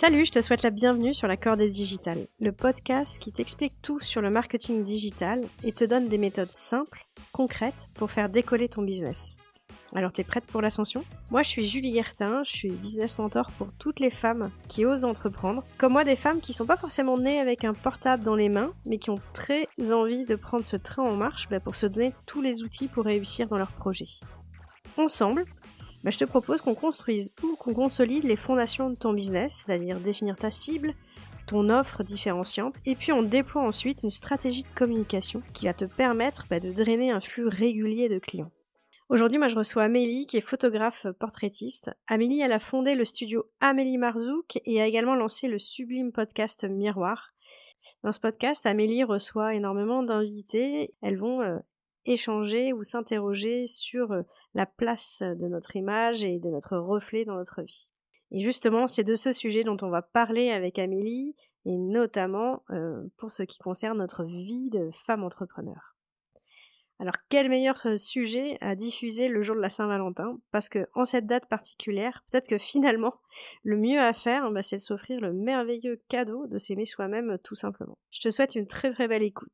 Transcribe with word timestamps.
Salut, 0.00 0.24
je 0.24 0.30
te 0.30 0.40
souhaite 0.40 0.62
la 0.62 0.70
bienvenue 0.70 1.12
sur 1.12 1.28
la 1.28 1.36
Cordée 1.36 1.68
Digitale, 1.68 2.26
le 2.40 2.52
podcast 2.52 3.18
qui 3.18 3.32
t'explique 3.32 3.74
tout 3.82 4.00
sur 4.00 4.22
le 4.22 4.30
marketing 4.30 4.82
digital 4.82 5.42
et 5.62 5.72
te 5.72 5.84
donne 5.84 6.08
des 6.08 6.16
méthodes 6.16 6.52
simples, 6.52 7.04
concrètes 7.32 7.90
pour 7.96 8.10
faire 8.10 8.30
décoller 8.30 8.70
ton 8.70 8.80
business. 8.80 9.36
Alors 9.94 10.10
t'es 10.10 10.24
prête 10.24 10.46
pour 10.46 10.62
l'ascension? 10.62 11.04
Moi 11.30 11.42
je 11.42 11.50
suis 11.50 11.66
Julie 11.66 11.92
Guertin, 11.92 12.42
je 12.44 12.50
suis 12.50 12.70
business 12.70 13.18
mentor 13.18 13.50
pour 13.58 13.74
toutes 13.78 14.00
les 14.00 14.08
femmes 14.08 14.50
qui 14.68 14.86
osent 14.86 15.04
entreprendre. 15.04 15.64
Comme 15.76 15.92
moi 15.92 16.04
des 16.04 16.16
femmes 16.16 16.40
qui 16.40 16.54
sont 16.54 16.64
pas 16.64 16.78
forcément 16.78 17.18
nées 17.18 17.38
avec 17.38 17.64
un 17.64 17.74
portable 17.74 18.22
dans 18.22 18.36
les 18.36 18.48
mains, 18.48 18.72
mais 18.86 18.96
qui 18.96 19.10
ont 19.10 19.20
très 19.34 19.68
envie 19.92 20.24
de 20.24 20.34
prendre 20.34 20.64
ce 20.64 20.76
train 20.76 21.02
en 21.02 21.14
marche 21.14 21.46
bah, 21.50 21.60
pour 21.60 21.74
se 21.74 21.84
donner 21.84 22.14
tous 22.24 22.40
les 22.40 22.62
outils 22.62 22.88
pour 22.88 23.04
réussir 23.04 23.48
dans 23.48 23.58
leur 23.58 23.72
projet. 23.72 24.06
Ensemble, 24.96 25.44
bah, 26.04 26.10
je 26.10 26.18
te 26.18 26.24
propose 26.24 26.60
qu'on 26.60 26.74
construise 26.74 27.34
ou 27.42 27.56
qu'on 27.56 27.74
consolide 27.74 28.24
les 28.24 28.36
fondations 28.36 28.90
de 28.90 28.96
ton 28.96 29.12
business, 29.12 29.64
c'est-à-dire 29.66 30.00
définir 30.00 30.36
ta 30.36 30.50
cible, 30.50 30.94
ton 31.46 31.68
offre 31.68 32.02
différenciante, 32.02 32.78
et 32.86 32.94
puis 32.94 33.12
on 33.12 33.22
déploie 33.22 33.62
ensuite 33.62 34.02
une 34.02 34.10
stratégie 34.10 34.62
de 34.62 34.74
communication 34.74 35.42
qui 35.52 35.66
va 35.66 35.74
te 35.74 35.84
permettre 35.84 36.46
bah, 36.48 36.60
de 36.60 36.72
drainer 36.72 37.10
un 37.10 37.20
flux 37.20 37.48
régulier 37.48 38.08
de 38.08 38.18
clients. 38.18 38.50
Aujourd'hui, 39.10 39.38
moi, 39.38 39.48
je 39.48 39.56
reçois 39.56 39.82
Amélie, 39.82 40.26
qui 40.26 40.36
est 40.36 40.40
photographe 40.40 41.08
portraitiste. 41.18 41.90
Amélie, 42.06 42.42
elle 42.42 42.52
a 42.52 42.60
fondé 42.60 42.94
le 42.94 43.04
studio 43.04 43.44
Amélie 43.58 43.98
Marzouk 43.98 44.60
et 44.64 44.80
a 44.80 44.86
également 44.86 45.16
lancé 45.16 45.48
le 45.48 45.58
sublime 45.58 46.12
podcast 46.12 46.64
Miroir. 46.64 47.32
Dans 48.04 48.12
ce 48.12 48.20
podcast, 48.20 48.66
Amélie 48.66 49.02
reçoit 49.02 49.54
énormément 49.54 50.04
d'invités. 50.04 50.94
Elles 51.02 51.18
vont 51.18 51.42
euh, 51.42 51.58
échanger 52.04 52.72
ou 52.72 52.82
s'interroger 52.82 53.66
sur 53.66 54.12
euh, 54.12 54.22
la 54.54 54.66
place 54.66 55.22
de 55.22 55.46
notre 55.46 55.76
image 55.76 56.24
et 56.24 56.38
de 56.38 56.48
notre 56.48 56.76
reflet 56.76 57.24
dans 57.24 57.36
notre 57.36 57.62
vie. 57.62 57.92
Et 58.32 58.38
justement, 58.38 58.86
c'est 58.86 59.04
de 59.04 59.14
ce 59.14 59.32
sujet 59.32 59.64
dont 59.64 59.76
on 59.82 59.90
va 59.90 60.02
parler 60.02 60.50
avec 60.50 60.78
Amélie, 60.78 61.34
et 61.66 61.76
notamment 61.76 62.62
euh, 62.70 63.02
pour 63.16 63.32
ce 63.32 63.42
qui 63.42 63.58
concerne 63.58 63.98
notre 63.98 64.24
vie 64.24 64.70
de 64.70 64.90
femme 64.92 65.24
entrepreneur. 65.24 65.96
Alors 66.98 67.14
quel 67.30 67.48
meilleur 67.48 67.80
euh, 67.86 67.96
sujet 67.96 68.58
à 68.60 68.76
diffuser 68.76 69.28
le 69.28 69.40
jour 69.42 69.56
de 69.56 69.60
la 69.60 69.70
Saint-Valentin? 69.70 70.38
Parce 70.52 70.68
que 70.68 70.86
en 70.94 71.04
cette 71.04 71.26
date 71.26 71.48
particulière, 71.48 72.24
peut-être 72.30 72.48
que 72.48 72.58
finalement, 72.58 73.14
le 73.64 73.76
mieux 73.76 74.00
à 74.00 74.12
faire, 74.12 74.50
bah, 74.50 74.62
c'est 74.62 74.76
de 74.76 74.82
s'offrir 74.82 75.20
le 75.20 75.32
merveilleux 75.32 76.00
cadeau 76.08 76.46
de 76.46 76.58
s'aimer 76.58 76.84
soi-même 76.84 77.38
tout 77.42 77.54
simplement. 77.54 77.98
Je 78.10 78.20
te 78.20 78.30
souhaite 78.30 78.54
une 78.54 78.66
très 78.66 78.92
très 78.92 79.08
belle 79.08 79.22
écoute. 79.22 79.48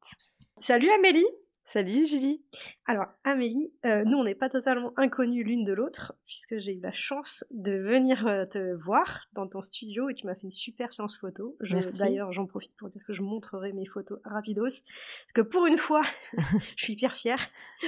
Salut 0.59 0.91
Amélie 0.91 1.27
Salut 1.69 2.07
Julie. 2.07 2.45
Alors 2.87 3.07
Amélie, 3.25 3.73
euh, 3.85 4.05
nous 4.05 4.17
on 4.17 4.23
n'est 4.23 4.37
pas 4.37 4.49
totalement 4.49 4.93
inconnues 4.97 5.43
l'une 5.43 5.65
de 5.65 5.73
l'autre, 5.73 6.15
puisque 6.25 6.59
j'ai 6.59 6.75
eu 6.75 6.81
la 6.81 6.93
chance 6.93 7.45
de 7.51 7.73
venir 7.73 8.25
euh, 8.29 8.45
te 8.45 8.73
voir 8.77 9.23
dans 9.33 9.49
ton 9.49 9.63
studio 9.63 10.09
et 10.09 10.15
tu 10.15 10.27
m'as 10.27 10.37
fait 10.37 10.45
une 10.45 10.53
super 10.53 10.93
séance 10.93 11.17
photo. 11.17 11.59
D'ailleurs 11.99 12.31
j'en 12.31 12.47
profite 12.47 12.77
pour 12.77 12.89
dire 12.89 13.03
que 13.05 13.13
je 13.13 13.21
montrerai 13.21 13.73
mes 13.73 13.85
photos 13.85 14.21
rapidos, 14.25 14.63
parce 14.63 15.33
que 15.35 15.41
pour 15.41 15.67
une 15.67 15.77
fois, 15.77 16.03
je 16.77 16.85
suis 16.85 16.93
hyper 16.93 17.17
fière, 17.17 17.41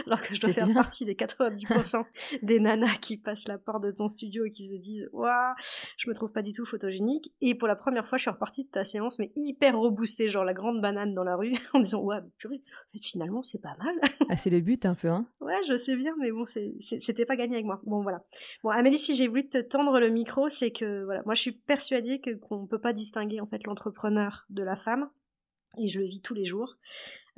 alors 0.06 0.20
que 0.22 0.34
je 0.34 0.40
dois 0.40 0.52
faire 0.52 0.74
partie 0.74 1.04
des 1.04 1.14
90% 1.14 2.04
des 2.42 2.58
nanas 2.58 2.96
qui 3.00 3.16
passent 3.16 3.46
la 3.46 3.58
porte 3.58 3.84
de 3.84 3.92
ton 3.92 4.08
studio 4.08 4.44
et 4.44 4.50
qui 4.50 4.66
se 4.66 4.74
disent 4.74 5.08
«Waouh, 5.12 5.54
je 5.98 6.10
me 6.10 6.14
trouve 6.14 6.32
pas 6.32 6.42
du 6.42 6.52
tout 6.52 6.66
photogénique». 6.66 7.32
Et 7.40 7.54
pour 7.54 7.68
la 7.68 7.76
première 7.76 8.08
fois, 8.08 8.18
je 8.18 8.22
suis 8.22 8.30
repartie 8.30 8.64
de 8.64 8.70
ta 8.70 8.84
séance, 8.84 9.20
mais 9.20 9.30
hyper 9.36 9.78
reboostée, 9.78 10.28
genre 10.28 10.44
la 10.44 10.52
grande 10.54 10.82
banane 10.82 11.14
dans 11.14 11.24
la 11.24 11.36
rue, 11.36 11.52
en 11.74 11.78
disant 11.78 12.02
«Ouais, 12.02 12.18
purée, 12.38 12.56
en 12.56 12.92
fait, 12.92 13.04
finalement 13.04 13.44
c'est 13.44 13.60
pas 13.60 13.67
mal. 13.76 13.94
ah, 14.30 14.36
c'est 14.36 14.50
le 14.50 14.60
but 14.60 14.86
un 14.86 14.94
peu, 14.94 15.08
hein 15.08 15.26
Ouais, 15.40 15.60
je 15.66 15.76
sais 15.76 15.96
bien, 15.96 16.14
mais 16.18 16.30
bon, 16.30 16.44
c'était 16.46 17.26
pas 17.26 17.36
gagné 17.36 17.54
avec 17.54 17.66
moi. 17.66 17.80
Bon, 17.84 18.02
voilà. 18.02 18.24
Bon, 18.62 18.70
Amélie, 18.70 18.98
si 18.98 19.14
j'ai 19.14 19.28
voulu 19.28 19.48
te 19.48 19.58
tendre 19.58 19.98
le 20.00 20.10
micro, 20.10 20.48
c'est 20.48 20.70
que, 20.70 21.04
voilà, 21.04 21.22
moi 21.24 21.34
je 21.34 21.40
suis 21.40 21.52
persuadée 21.52 22.20
que 22.20 22.30
qu'on 22.34 22.66
peut 22.66 22.80
pas 22.80 22.92
distinguer 22.92 23.40
en 23.40 23.46
fait 23.46 23.66
l'entrepreneur 23.66 24.46
de 24.50 24.62
la 24.62 24.76
femme, 24.76 25.10
et 25.76 25.88
je 25.88 26.00
le 26.00 26.06
vis 26.06 26.20
tous 26.20 26.34
les 26.34 26.44
jours. 26.44 26.76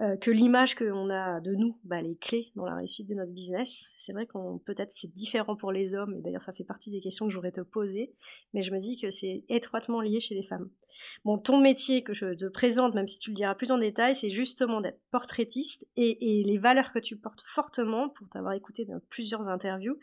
Euh, 0.00 0.16
que 0.16 0.30
l'image 0.30 0.76
qu'on 0.76 1.10
a 1.10 1.40
de 1.40 1.54
nous, 1.54 1.76
bah, 1.84 2.00
les 2.00 2.16
clés 2.16 2.52
dans 2.56 2.64
la 2.64 2.74
réussite 2.74 3.06
de 3.06 3.14
notre 3.14 3.32
business. 3.32 3.92
C'est 3.98 4.14
vrai 4.14 4.26
qu'on 4.26 4.58
peut-être 4.58 4.92
c'est 4.92 5.12
différent 5.12 5.56
pour 5.56 5.72
les 5.72 5.94
hommes, 5.94 6.14
et 6.14 6.22
d'ailleurs 6.22 6.40
ça 6.40 6.54
fait 6.54 6.64
partie 6.64 6.90
des 6.90 7.00
questions 7.00 7.26
que 7.26 7.32
j'aurais 7.32 7.52
te 7.52 7.60
poser, 7.60 8.14
mais 8.54 8.62
je 8.62 8.72
me 8.72 8.78
dis 8.78 8.98
que 8.98 9.10
c'est 9.10 9.44
étroitement 9.50 10.00
lié 10.00 10.18
chez 10.18 10.34
les 10.34 10.42
femmes. 10.42 10.70
Bon, 11.24 11.36
ton 11.36 11.60
métier 11.60 12.02
que 12.02 12.14
je 12.14 12.34
te 12.34 12.46
présente, 12.46 12.94
même 12.94 13.08
si 13.08 13.18
tu 13.18 13.30
le 13.30 13.36
diras 13.36 13.54
plus 13.54 13.70
en 13.72 13.78
détail, 13.78 14.14
c'est 14.14 14.30
justement 14.30 14.80
d'être 14.80 15.00
portraitiste 15.10 15.86
et, 15.96 16.44
les 16.46 16.58
valeurs 16.58 16.92
que 16.92 16.98
tu 16.98 17.16
portes 17.16 17.42
fortement, 17.46 18.08
pour 18.08 18.26
t'avoir 18.30 18.54
écouté 18.54 18.86
dans 18.86 19.00
plusieurs 19.10 19.48
interviews, 19.48 19.98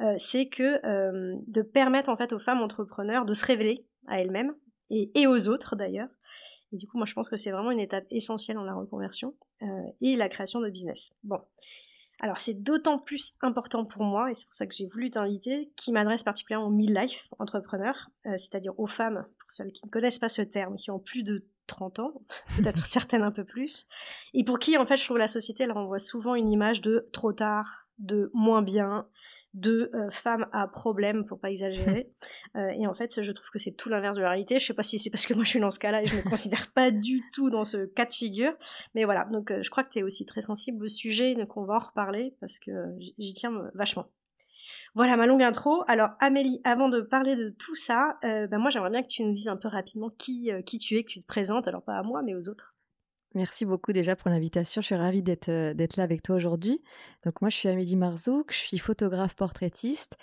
euh, 0.00 0.14
c'est 0.18 0.48
que 0.48 0.84
euh, 0.84 1.36
de 1.46 1.62
permettre 1.62 2.10
en 2.10 2.16
fait 2.16 2.32
aux 2.32 2.38
femmes 2.40 2.62
entrepreneurs 2.62 3.24
de 3.24 3.34
se 3.34 3.44
révéler 3.44 3.86
à 4.08 4.20
elles-mêmes 4.20 4.54
et 4.90 5.26
aux 5.26 5.48
autres 5.48 5.74
d'ailleurs, 5.74 6.08
et 6.72 6.76
du 6.76 6.86
coup, 6.86 6.96
moi, 6.96 7.06
je 7.06 7.14
pense 7.14 7.28
que 7.28 7.36
c'est 7.36 7.50
vraiment 7.50 7.70
une 7.70 7.80
étape 7.80 8.06
essentielle 8.10 8.56
dans 8.56 8.64
la 8.64 8.74
reconversion 8.74 9.34
euh, 9.62 9.66
et 10.00 10.16
la 10.16 10.28
création 10.28 10.60
de 10.60 10.68
business. 10.68 11.14
Bon. 11.22 11.40
Alors, 12.18 12.38
c'est 12.38 12.54
d'autant 12.54 12.98
plus 12.98 13.36
important 13.42 13.84
pour 13.84 14.02
moi, 14.02 14.30
et 14.30 14.34
c'est 14.34 14.46
pour 14.46 14.54
ça 14.54 14.66
que 14.66 14.74
j'ai 14.74 14.86
voulu 14.86 15.10
t'inviter, 15.10 15.70
qui 15.76 15.92
m'adresse 15.92 16.22
particulièrement 16.22 16.68
aux 16.68 16.70
midlife 16.70 17.28
entrepreneurs, 17.38 18.08
euh, 18.24 18.36
c'est-à-dire 18.36 18.78
aux 18.80 18.86
femmes, 18.86 19.26
pour 19.38 19.50
celles 19.50 19.70
qui 19.70 19.84
ne 19.84 19.90
connaissent 19.90 20.18
pas 20.18 20.30
ce 20.30 20.42
terme, 20.42 20.76
qui 20.76 20.90
ont 20.90 20.98
plus 20.98 21.24
de 21.24 21.46
30 21.66 21.98
ans, 21.98 22.22
peut-être 22.56 22.86
certaines 22.86 23.22
un 23.22 23.32
peu 23.32 23.44
plus, 23.44 23.86
et 24.32 24.44
pour 24.44 24.58
qui, 24.58 24.78
en 24.78 24.86
fait, 24.86 24.96
je 24.96 25.04
trouve 25.04 25.18
la 25.18 25.26
société, 25.26 25.64
elle 25.64 25.72
renvoie 25.72 25.98
souvent 25.98 26.34
une 26.34 26.50
image 26.50 26.80
de 26.80 27.08
trop 27.12 27.34
tard, 27.34 27.86
de 27.98 28.30
moins 28.32 28.62
bien, 28.62 29.06
de 29.56 29.90
euh, 29.94 30.10
femmes 30.10 30.46
à 30.52 30.68
problème, 30.68 31.24
pour 31.24 31.40
pas 31.40 31.50
exagérer. 31.50 32.10
Euh, 32.56 32.68
et 32.70 32.86
en 32.86 32.94
fait, 32.94 33.20
je 33.20 33.32
trouve 33.32 33.50
que 33.50 33.58
c'est 33.58 33.72
tout 33.72 33.90
l'inverse 33.90 34.16
de 34.16 34.22
la 34.22 34.30
réalité. 34.30 34.58
Je 34.58 34.64
sais 34.64 34.72
pas 34.72 34.82
si 34.82 34.98
c'est 34.98 35.10
parce 35.10 35.26
que 35.26 35.34
moi 35.34 35.44
je 35.44 35.50
suis 35.50 35.60
dans 35.60 35.70
ce 35.70 35.78
cas-là 35.78 36.02
et 36.02 36.06
je 36.06 36.16
me 36.16 36.22
considère 36.30 36.72
pas 36.72 36.90
du 36.90 37.22
tout 37.34 37.50
dans 37.50 37.64
ce 37.64 37.84
cas 37.84 38.06
de 38.06 38.12
figure. 38.12 38.52
Mais 38.94 39.04
voilà, 39.04 39.26
donc 39.30 39.50
euh, 39.50 39.62
je 39.62 39.70
crois 39.70 39.84
que 39.84 39.90
tu 39.90 39.98
es 39.98 40.02
aussi 40.02 40.24
très 40.24 40.40
sensible 40.40 40.82
au 40.82 40.88
sujet, 40.88 41.34
donc 41.34 41.54
on 41.56 41.64
va 41.64 41.74
en 41.74 41.78
reparler 41.80 42.34
parce 42.40 42.58
que 42.58 42.70
j'y 42.98 43.34
tiens 43.34 43.52
vachement. 43.74 44.06
Voilà 44.94 45.16
ma 45.16 45.26
longue 45.26 45.42
intro. 45.42 45.84
Alors 45.86 46.10
Amélie, 46.20 46.60
avant 46.64 46.88
de 46.88 47.00
parler 47.00 47.36
de 47.36 47.50
tout 47.50 47.74
ça, 47.74 48.18
ben 48.22 48.58
moi 48.58 48.70
j'aimerais 48.70 48.90
bien 48.90 49.02
que 49.02 49.08
tu 49.08 49.22
nous 49.22 49.32
dises 49.32 49.48
un 49.48 49.56
peu 49.56 49.68
rapidement 49.68 50.08
qui, 50.10 50.50
qui 50.64 50.78
tu 50.78 50.96
es, 50.96 51.04
que 51.04 51.10
tu 51.10 51.20
te 51.20 51.26
présentes, 51.26 51.68
alors 51.68 51.82
pas 51.82 51.98
à 51.98 52.02
moi 52.02 52.22
mais 52.22 52.34
aux 52.34 52.48
autres. 52.48 52.75
Merci 53.36 53.66
beaucoup 53.66 53.92
déjà 53.92 54.16
pour 54.16 54.30
l'invitation. 54.30 54.80
Je 54.80 54.86
suis 54.86 54.94
ravie 54.94 55.22
d'être 55.22 55.50
euh, 55.50 55.74
d'être 55.74 55.98
là 55.98 56.04
avec 56.04 56.22
toi 56.22 56.36
aujourd'hui. 56.36 56.82
Donc 57.22 57.42
moi, 57.42 57.50
je 57.50 57.56
suis 57.56 57.68
Amélie 57.68 57.94
Marzouk, 57.94 58.50
je 58.50 58.56
suis 58.56 58.78
photographe 58.78 59.36
portraitiste 59.36 60.16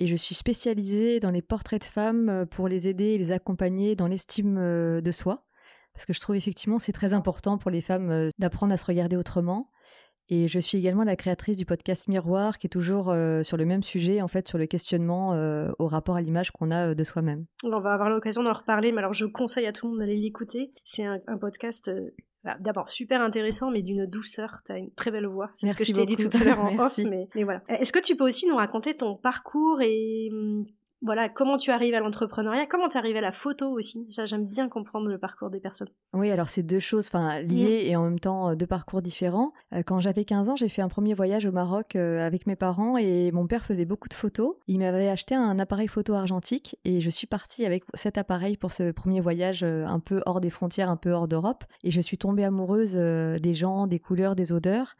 et 0.00 0.08
je 0.08 0.16
suis 0.16 0.34
spécialisée 0.34 1.20
dans 1.20 1.30
les 1.30 1.42
portraits 1.42 1.80
de 1.80 1.86
femmes 1.86 2.28
euh, 2.28 2.44
pour 2.44 2.66
les 2.66 2.88
aider 2.88 3.04
et 3.04 3.18
les 3.18 3.30
accompagner 3.30 3.94
dans 3.94 4.08
l'estime 4.08 4.58
euh, 4.58 5.00
de 5.00 5.12
soi. 5.12 5.46
Parce 5.94 6.06
que 6.06 6.12
je 6.12 6.18
trouve 6.18 6.34
effectivement 6.34 6.80
c'est 6.80 6.90
très 6.90 7.12
important 7.12 7.56
pour 7.56 7.70
les 7.70 7.80
femmes 7.80 8.30
d'apprendre 8.36 8.72
à 8.72 8.76
se 8.76 8.84
regarder 8.84 9.14
autrement. 9.14 9.70
Et 10.28 10.48
je 10.48 10.58
suis 10.58 10.76
également 10.76 11.04
la 11.04 11.14
créatrice 11.14 11.56
du 11.56 11.64
podcast 11.64 12.08
Miroir, 12.08 12.58
qui 12.58 12.66
est 12.66 12.68
toujours 12.68 13.14
sur 13.44 13.56
le 13.56 13.64
même 13.64 13.84
sujet, 13.84 14.20
en 14.20 14.26
fait, 14.26 14.48
sur 14.48 14.58
le 14.58 14.66
questionnement 14.66 15.30
au 15.78 15.86
rapport 15.86 16.16
à 16.16 16.20
l'image 16.20 16.50
qu'on 16.50 16.72
a 16.72 16.96
de 16.96 17.04
soi-même. 17.04 17.46
On 17.62 17.78
va 17.78 17.92
avoir 17.92 18.10
l'occasion 18.10 18.42
d'en 18.42 18.52
reparler, 18.52 18.90
mais 18.90 18.98
alors 18.98 19.14
je 19.14 19.24
conseille 19.24 19.66
à 19.66 19.72
tout 19.72 19.86
le 19.86 19.92
monde 19.92 20.00
d'aller 20.00 20.16
l'écouter. 20.16 20.72
C'est 20.82 21.04
un, 21.04 21.20
un, 21.28 21.38
podcast 21.38 21.88
D'abord, 22.60 22.90
super 22.90 23.20
intéressant, 23.20 23.70
mais 23.70 23.82
d'une 23.82 24.06
douceur. 24.06 24.58
Tu 24.64 24.72
as 24.72 24.78
une 24.78 24.90
très 24.92 25.10
belle 25.10 25.26
voix. 25.26 25.50
C'est 25.54 25.68
ce 25.68 25.76
que 25.76 25.84
je 25.84 25.92
t'ai 25.92 26.06
dit 26.06 26.16
tout 26.16 26.34
à 26.36 26.44
l'heure 26.44 26.60
en 26.60 26.78
off. 26.78 26.98
Mais, 26.98 27.28
mais 27.34 27.44
voilà. 27.44 27.62
Est-ce 27.68 27.92
que 27.92 27.98
tu 27.98 28.16
peux 28.16 28.24
aussi 28.24 28.46
nous 28.46 28.56
raconter 28.56 28.96
ton 28.96 29.16
parcours 29.16 29.80
et 29.82 30.30
hum, 30.32 30.64
voilà, 31.02 31.28
comment 31.28 31.58
tu 31.58 31.70
arrives 31.70 31.94
à 31.94 32.00
l'entrepreneuriat, 32.00 32.66
comment 32.66 32.88
tu 32.88 32.96
arrives 32.96 33.16
à 33.16 33.20
la 33.20 33.32
photo 33.32 33.68
aussi? 33.68 34.06
Ça, 34.10 34.24
j'aime 34.24 34.46
bien 34.46 34.68
comprendre 34.68 35.10
le 35.10 35.18
parcours 35.18 35.50
des 35.50 35.60
personnes. 35.60 35.90
Oui, 36.14 36.30
alors 36.30 36.48
c'est 36.48 36.62
deux 36.62 36.80
choses 36.80 37.08
enfin 37.08 37.40
liées 37.40 37.84
mm. 37.84 37.88
et 37.88 37.96
en 37.96 38.04
même 38.04 38.18
temps 38.18 38.50
euh, 38.50 38.54
deux 38.54 38.66
parcours 38.66 39.02
différents. 39.02 39.52
Euh, 39.74 39.82
quand 39.82 40.00
j'avais 40.00 40.24
15 40.24 40.48
ans, 40.48 40.56
j'ai 40.56 40.68
fait 40.68 40.80
un 40.82 40.88
premier 40.88 41.12
voyage 41.12 41.44
au 41.44 41.52
Maroc 41.52 41.96
euh, 41.96 42.26
avec 42.26 42.46
mes 42.46 42.56
parents 42.56 42.96
et 42.96 43.30
mon 43.30 43.46
père 43.46 43.64
faisait 43.64 43.84
beaucoup 43.84 44.08
de 44.08 44.14
photos. 44.14 44.56
Il 44.68 44.78
m'avait 44.78 45.08
acheté 45.08 45.34
un 45.34 45.58
appareil 45.58 45.88
photo 45.88 46.14
argentique 46.14 46.78
et 46.84 47.00
je 47.00 47.10
suis 47.10 47.26
partie 47.26 47.66
avec 47.66 47.84
cet 47.94 48.16
appareil 48.16 48.56
pour 48.56 48.72
ce 48.72 48.90
premier 48.90 49.20
voyage 49.20 49.62
un 49.62 50.00
peu 50.00 50.22
hors 50.24 50.40
des 50.40 50.50
frontières, 50.50 50.88
un 50.88 50.96
peu 50.96 51.10
hors 51.10 51.28
d'Europe 51.28 51.64
et 51.84 51.90
je 51.90 52.00
suis 52.00 52.18
tombée 52.18 52.44
amoureuse 52.44 52.94
des 52.94 53.54
gens, 53.54 53.86
des 53.86 53.98
couleurs, 53.98 54.34
des 54.34 54.52
odeurs. 54.52 54.96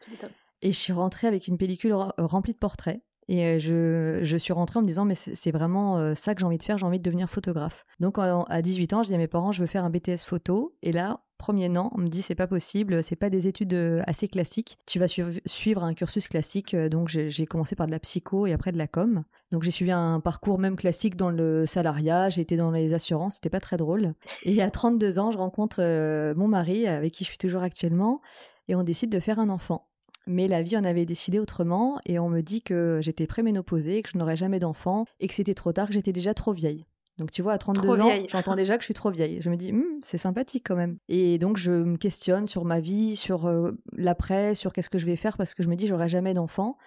Et 0.61 0.71
je 0.71 0.77
suis 0.77 0.93
rentrée 0.93 1.27
avec 1.27 1.47
une 1.47 1.57
pellicule 1.57 1.93
remplie 2.17 2.53
de 2.53 2.57
portraits. 2.57 3.01
Et 3.29 3.59
je, 3.59 4.19
je, 4.23 4.37
suis 4.37 4.53
rentrée 4.53 4.79
en 4.79 4.81
me 4.81 4.87
disant, 4.87 5.05
mais 5.05 5.15
c'est 5.15 5.51
vraiment 5.51 6.15
ça 6.15 6.33
que 6.33 6.39
j'ai 6.39 6.45
envie 6.45 6.57
de 6.57 6.63
faire, 6.63 6.77
j'ai 6.77 6.85
envie 6.85 6.99
de 6.99 7.03
devenir 7.03 7.29
photographe. 7.29 7.85
Donc 7.99 8.17
à 8.19 8.61
18 8.61 8.93
ans, 8.93 9.03
je 9.03 9.09
dis 9.09 9.15
à 9.15 9.17
mes 9.17 9.27
parents, 9.27 9.51
je 9.51 9.61
veux 9.61 9.67
faire 9.67 9.83
un 9.83 9.89
BTS 9.89 10.23
photo. 10.25 10.75
Et 10.81 10.93
là, 10.93 11.21
premier 11.37 11.75
an, 11.77 11.91
on 11.93 11.99
me 11.99 12.07
dit, 12.07 12.21
c'est 12.21 12.35
pas 12.35 12.47
possible, 12.47 13.03
c'est 13.03 13.15
pas 13.15 13.29
des 13.29 13.47
études 13.47 13.73
assez 14.05 14.27
classiques. 14.27 14.77
Tu 14.85 14.99
vas 14.99 15.07
suivre 15.45 15.83
un 15.83 15.93
cursus 15.93 16.27
classique. 16.27 16.75
Donc 16.75 17.09
j'ai 17.09 17.45
commencé 17.45 17.75
par 17.75 17.87
de 17.87 17.91
la 17.91 17.99
psycho 17.99 18.47
et 18.47 18.53
après 18.53 18.71
de 18.71 18.77
la 18.77 18.87
com. 18.87 19.23
Donc 19.51 19.63
j'ai 19.63 19.71
suivi 19.71 19.91
un 19.91 20.19
parcours 20.19 20.59
même 20.59 20.75
classique 20.75 21.15
dans 21.15 21.29
le 21.29 21.65
salariat, 21.65 22.29
j'ai 22.29 22.41
été 22.41 22.55
dans 22.55 22.71
les 22.71 22.93
assurances, 22.93 23.35
c'était 23.35 23.49
pas 23.49 23.59
très 23.59 23.77
drôle. 23.77 24.13
Et 24.43 24.61
à 24.61 24.69
32 24.69 25.19
ans, 25.19 25.31
je 25.31 25.37
rencontre 25.37 25.81
mon 26.35 26.47
mari, 26.47 26.87
avec 26.87 27.13
qui 27.13 27.23
je 27.23 27.29
suis 27.29 27.37
toujours 27.37 27.61
actuellement, 27.61 28.21
et 28.67 28.75
on 28.75 28.83
décide 28.83 29.11
de 29.11 29.19
faire 29.19 29.39
un 29.39 29.49
enfant. 29.49 29.87
Mais 30.27 30.47
la 30.47 30.61
vie 30.61 30.77
en 30.77 30.83
avait 30.83 31.05
décidé 31.05 31.39
autrement 31.39 31.99
et 32.05 32.19
on 32.19 32.29
me 32.29 32.41
dit 32.41 32.61
que 32.61 32.99
j'étais 33.01 33.27
préménopausée, 33.27 34.01
que 34.01 34.09
je 34.09 34.17
n'aurais 34.17 34.35
jamais 34.35 34.59
d'enfant 34.59 35.05
et 35.19 35.27
que 35.27 35.33
c'était 35.33 35.53
trop 35.53 35.71
tard, 35.73 35.87
que 35.87 35.93
j'étais 35.93 36.13
déjà 36.13 36.33
trop 36.33 36.53
vieille. 36.53 36.85
Donc 37.17 37.31
tu 37.31 37.41
vois, 37.41 37.53
à 37.53 37.57
32 37.57 38.01
ans, 38.01 38.11
j'entends 38.27 38.55
déjà 38.55 38.75
que 38.77 38.83
je 38.83 38.85
suis 38.85 38.93
trop 38.93 39.09
vieille. 39.09 39.39
Je 39.41 39.49
me 39.49 39.55
dis, 39.55 39.73
«Hmm, 39.73 39.99
c'est 40.03 40.19
sympathique 40.19 40.65
quand 40.67 40.75
même. 40.75 40.97
Et 41.09 41.39
donc 41.39 41.57
je 41.57 41.71
me 41.71 41.97
questionne 41.97 42.45
sur 42.45 42.63
ma 42.63 42.79
vie, 42.79 43.15
sur 43.15 43.49
l'après, 43.93 44.53
sur 44.53 44.71
qu'est-ce 44.71 44.89
que 44.89 44.99
je 44.99 45.05
vais 45.05 45.15
faire 45.15 45.35
parce 45.37 45.55
que 45.55 45.63
je 45.63 45.69
me 45.69 45.75
dis, 45.75 45.87
j'aurai 45.87 46.09
jamais 46.09 46.35
d'enfant. 46.35 46.77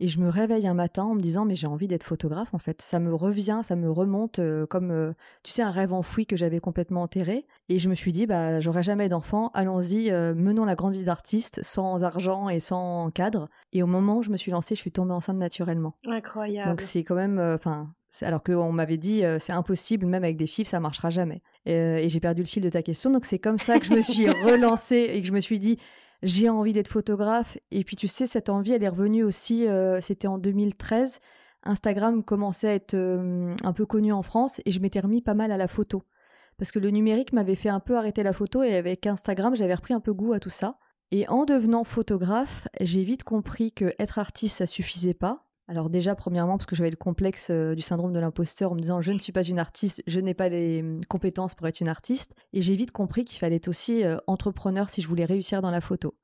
Et 0.00 0.08
je 0.08 0.20
me 0.20 0.28
réveille 0.28 0.66
un 0.66 0.74
matin 0.74 1.04
en 1.04 1.14
me 1.14 1.20
disant, 1.20 1.44
mais 1.44 1.54
j'ai 1.54 1.66
envie 1.66 1.86
d'être 1.88 2.04
photographe 2.04 2.52
en 2.52 2.58
fait. 2.58 2.82
Ça 2.82 2.98
me 2.98 3.14
revient, 3.14 3.60
ça 3.62 3.76
me 3.76 3.90
remonte 3.90 4.40
comme, 4.68 5.14
tu 5.42 5.52
sais, 5.52 5.62
un 5.62 5.70
rêve 5.70 5.92
enfoui 5.92 6.26
que 6.26 6.36
j'avais 6.36 6.60
complètement 6.60 7.02
enterré. 7.02 7.46
Et 7.68 7.78
je 7.78 7.88
me 7.88 7.94
suis 7.94 8.12
dit, 8.12 8.26
bah, 8.26 8.60
j'aurai 8.60 8.82
jamais 8.82 9.08
d'enfant, 9.08 9.50
allons-y, 9.54 10.10
menons 10.10 10.64
la 10.64 10.74
grande 10.74 10.94
vie 10.94 11.04
d'artiste 11.04 11.60
sans 11.62 12.02
argent 12.02 12.48
et 12.48 12.60
sans 12.60 13.10
cadre. 13.10 13.48
Et 13.72 13.82
au 13.82 13.86
moment 13.86 14.18
où 14.18 14.22
je 14.22 14.30
me 14.30 14.36
suis 14.36 14.50
lancée, 14.50 14.74
je 14.74 14.80
suis 14.80 14.92
tombée 14.92 15.12
enceinte 15.12 15.36
naturellement. 15.36 15.94
Incroyable. 16.06 16.70
Donc 16.70 16.80
c'est 16.80 17.04
quand 17.04 17.14
même, 17.14 17.38
enfin, 17.38 17.94
alors 18.20 18.42
qu'on 18.42 18.72
m'avait 18.72 18.98
dit 18.98 19.22
c'est 19.38 19.52
impossible, 19.52 20.06
même 20.06 20.24
avec 20.24 20.36
des 20.36 20.46
fibres, 20.46 20.68
ça 20.68 20.80
marchera 20.80 21.10
jamais. 21.10 21.42
et 21.66 22.08
j'ai 22.08 22.20
perdu 22.20 22.42
le 22.42 22.48
fil 22.48 22.62
de 22.62 22.68
ta 22.68 22.82
question, 22.82 23.10
donc 23.10 23.24
c'est 23.24 23.38
comme 23.38 23.58
ça 23.58 23.78
que 23.78 23.86
je 23.86 23.94
me 23.94 24.02
suis 24.02 24.28
relancée 24.44 25.10
et 25.12 25.20
que 25.20 25.26
je 25.26 25.32
me 25.32 25.40
suis 25.40 25.60
dit 25.60 25.78
j'ai 26.24 26.48
envie 26.48 26.72
d'être 26.72 26.88
photographe. 26.88 27.56
Et 27.70 27.84
puis 27.84 27.96
tu 27.96 28.08
sais, 28.08 28.26
cette 28.26 28.48
envie, 28.48 28.72
elle 28.72 28.82
est 28.82 28.88
revenue 28.88 29.22
aussi, 29.22 29.68
euh, 29.68 30.00
c'était 30.00 30.26
en 30.26 30.38
2013. 30.38 31.20
Instagram 31.62 32.24
commençait 32.24 32.68
à 32.68 32.74
être 32.74 32.94
euh, 32.94 33.52
un 33.62 33.72
peu 33.72 33.86
connu 33.86 34.12
en 34.12 34.22
France 34.22 34.60
et 34.64 34.70
je 34.70 34.80
m'étais 34.80 35.00
remis 35.00 35.22
pas 35.22 35.34
mal 35.34 35.52
à 35.52 35.56
la 35.56 35.68
photo. 35.68 36.02
Parce 36.58 36.72
que 36.72 36.78
le 36.78 36.90
numérique 36.90 37.32
m'avait 37.32 37.54
fait 37.54 37.68
un 37.68 37.80
peu 37.80 37.96
arrêter 37.96 38.22
la 38.22 38.32
photo 38.32 38.62
et 38.62 38.74
avec 38.74 39.06
Instagram, 39.06 39.54
j'avais 39.54 39.74
repris 39.74 39.94
un 39.94 40.00
peu 40.00 40.12
goût 40.12 40.32
à 40.32 40.40
tout 40.40 40.50
ça. 40.50 40.78
Et 41.10 41.28
en 41.28 41.44
devenant 41.44 41.84
photographe, 41.84 42.66
j'ai 42.80 43.04
vite 43.04 43.24
compris 43.24 43.72
que 43.72 43.94
être 43.98 44.18
artiste, 44.18 44.58
ça 44.58 44.66
suffisait 44.66 45.14
pas. 45.14 45.46
Alors 45.66 45.88
déjà, 45.88 46.14
premièrement, 46.14 46.58
parce 46.58 46.66
que 46.66 46.76
j'avais 46.76 46.90
le 46.90 46.96
complexe 46.96 47.48
euh, 47.50 47.74
du 47.74 47.80
syndrome 47.80 48.12
de 48.12 48.18
l'imposteur 48.18 48.72
en 48.72 48.74
me 48.74 48.80
disant 48.80 49.00
je 49.00 49.12
ne 49.12 49.18
suis 49.18 49.32
pas 49.32 49.42
une 49.42 49.58
artiste, 49.58 50.02
je 50.06 50.20
n'ai 50.20 50.34
pas 50.34 50.50
les 50.50 50.82
hum, 50.82 50.98
compétences 51.08 51.54
pour 51.54 51.66
être 51.66 51.80
une 51.80 51.88
artiste. 51.88 52.34
Et 52.52 52.60
j'ai 52.60 52.76
vite 52.76 52.90
compris 52.90 53.24
qu'il 53.24 53.38
fallait 53.38 53.66
aussi 53.68 54.04
euh, 54.04 54.18
entrepreneur 54.26 54.90
si 54.90 55.00
je 55.00 55.08
voulais 55.08 55.24
réussir 55.24 55.62
dans 55.62 55.70
la 55.70 55.80
photo. 55.80 56.14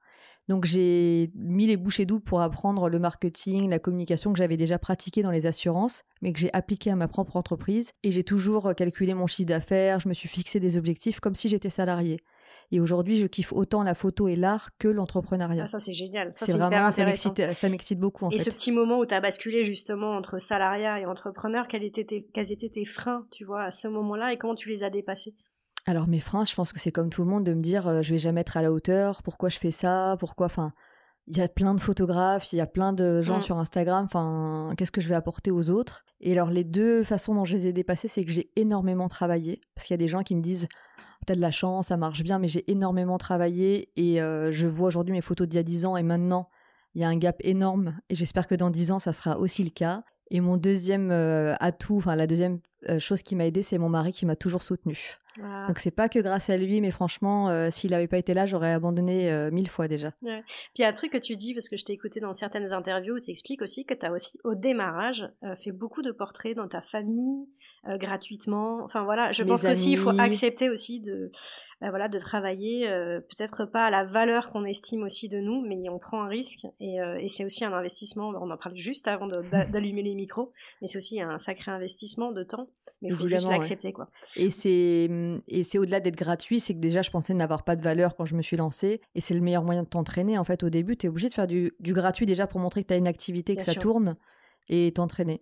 Donc 0.49 0.65
j'ai 0.65 1.31
mis 1.35 1.67
les 1.67 1.77
bouchées 1.77 2.07
doubles 2.07 2.25
pour 2.25 2.41
apprendre 2.41 2.89
le 2.89 2.99
marketing, 2.99 3.71
la 3.71 3.79
communication 3.79 4.33
que 4.33 4.39
j'avais 4.39 4.57
déjà 4.57 4.79
pratiqué 4.79 5.23
dans 5.23 5.31
les 5.31 5.47
assurances, 5.47 6.03
mais 6.23 6.33
que 6.33 6.41
j'ai 6.41 6.53
appliqué 6.53 6.91
à 6.91 6.97
ma 6.97 7.09
propre 7.09 7.37
entreprise. 7.37 7.93
Et 8.03 8.11
j'ai 8.13 8.25
toujours 8.25 8.67
euh, 8.67 8.75
calculé 8.75 9.15
mon 9.15 9.27
chiffre 9.27 9.49
d'affaires, 9.49 10.01
je 10.01 10.09
me 10.09 10.15
suis 10.15 10.29
fixé 10.29 10.61
des 10.61 10.77
objectifs 10.77 11.19
comme 11.19 11.35
si 11.35 11.49
j'étais 11.49 11.71
salarié. 11.71 12.21
Et 12.73 12.81
aujourd'hui, 12.81 13.19
je 13.19 13.27
kiffe 13.27 13.53
autant 13.53 13.83
la 13.83 13.95
photo 13.95 14.29
et 14.29 14.37
l'art 14.37 14.71
que 14.79 14.89
l'entrepreneuriat. 14.89 15.65
Ah, 15.65 15.69
ça, 15.69 15.79
c'est 15.79 15.93
génial. 15.93 16.33
Ça, 16.33 16.47
c'est 16.47 16.59
vraiment, 16.59 16.91
ça 16.91 17.69
m'excite 17.69 17.99
beaucoup. 17.99 18.27
En 18.27 18.31
et 18.31 18.39
ce 18.39 18.51
petit 18.51 18.73
moment 18.73 18.99
où 18.99 19.07
tu 19.07 19.15
as 19.15 19.21
basculé 19.21 19.65
justement 19.65 20.17
entre 20.17 20.39
salariat 20.39 21.01
et 21.01 21.07
entrepreneur, 21.07 21.67
quels 21.69 21.85
étaient, 21.85 22.05
tes, 22.05 22.27
quels 22.33 22.53
étaient 22.53 22.71
tes 22.71 22.85
freins, 22.85 23.27
tu 23.31 23.45
vois, 23.45 23.65
à 23.65 23.71
ce 23.71 23.89
moment-là 23.89 24.33
et 24.33 24.39
comment 24.39 24.55
tu 24.55 24.69
les 24.69 24.85
as 24.85 24.91
dépassés? 24.91 25.35
Alors 25.87 26.09
mes 26.09 26.21
freins, 26.21 26.45
je 26.45 26.55
pense 26.55 26.73
que 26.73 26.81
c'est 26.81 26.93
comme 26.93 27.11
tout 27.11 27.23
le 27.23 27.29
monde 27.29 27.45
de 27.45 27.55
me 27.55 27.63
dire 27.63 27.89
euh, 27.89 28.03
je 28.03 28.13
vais 28.13 28.19
jamais 28.19 28.43
être 28.43 28.57
à 28.57 28.63
la 28.63 28.73
hauteur, 28.73 29.23
pourquoi 29.23 29.49
je 29.49 29.59
fais 29.59 29.71
ça, 29.71 30.17
pourquoi 30.19 30.47
enfin 30.47 30.73
il 31.27 31.37
y 31.37 31.41
a 31.41 31.49
plein 31.49 31.75
de 31.75 31.81
photographes, 31.81 32.53
il 32.53 32.57
y 32.57 32.61
a 32.61 32.67
plein 32.67 32.93
de 32.93 33.23
gens 33.23 33.39
mm. 33.39 33.43
sur 33.43 33.59
Instagram, 33.59 34.05
enfin 34.05 34.73
qu'est-ce 34.77 34.91
que 34.91 35.01
je 35.01 35.09
vais 35.09 35.15
apporter 35.15 35.51
aux 35.51 35.71
autres? 35.71 36.05
Et 36.21 36.33
alors 36.33 36.51
les 36.51 36.65
deux 36.65 37.03
façons 37.03 37.35
dont 37.35 37.45
je 37.45 37.57
les 37.57 37.69
ai 37.69 37.73
dépassés, 37.73 38.09
c'est 38.09 38.25
que 38.25 38.31
j'ai 38.31 38.51
énormément 38.57 39.09
travaillé 39.09 39.61
parce 39.75 39.87
qu'il 39.87 39.95
y 39.95 39.99
a 39.99 40.05
des 40.05 40.09
gens 40.09 40.23
qui 40.23 40.35
me 40.35 40.43
disent 40.43 40.69
t'as 41.27 41.35
de 41.35 41.41
la 41.41 41.51
chance, 41.51 41.89
ça 41.89 41.97
marche 41.97 42.23
bien, 42.23 42.39
mais 42.39 42.49
j'ai 42.49 42.71
énormément 42.71 43.19
travaillé 43.19 43.91
et 43.97 44.21
euh, 44.21 44.53
je 44.53 44.67
vois 44.67 44.89
aujourd'hui 44.89 45.13
mes 45.13 45.21
photos 45.21 45.47
d'il 45.49 45.57
y 45.57 45.61
a 45.61 45.63
10 45.63 45.87
ans 45.87 45.97
et 45.97 46.03
maintenant, 46.03 46.49
il 46.95 47.01
y 47.01 47.05
a 47.05 47.09
un 47.09 47.17
gap 47.17 47.37
énorme 47.41 47.99
et 48.09 48.15
j'espère 48.15 48.47
que 48.47 48.55
dans 48.55 48.71
10 48.71 48.93
ans, 48.93 48.99
ça 48.99 49.13
sera 49.13 49.39
aussi 49.39 49.63
le 49.65 49.71
cas. 49.71 50.03
Et 50.33 50.41
mon 50.41 50.57
deuxième 50.57 51.11
euh, 51.11 51.55
atout, 51.59 51.97
enfin 51.97 52.15
la 52.15 52.29
deuxième 52.29 52.61
euh, 52.89 53.01
chose 53.01 53.23
qui 53.23 53.35
m'a 53.35 53.47
aidé, 53.47 53.63
c'est 53.63 53.79
mon 53.79 53.89
mari 53.89 54.13
qui 54.13 54.27
m'a 54.27 54.37
toujours 54.37 54.63
soutenu. 54.63 55.17
Ah. 55.43 55.67
Donc 55.67 55.81
c'est 55.81 55.91
pas 55.91 56.09
que 56.09 56.21
grâce 56.21 56.51
à 56.51 56.57
lui, 56.57 56.81
mais 56.81 56.91
franchement, 56.91 57.71
s'il 57.71 57.91
n'avait 57.91 58.09
pas 58.09 58.19
été 58.19 58.35
là, 58.35 58.47
j'aurais 58.47 58.73
abandonné 58.73 59.51
mille 59.53 59.69
fois 59.69 59.87
déjà. 59.87 60.13
Puis 60.13 60.29
il 60.79 60.83
y 60.83 60.85
a 60.85 60.89
un 60.89 60.93
truc 60.93 61.13
que 61.13 61.19
tu 61.19 61.37
dis, 61.37 61.55
parce 61.55 61.69
que 61.69 61.77
je 61.77 61.85
t'ai 61.85 61.93
écouté 61.93 62.21
dans 62.21 62.33
certaines 62.33 62.73
interviews, 62.73 63.17
où 63.17 63.21
tu 63.21 63.31
expliques 63.31 63.63
aussi 63.63 63.85
que 63.85 63.95
tu 63.95 64.07
as 64.07 64.13
aussi, 64.13 64.39
au 64.43 64.55
démarrage, 64.55 65.29
fait 65.63 65.73
beaucoup 65.73 66.03
de 66.03 66.11
portraits 66.11 66.57
dans 66.57 66.67
ta 66.67 66.83
famille, 66.83 67.47
euh, 67.89 67.97
gratuitement. 67.97 68.85
Enfin 68.85 69.05
voilà, 69.05 69.33
je 69.33 69.43
pense 69.43 69.63
qu'aussi 69.63 69.93
il 69.93 69.97
faut 69.97 70.11
accepter 70.21 70.69
aussi 70.69 71.01
de 71.01 71.33
bah, 71.81 71.89
voilà 71.89 72.09
de 72.09 72.19
travailler 72.19 72.87
euh, 72.91 73.21
peut-être 73.21 73.65
pas 73.65 73.85
à 73.85 73.91
la 73.91 74.05
valeur 74.05 74.51
qu'on 74.51 74.67
estime 74.67 75.03
aussi 75.03 75.31
de 75.31 75.39
nous, 75.39 75.63
mais 75.67 75.89
on 75.89 75.99
prend 75.99 76.23
un 76.23 76.29
risque 76.29 76.67
et, 76.79 77.01
euh, 77.01 77.19
et 77.19 77.27
c'est 77.27 77.43
aussi 77.43 77.65
un 77.65 77.73
investissement. 77.73 78.35
On 78.39 78.51
en 78.51 78.57
parle 78.59 78.77
juste 78.77 79.09
avant 79.09 79.27
d'allumer 79.73 80.03
les 80.03 80.15
micros, 80.15 80.53
mais 80.83 80.89
c'est 80.89 80.99
aussi 80.99 81.23
un 81.23 81.39
sacré 81.39 81.71
investissement 81.71 82.33
de 82.33 82.43
temps. 82.43 82.69
Mais 83.01 83.09
il 83.09 83.15
faut 83.15 83.29
juste 83.29 83.49
l'accepter 83.49 83.95
quoi. 83.95 84.11
Et 84.37 84.51
c'est 84.51 85.09
et 85.49 85.63
c'est 85.63 85.79
au-delà 85.79 86.01
d'être 86.01 86.17
gratuit, 86.17 86.61
c'est 86.61 86.75
que 86.75 86.81
déjà 86.81 87.01
je 87.01 87.11
pensais 87.11 87.33
n'avoir 87.33 87.65
pas 87.65 87.77
de 87.77 87.83
valeur 87.83 88.15
quand 88.15 88.27
je 88.27 88.35
me 88.35 88.43
suis 88.43 88.59
lancée 88.59 89.01
et 89.15 89.23
c'est 89.23 89.33
le 89.33 89.41
meilleur 89.41 89.65
moyen 89.65 89.85
de 89.85 89.89
t'entraîner 89.89 90.37
en 90.37 90.45
fait 90.45 90.63
au 90.65 90.69
début. 90.69 90.99
Tu 90.99 91.07
es 91.07 91.09
obligé 91.09 91.31
de 91.31 91.35
faire 91.35 91.47
du, 91.47 91.73
du 91.81 91.95
gratuit 91.95 92.27
déjà 92.27 92.47
pour 92.47 92.61
montrer 92.61 92.83
que 92.83 92.89
tu 92.89 92.95
as 92.95 92.99
une 92.99 93.09
activité, 93.09 93.57
que 93.57 93.63
ça 93.63 93.75
tourne 93.75 94.17
et 94.69 94.93
t'entraîner. 94.93 95.41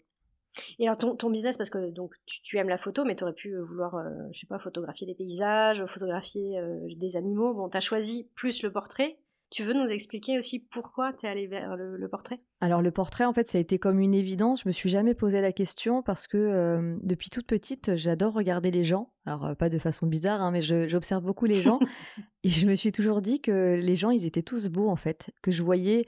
Et 0.79 0.87
alors 0.87 0.99
ton, 0.99 1.17
ton, 1.17 1.31
business, 1.31 1.57
parce 1.57 1.71
que 1.71 1.91
donc 1.91 2.15
tu, 2.27 2.57
aimes 2.57 2.69
la 2.69 2.79
photo, 2.79 3.05
mais 3.05 3.17
tu 3.17 3.25
aurais 3.25 3.33
pu 3.33 3.55
euh, 3.55 3.63
vouloir, 3.63 3.97
euh, 3.97 4.09
je 4.33 4.41
sais 4.41 4.47
pas, 4.47 4.59
photographier 4.59 5.07
des 5.07 5.15
paysages, 5.15 5.85
photographier 5.87 6.59
euh, 6.59 6.79
des 6.97 7.17
animaux. 7.17 7.55
Bon, 7.55 7.69
tu 7.69 7.77
as 7.77 7.81
choisi 7.81 8.29
plus 8.35 8.63
le 8.63 8.73
portrait. 8.73 9.19
Tu 9.51 9.63
veux 9.63 9.73
nous 9.73 9.87
expliquer 9.87 10.37
aussi 10.37 10.59
pourquoi 10.59 11.15
tu 11.15 11.25
es 11.25 11.29
allé 11.31 11.47
vers 11.47 11.75
le, 11.75 12.07
portrait? 12.09 12.37
Alors 12.61 12.83
le 12.83 12.91
portrait, 12.91 13.25
en 13.25 13.33
fait, 13.33 13.49
ça 13.49 13.57
a 13.57 13.61
été 13.63 13.79
comme 13.79 13.99
une 13.99 14.13
évidence. 14.13 14.65
Je 14.65 14.69
me 14.69 14.75
suis 14.75 14.91
jamais 14.91 15.15
posé 15.15 15.41
la 15.41 15.53
question 15.53 16.03
parce 16.03 16.27
que 16.27 16.99
depuis 17.03 17.31
toute 17.31 17.47
petite, 17.47 17.97
j'adore 17.97 18.35
regarder 18.35 18.71
les 18.71 18.85
gens. 18.85 19.11
Alors 19.25 19.57
pas 19.57 19.71
de 19.71 19.79
façon 19.79 20.07
bizarre, 20.07 20.43
hein, 20.43 20.51
mais 20.51 20.61
j'observe 20.61 21.25
beaucoup 21.25 21.47
les 21.47 21.63
gens. 21.63 21.81
et 22.45 22.51
je 22.51 22.67
me 22.67 22.75
suis 22.75 22.93
toujours 22.93 23.23
dit 23.23 23.41
que 23.41 23.81
les 23.83 23.97
gens, 23.97 24.11
ils 24.11 24.27
étaient 24.27 24.43
tous 24.43 24.69
beaux, 24.69 24.91
en 24.91 24.97
fait. 24.97 25.31
Que 25.41 25.51
je 25.51 25.63
voyais 25.63 26.07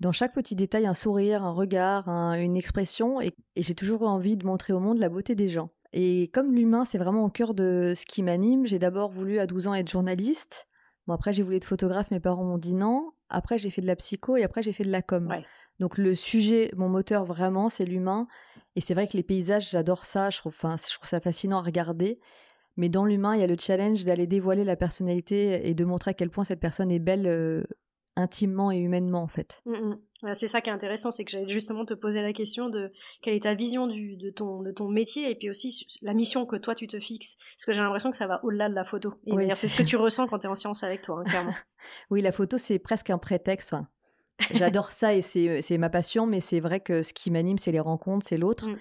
dans 0.00 0.12
chaque 0.12 0.32
petit 0.32 0.56
détail 0.56 0.86
un 0.86 0.94
sourire, 0.94 1.44
un 1.44 1.52
regard, 1.52 2.08
une 2.08 2.56
expression, 2.56 3.20
et, 3.20 3.32
j'ai 3.56 3.74
toujours 3.74 4.02
envie 4.02 4.36
de 4.36 4.46
montrer 4.46 4.72
au 4.72 4.80
monde 4.80 4.98
la 4.98 5.10
beauté 5.10 5.34
des 5.34 5.48
gens. 5.48 5.70
Et 5.92 6.28
comme 6.32 6.54
l'humain, 6.54 6.84
c'est 6.84 6.98
vraiment 6.98 7.24
au 7.24 7.28
cœur 7.28 7.52
de 7.52 7.92
ce 7.94 8.06
qui 8.06 8.22
m'anime, 8.22 8.66
j'ai 8.66 8.78
d'abord 8.78 9.10
voulu 9.10 9.38
à 9.38 9.46
12 9.46 9.68
ans 9.68 9.74
être 9.74 9.90
journaliste. 9.90 10.68
Bon, 11.06 11.14
après, 11.14 11.32
j'ai 11.32 11.42
voulu 11.42 11.56
être 11.56 11.64
photographe, 11.64 12.10
mes 12.10 12.20
parents 12.20 12.44
m'ont 12.44 12.58
dit 12.58 12.74
non. 12.74 13.12
Après, 13.28 13.58
j'ai 13.58 13.70
fait 13.70 13.82
de 13.82 13.86
la 13.86 13.96
psycho 13.96 14.36
et 14.36 14.42
après, 14.42 14.62
j'ai 14.62 14.72
fait 14.72 14.84
de 14.84 14.90
la 14.90 15.02
com. 15.02 15.28
Donc, 15.78 15.98
le 15.98 16.14
sujet, 16.14 16.70
mon 16.76 16.88
moteur 16.88 17.24
vraiment, 17.24 17.68
c'est 17.68 17.84
l'humain. 17.84 18.26
Et 18.76 18.80
c'est 18.80 18.94
vrai 18.94 19.08
que 19.08 19.16
les 19.16 19.22
paysages, 19.22 19.70
j'adore 19.70 20.04
ça. 20.04 20.30
Je 20.30 20.38
trouve, 20.38 20.54
enfin, 20.56 20.76
je 20.76 20.94
trouve 20.94 21.08
ça 21.08 21.20
fascinant 21.20 21.58
à 21.58 21.62
regarder. 21.62 22.20
Mais 22.76 22.88
dans 22.88 23.04
l'humain, 23.04 23.34
il 23.34 23.40
y 23.40 23.44
a 23.44 23.46
le 23.46 23.56
challenge 23.58 24.04
d'aller 24.04 24.26
dévoiler 24.26 24.64
la 24.64 24.76
personnalité 24.76 25.68
et 25.68 25.74
de 25.74 25.84
montrer 25.84 26.12
à 26.12 26.14
quel 26.14 26.30
point 26.30 26.44
cette 26.44 26.60
personne 26.60 26.90
est 26.90 27.00
belle 27.00 27.26
euh, 27.26 27.64
intimement 28.20 28.70
et 28.70 28.78
humainement 28.78 29.22
en 29.22 29.26
fait. 29.26 29.62
Mmh, 29.66 29.72
mmh. 29.72 30.34
C'est 30.34 30.46
ça 30.46 30.60
qui 30.60 30.68
est 30.68 30.72
intéressant, 30.72 31.10
c'est 31.10 31.24
que 31.24 31.30
j'allais 31.30 31.48
justement 31.48 31.84
te 31.84 31.94
poser 31.94 32.20
la 32.20 32.32
question 32.32 32.68
de 32.68 32.92
quelle 33.22 33.34
est 33.34 33.44
ta 33.44 33.54
vision 33.54 33.86
du, 33.86 34.16
de, 34.16 34.30
ton, 34.30 34.60
de 34.60 34.70
ton 34.70 34.88
métier 34.88 35.30
et 35.30 35.34
puis 35.34 35.48
aussi 35.48 35.86
la 36.02 36.12
mission 36.12 36.44
que 36.44 36.56
toi 36.56 36.74
tu 36.74 36.86
te 36.86 36.98
fixes. 36.98 37.38
Parce 37.56 37.64
que 37.64 37.72
j'ai 37.72 37.80
l'impression 37.80 38.10
que 38.10 38.16
ça 38.16 38.26
va 38.26 38.44
au-delà 38.44 38.68
de 38.68 38.74
la 38.74 38.84
photo. 38.84 39.14
Et 39.26 39.50
c'est 39.54 39.68
ce 39.68 39.78
que 39.78 39.86
tu 39.86 39.96
ressens 39.96 40.26
quand 40.26 40.40
tu 40.40 40.46
es 40.46 40.50
en 40.50 40.54
séance 40.54 40.82
avec 40.82 41.02
toi, 41.02 41.20
hein, 41.20 41.24
clairement. 41.24 41.54
oui, 42.10 42.20
la 42.20 42.32
photo 42.32 42.58
c'est 42.58 42.78
presque 42.78 43.10
un 43.10 43.18
prétexte. 43.18 43.74
J'adore 44.52 44.92
ça 44.92 45.14
et 45.14 45.22
c'est 45.22 45.78
ma 45.78 45.90
passion, 45.90 46.26
mais 46.26 46.40
c'est 46.40 46.60
vrai 46.60 46.80
que 46.80 47.02
ce 47.02 47.12
qui 47.12 47.30
m'anime 47.30 47.58
c'est 47.58 47.72
les 47.72 47.80
rencontres, 47.80 48.26
c'est 48.26 48.38
l'autre. 48.38 48.68
Mmh. 48.68 48.78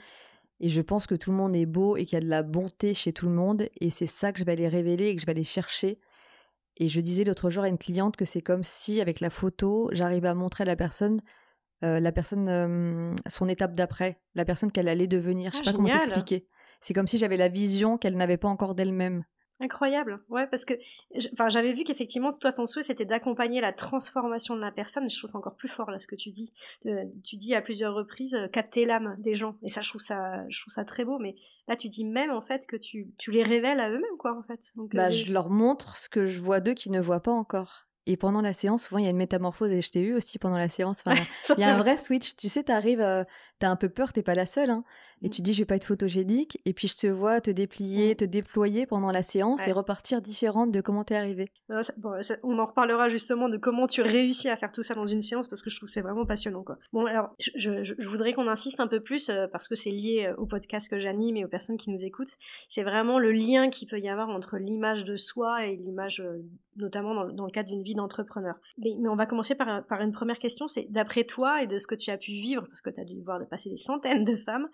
Et 0.62 0.70
je 0.70 0.82
pense 0.82 1.08
que 1.08 1.16
tout 1.16 1.32
le 1.32 1.38
monde 1.38 1.56
est 1.56 1.66
beau 1.66 1.96
et 1.96 2.06
qu'il 2.06 2.18
y 2.18 2.22
a 2.22 2.24
de 2.24 2.30
la 2.30 2.44
bonté 2.44 2.94
chez 2.94 3.14
tout 3.14 3.28
le 3.28 3.32
monde. 3.34 3.70
Et 3.80 3.90
c'est 3.90 4.06
ça 4.06 4.34
que 4.34 4.40
je 4.40 4.44
vais 4.44 4.52
aller 4.52 4.68
révéler 4.68 5.08
et 5.08 5.16
que 5.16 5.22
je 5.22 5.26
vais 5.26 5.32
aller 5.32 5.46
chercher 5.46 6.00
et 6.80 6.88
je 6.88 7.02
disais 7.02 7.24
l'autre 7.24 7.50
jour 7.50 7.64
à 7.64 7.68
une 7.68 7.78
cliente 7.78 8.16
que 8.16 8.26
c'est 8.26 8.42
comme 8.42 8.64
si, 8.64 9.02
avec 9.02 9.20
la 9.20 9.30
photo, 9.30 9.90
j'arrivais 9.92 10.30
à 10.30 10.34
montrer 10.34 10.64
à 10.64 10.66
la 10.66 10.76
personne, 10.76 11.20
euh, 11.84 12.00
la 12.00 12.12
personne 12.12 13.16
son 13.28 13.48
étape 13.48 13.76
d'après, 13.76 14.22
la 14.36 14.46
personne 14.46 14.72
qu'elle 14.72 14.88
allait 14.88 15.08
devenir. 15.08 15.52
je 15.52 15.58
sais 15.58 15.64
ah, 15.66 15.72
pas 15.72 15.78
comment 15.78 15.90
t'expliquer. 15.90 16.48
C'est 16.82 16.94
comme 16.94 17.08
si 17.08 17.18
j'avais 17.18 17.38
la 17.38 17.50
vision 17.50 17.98
qu'elle 17.98 18.16
n'avait 18.16 18.38
pas 18.38 18.48
encore 18.48 18.76
d'elle-même. 18.76 19.24
Incroyable, 19.62 20.22
ouais, 20.30 20.48
parce 20.48 20.64
que 20.64 20.74
enfin, 21.34 21.50
j'avais 21.50 21.74
vu 21.74 21.84
qu'effectivement, 21.84 22.32
toi, 22.32 22.54
ton 22.54 22.66
souhait, 22.66 22.82
c'était 22.82 23.04
d'accompagner 23.04 23.60
la 23.60 23.74
transformation 23.74 24.56
de 24.56 24.62
la 24.62 24.72
personne. 24.72 25.10
Je 25.10 25.18
trouve 25.18 25.30
ça 25.30 25.38
encore 25.38 25.56
plus 25.56 25.68
fort, 25.68 25.92
là, 25.92 26.00
ce 26.00 26.08
que 26.08 26.16
tu 26.16 26.32
dis. 26.32 26.54
tu 27.26 27.36
dis 27.36 27.54
à 27.54 27.62
plusieurs 27.62 27.94
reprises, 27.94 28.36
euh, 28.36 28.48
capter 28.48 28.86
l'âme 28.86 29.18
des 29.20 29.36
gens. 29.36 29.58
Et 29.62 29.70
ça 29.70 29.82
je, 29.82 29.90
trouve 29.90 30.02
ça, 30.02 30.48
je 30.50 30.62
trouve 30.62 30.74
ça 30.74 30.86
très 30.86 31.04
beau. 31.04 31.20
Mais 31.20 31.36
là, 31.68 31.76
tu 31.76 31.90
dis 31.90 32.06
même, 32.06 32.32
en 32.32 32.42
fait, 32.42 32.68
que 32.68 32.78
tu, 32.78 33.10
tu 33.18 33.32
les 33.32 33.44
révèles 33.44 33.82
à 33.82 33.90
eux-mêmes, 33.90 34.18
quoi, 34.18 34.38
en 34.38 34.44
fait. 34.44 34.72
Donc, 34.76 34.96
bah, 34.96 35.08
euh, 35.08 35.12
Je 35.12 35.34
leur 35.34 35.50
montre 35.50 35.98
ce 35.98 36.08
que 36.08 36.26
je 36.26 36.40
vois 36.40 36.62
d'eux 36.62 36.74
qui 36.74 36.90
ne 36.90 37.02
voient 37.02 37.22
pas 37.22 37.34
encore. 37.34 37.90
Et 38.06 38.18
pendant 38.18 38.42
la 38.42 38.54
séance, 38.54 38.86
souvent, 38.86 38.98
il 38.98 39.04
y 39.04 39.08
a 39.08 39.12
une 39.12 39.18
métamorphose, 39.18 39.72
et 39.72 39.82
je 39.82 39.92
t'ai 39.92 40.02
eu 40.02 40.16
aussi 40.16 40.40
pendant 40.40 40.58
la 40.58 40.70
séance. 40.70 41.04
il 41.58 41.60
y 41.60 41.64
a 41.64 41.76
un 41.76 41.78
vrai 41.78 41.98
switch. 41.98 42.36
Tu 42.38 42.50
sais, 42.50 42.64
tu 42.64 42.72
arrives, 42.72 43.02
euh, 43.02 43.24
tu 43.60 43.66
as 43.66 43.70
un 43.70 43.76
peu 43.76 43.90
peur, 43.90 44.14
t'es 44.14 44.24
pas 44.24 44.36
la 44.36 44.46
seule. 44.46 44.70
Hein. 44.72 44.84
Et 45.22 45.28
mmh. 45.28 45.30
tu 45.30 45.42
dis 45.42 45.54
je 45.54 45.60
vais 45.60 45.66
pas 45.66 45.76
être 45.76 45.86
photogénique 45.86 46.60
et 46.66 46.74
puis 46.74 46.88
je 46.88 46.96
te 46.96 47.08
vois 47.08 47.42
te 47.42 47.52
déplier, 47.52 48.14
mmh. 48.14 48.16
te 48.16 48.26
déployer 48.26 48.86
pendant 48.86 49.12
la 49.12 49.24
séance 49.24 49.68
et 49.68 49.72
repartir 49.72 50.22
différente 50.22 50.72
de 50.72 50.82
comment 50.82 51.04
t'es 51.04 51.16
arrivé. 51.16 51.52
on 52.44 52.60
en 52.60 52.66
reparlera 52.66 53.10
justement 53.10 53.50
de 53.50 53.58
comment 53.58 53.88
tu 53.88 54.02
réussis 54.02 54.50
à 54.50 54.58
faire 54.58 54.72
tout 54.72 54.84
ça 54.84 54.96
dans 54.96 55.06
une 55.06 55.22
séance 55.22 55.48
parce 55.48 55.62
que 55.62 55.70
je 55.70 55.78
trouve 55.78 55.88
que 55.88 55.94
c'est 55.94 56.02
vraiment 56.02 56.26
passionnant 56.26 56.64
quoi. 56.64 56.78
Bon 56.94 57.06
alors 57.06 57.30
je, 57.38 57.94
voudrais 58.08 58.34
qu'on 58.34 58.48
insiste 58.48 58.80
un 58.80 58.88
peu 58.88 59.00
plus 59.00 59.30
euh, 59.30 59.48
parce 59.48 59.68
que 59.68 59.76
c'est 59.76 59.92
lié 59.92 60.28
euh, 60.28 60.36
au 60.38 60.46
podcast 60.46 60.90
que 60.90 61.00
j'anime 61.00 61.38
et 61.38 61.46
aux 61.46 61.50
personnes 61.50 61.78
qui 61.78 61.90
nous 61.90 62.06
écoutent. 62.06 62.36
C'est 62.68 62.84
vraiment 62.84 63.20
le 63.20 63.32
lien 63.32 63.70
qu'il 63.70 63.88
peut 63.88 64.00
y 64.00 64.10
avoir 64.10 64.30
entre 64.30 64.58
l'image 64.58 65.04
de 65.04 65.16
soi 65.16 65.66
et 65.66 65.76
l'image 65.76 66.22
euh, 66.22 66.42
notamment 66.80 67.26
dans, 67.26 67.46
le 67.46 67.52
cadre 67.52 67.70
d'une 67.70 67.84
vie 67.84 67.96
d'entrepreneur. 67.96 68.56
Mais, 68.78 68.92
on 69.08 69.16
va 69.16 69.26
commencer 69.26 69.56
par, 69.56 69.86
par 69.86 70.02
une 70.02 70.12
première 70.12 70.40
question, 70.40 70.68
c'est 70.68 70.88
d'après 70.90 71.24
toi 71.24 71.62
et 71.62 71.68
de 71.68 71.78
ce 71.78 71.88
que 71.88 71.96
tu 71.96 72.10
as 72.10 72.18
pu 72.18 72.32
vivre, 72.32 72.66
parce 72.68 72.82
que 72.82 72.90
tu 72.90 73.00
as 73.00 73.06
dû 73.06 73.22
voir 73.22 73.40
de 73.40 73.46
passer 73.46 73.70
des 73.70 73.78
centaines 73.78 74.24
de 74.24 74.38
femmes, 74.38 74.68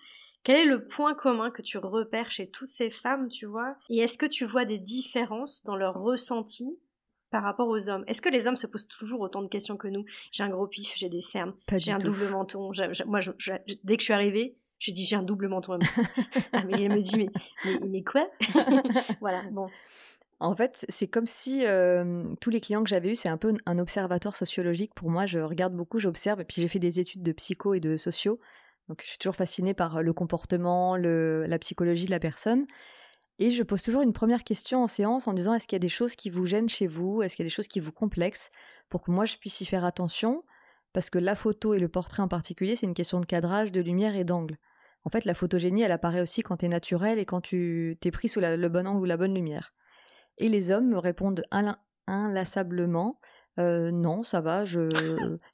quel 0.45 0.57
est 0.57 0.65
le 0.65 0.85
point 0.85 1.15
commun 1.15 1.49
que 1.49 1.63
tu 1.63 1.79
repères 1.79 2.29
chez 2.29 2.47
toutes 2.47 2.69
ces 2.69 2.91
femmes, 2.91 3.29
tu 3.29 3.47
vois? 3.47 3.75
Et 3.89 3.97
est-ce 3.97 4.17
que 4.17 4.27
tu 4.27 4.45
vois 4.45 4.63
des 4.63 4.77
différences 4.77 5.63
dans 5.63 5.75
leur 5.75 5.95
ressenti 5.95 6.77
par 7.31 7.41
rapport 7.41 7.67
aux 7.67 7.89
hommes? 7.89 8.03
Est-ce 8.05 8.21
que 8.21 8.29
les 8.29 8.47
hommes 8.47 8.55
se 8.55 8.67
posent 8.67 8.87
toujours 8.87 9.21
autant 9.21 9.41
de 9.41 9.47
questions 9.47 9.75
que 9.75 9.87
nous? 9.87 10.05
J'ai 10.31 10.43
un 10.43 10.49
gros 10.49 10.67
pif, 10.67 10.93
j'ai 10.97 11.09
des 11.09 11.19
cernes, 11.19 11.53
j'ai 11.77 11.91
un 11.91 11.97
double 11.97 12.29
menton. 12.29 12.71
moi, 13.07 13.19
dès 13.83 13.97
que 13.97 14.01
je 14.01 14.05
suis 14.05 14.13
arrivée, 14.13 14.55
j'ai 14.77 14.91
dit 14.91 15.03
j'ai 15.03 15.15
un 15.15 15.23
double 15.23 15.47
menton. 15.47 15.79
ah, 16.53 16.63
mais 16.63 16.79
elle 16.79 16.93
me 16.93 17.01
dit 17.01 17.17
mais, 17.17 17.29
mais, 17.87 18.03
quoi? 18.03 18.29
Voilà, 19.21 19.41
bon. 19.51 19.65
En 20.39 20.55
fait, 20.55 20.85
c'est 20.89 21.07
comme 21.07 21.25
si 21.25 21.65
tous 22.39 22.49
les 22.51 22.61
clients 22.61 22.83
que 22.83 22.89
j'avais 22.89 23.09
eus, 23.09 23.15
c'est 23.15 23.29
un 23.29 23.37
peu 23.37 23.55
un 23.65 23.79
observatoire 23.79 24.35
sociologique 24.35 24.93
pour 24.93 25.09
moi. 25.09 25.25
Je 25.25 25.39
regarde 25.39 25.73
beaucoup, 25.73 25.99
j'observe, 25.99 26.41
et 26.41 26.43
puis 26.43 26.61
j'ai 26.61 26.67
fait 26.67 26.77
des 26.77 26.99
études 26.99 27.23
de 27.23 27.31
psycho 27.31 27.73
et 27.73 27.79
de 27.79 27.97
sociaux. 27.97 28.39
Donc 28.89 29.01
je 29.01 29.08
suis 29.08 29.18
toujours 29.18 29.36
fascinée 29.36 29.74
par 29.74 30.01
le 30.01 30.13
comportement, 30.13 30.96
la 30.96 31.60
psychologie 31.60 32.06
de 32.06 32.12
la 32.12 32.20
personne. 32.20 32.65
Et 33.38 33.50
je 33.50 33.63
pose 33.63 33.82
toujours 33.82 34.01
une 34.01 34.13
première 34.13 34.44
question 34.44 34.84
en 34.84 34.88
séance 34.88 35.27
en 35.27 35.34
disant 35.34 35.54
est-ce 35.54 35.68
qu'il 35.68 35.75
y 35.75 35.77
a 35.77 35.80
des 35.80 35.89
choses 35.89 36.15
qui 36.15 36.30
vous 36.30 36.46
gênent 36.46 36.70
chez 36.70 36.88
vous? 36.88 37.22
Est-ce 37.22 37.36
qu'il 37.36 37.44
y 37.44 37.48
a 37.48 37.50
des 37.50 37.54
choses 37.54 37.68
qui 37.68 37.80
vous 37.80 37.92
complexent? 37.92 38.50
Pour 38.88 39.01
que 39.01 39.12
moi 39.12 39.25
je 39.25 39.38
puisse 39.38 39.60
y 39.62 39.65
faire 39.65 39.84
attention. 39.84 40.44
Parce 40.94 41.10
que 41.10 41.20
la 41.20 41.36
photo 41.36 41.74
et 41.74 41.80
le 41.80 41.89
portrait 41.89 42.24
en 42.24 42.30
particulier, 42.30 42.77
c'est 42.77 42.86
une 42.86 42.94
question 42.94 43.20
de 43.20 43.25
cadrage, 43.25 43.74
de 43.74 43.82
lumière 43.82 44.15
et 44.15 44.24
d'angle. 44.24 44.58
En 45.04 45.10
fait, 45.10 45.25
la 45.25 45.34
photogénie, 45.34 45.82
elle 45.82 45.92
apparaît 45.92 46.22
aussi 46.22 46.42
quand 46.42 46.58
tu 46.58 46.65
es 46.65 46.70
naturel 46.70 47.20
et 47.20 47.25
quand 47.25 47.42
tu 47.42 47.98
t'es 48.00 48.12
pris 48.12 48.30
sous 48.30 48.39
le 48.39 48.68
bon 48.70 48.88
angle 48.88 49.01
ou 49.01 49.06
la 49.06 49.18
bonne 49.18 49.36
lumière. 49.36 49.74
Et 50.38 50.48
les 50.48 50.72
hommes 50.72 50.88
me 50.88 50.98
répondent 50.98 51.44
inlassablement 52.08 53.20
non, 53.58 54.24
ça 54.24 54.42
va, 54.42 54.65
je. 54.65 54.89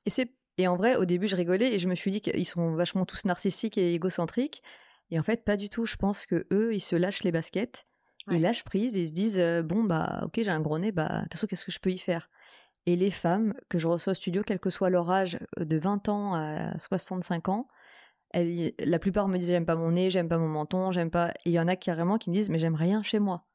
et 0.06 0.10
c'est 0.10 0.34
et 0.62 0.68
en 0.68 0.76
vrai, 0.76 0.96
au 0.96 1.06
début, 1.06 1.28
je 1.28 1.36
rigolais 1.36 1.74
et 1.74 1.80
je 1.80 1.88
me 1.88 1.96
suis 1.96 2.12
dit 2.12 2.22
qu'ils 2.22 2.48
sont 2.48 2.74
vachement 2.74 3.06
tous 3.06 3.26
narcissiques 3.26 3.78
et 3.78 3.94
égocentriques. 3.94 4.64
Et 5.10 5.20
en 5.20 5.24
fait, 5.24 5.44
pas 5.44 5.58
du 5.58 5.70
tout. 5.70 5.86
Je 5.86 5.96
pense 5.96 6.26
que 6.26 6.48
eux, 6.52 6.74
ils 6.74 6.80
se 6.80 6.96
lâchent 6.96 7.24
les 7.24 7.32
baskets, 7.32 7.86
ils 8.30 8.42
lâchent 8.42 8.64
prise 8.64 8.98
et 8.98 9.02
ils 9.02 9.08
se 9.08 9.14
disent 9.14 9.42
bon 9.66 9.84
bah 9.84 10.22
ok, 10.24 10.36
j'ai 10.38 10.50
un 10.50 10.62
gros 10.62 10.80
nez, 10.80 10.92
bah 10.92 11.10
de 11.10 11.22
toute 11.24 11.34
façon, 11.34 11.48
qu'est-ce 11.48 11.66
que 11.66 11.72
je 11.72 11.80
peux 11.80 11.92
y 11.92 11.98
faire? 11.98 12.30
Et 12.86 12.96
les 12.96 13.12
femmes 13.12 13.54
que 13.70 13.78
je 13.78 13.88
reçois 13.88 14.12
au 14.12 14.14
studio, 14.16 14.42
quel 14.46 14.60
que 14.60 14.70
soit 14.70 14.90
leur 14.90 15.10
âge, 15.12 15.38
de 15.60 15.78
20 15.78 16.10
ans 16.10 16.34
à 16.34 16.78
65 16.78 17.50
ans, 17.50 17.68
elles, 18.32 18.72
la 18.80 19.00
plupart 19.00 19.28
me 19.28 19.38
disent 19.38 19.50
j'aime 19.50 19.66
pas 19.66 19.76
mon 19.76 19.92
nez, 19.92 20.10
j'aime 20.10 20.28
pas 20.28 20.38
mon 20.38 20.48
menton, 20.48 20.92
j'aime 20.92 21.12
pas. 21.12 21.32
Et 21.46 21.50
il 21.50 21.52
y 21.52 21.60
en 21.60 21.68
a 21.68 21.76
carrément 21.76 22.18
qui 22.18 22.30
me 22.30 22.36
disent 22.36 22.50
mais 22.50 22.60
j'aime 22.60 22.76
rien 22.76 23.04
chez 23.04 23.20
moi. 23.20 23.46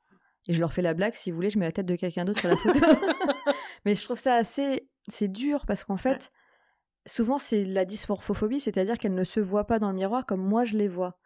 Et 0.48 0.52
je 0.52 0.60
leur 0.60 0.72
fais 0.72 0.82
la 0.82 0.94
blague, 0.94 1.14
si 1.14 1.30
vous 1.30 1.36
voulez, 1.36 1.50
je 1.50 1.58
mets 1.58 1.64
la 1.64 1.72
tête 1.72 1.86
de 1.86 1.96
quelqu'un 1.96 2.24
d'autre 2.24 2.40
sur 2.40 2.48
la 2.48 2.56
photo. 2.56 2.78
mais 3.84 3.94
je 3.94 4.04
trouve 4.04 4.18
ça 4.18 4.34
assez, 4.34 4.88
c'est 5.08 5.28
dur 5.28 5.66
parce 5.66 5.82
qu'en 5.82 5.96
fait 5.96 6.30
souvent 7.06 7.38
c'est 7.38 7.64
la 7.64 7.84
dysmorphophobie, 7.84 8.60
c'est-à-dire 8.60 8.98
qu'elles 8.98 9.14
ne 9.14 9.24
se 9.24 9.40
voient 9.40 9.66
pas 9.66 9.78
dans 9.78 9.90
le 9.90 9.96
miroir 9.96 10.26
comme 10.26 10.46
moi 10.46 10.64
je 10.64 10.76
les 10.76 10.88
vois. 10.88 11.18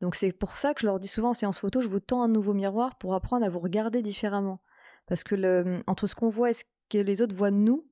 Donc 0.00 0.14
c'est 0.14 0.32
pour 0.32 0.56
ça 0.56 0.74
que 0.74 0.80
je 0.80 0.86
leur 0.86 0.98
dis 0.98 1.08
souvent 1.08 1.30
en 1.30 1.34
séance 1.34 1.58
photo, 1.58 1.80
je 1.80 1.88
vous 1.88 2.00
tends 2.00 2.22
un 2.22 2.28
nouveau 2.28 2.54
miroir 2.54 2.96
pour 2.98 3.14
apprendre 3.14 3.46
à 3.46 3.48
vous 3.48 3.60
regarder 3.60 4.02
différemment. 4.02 4.60
Parce 5.06 5.24
que 5.24 5.34
le, 5.34 5.80
entre 5.86 6.06
ce 6.06 6.14
qu'on 6.14 6.28
voit 6.28 6.50
et 6.50 6.54
ce 6.54 6.64
que 6.88 6.98
les 6.98 7.22
autres 7.22 7.34
voient 7.34 7.50
de 7.50 7.56
nous, 7.56 7.86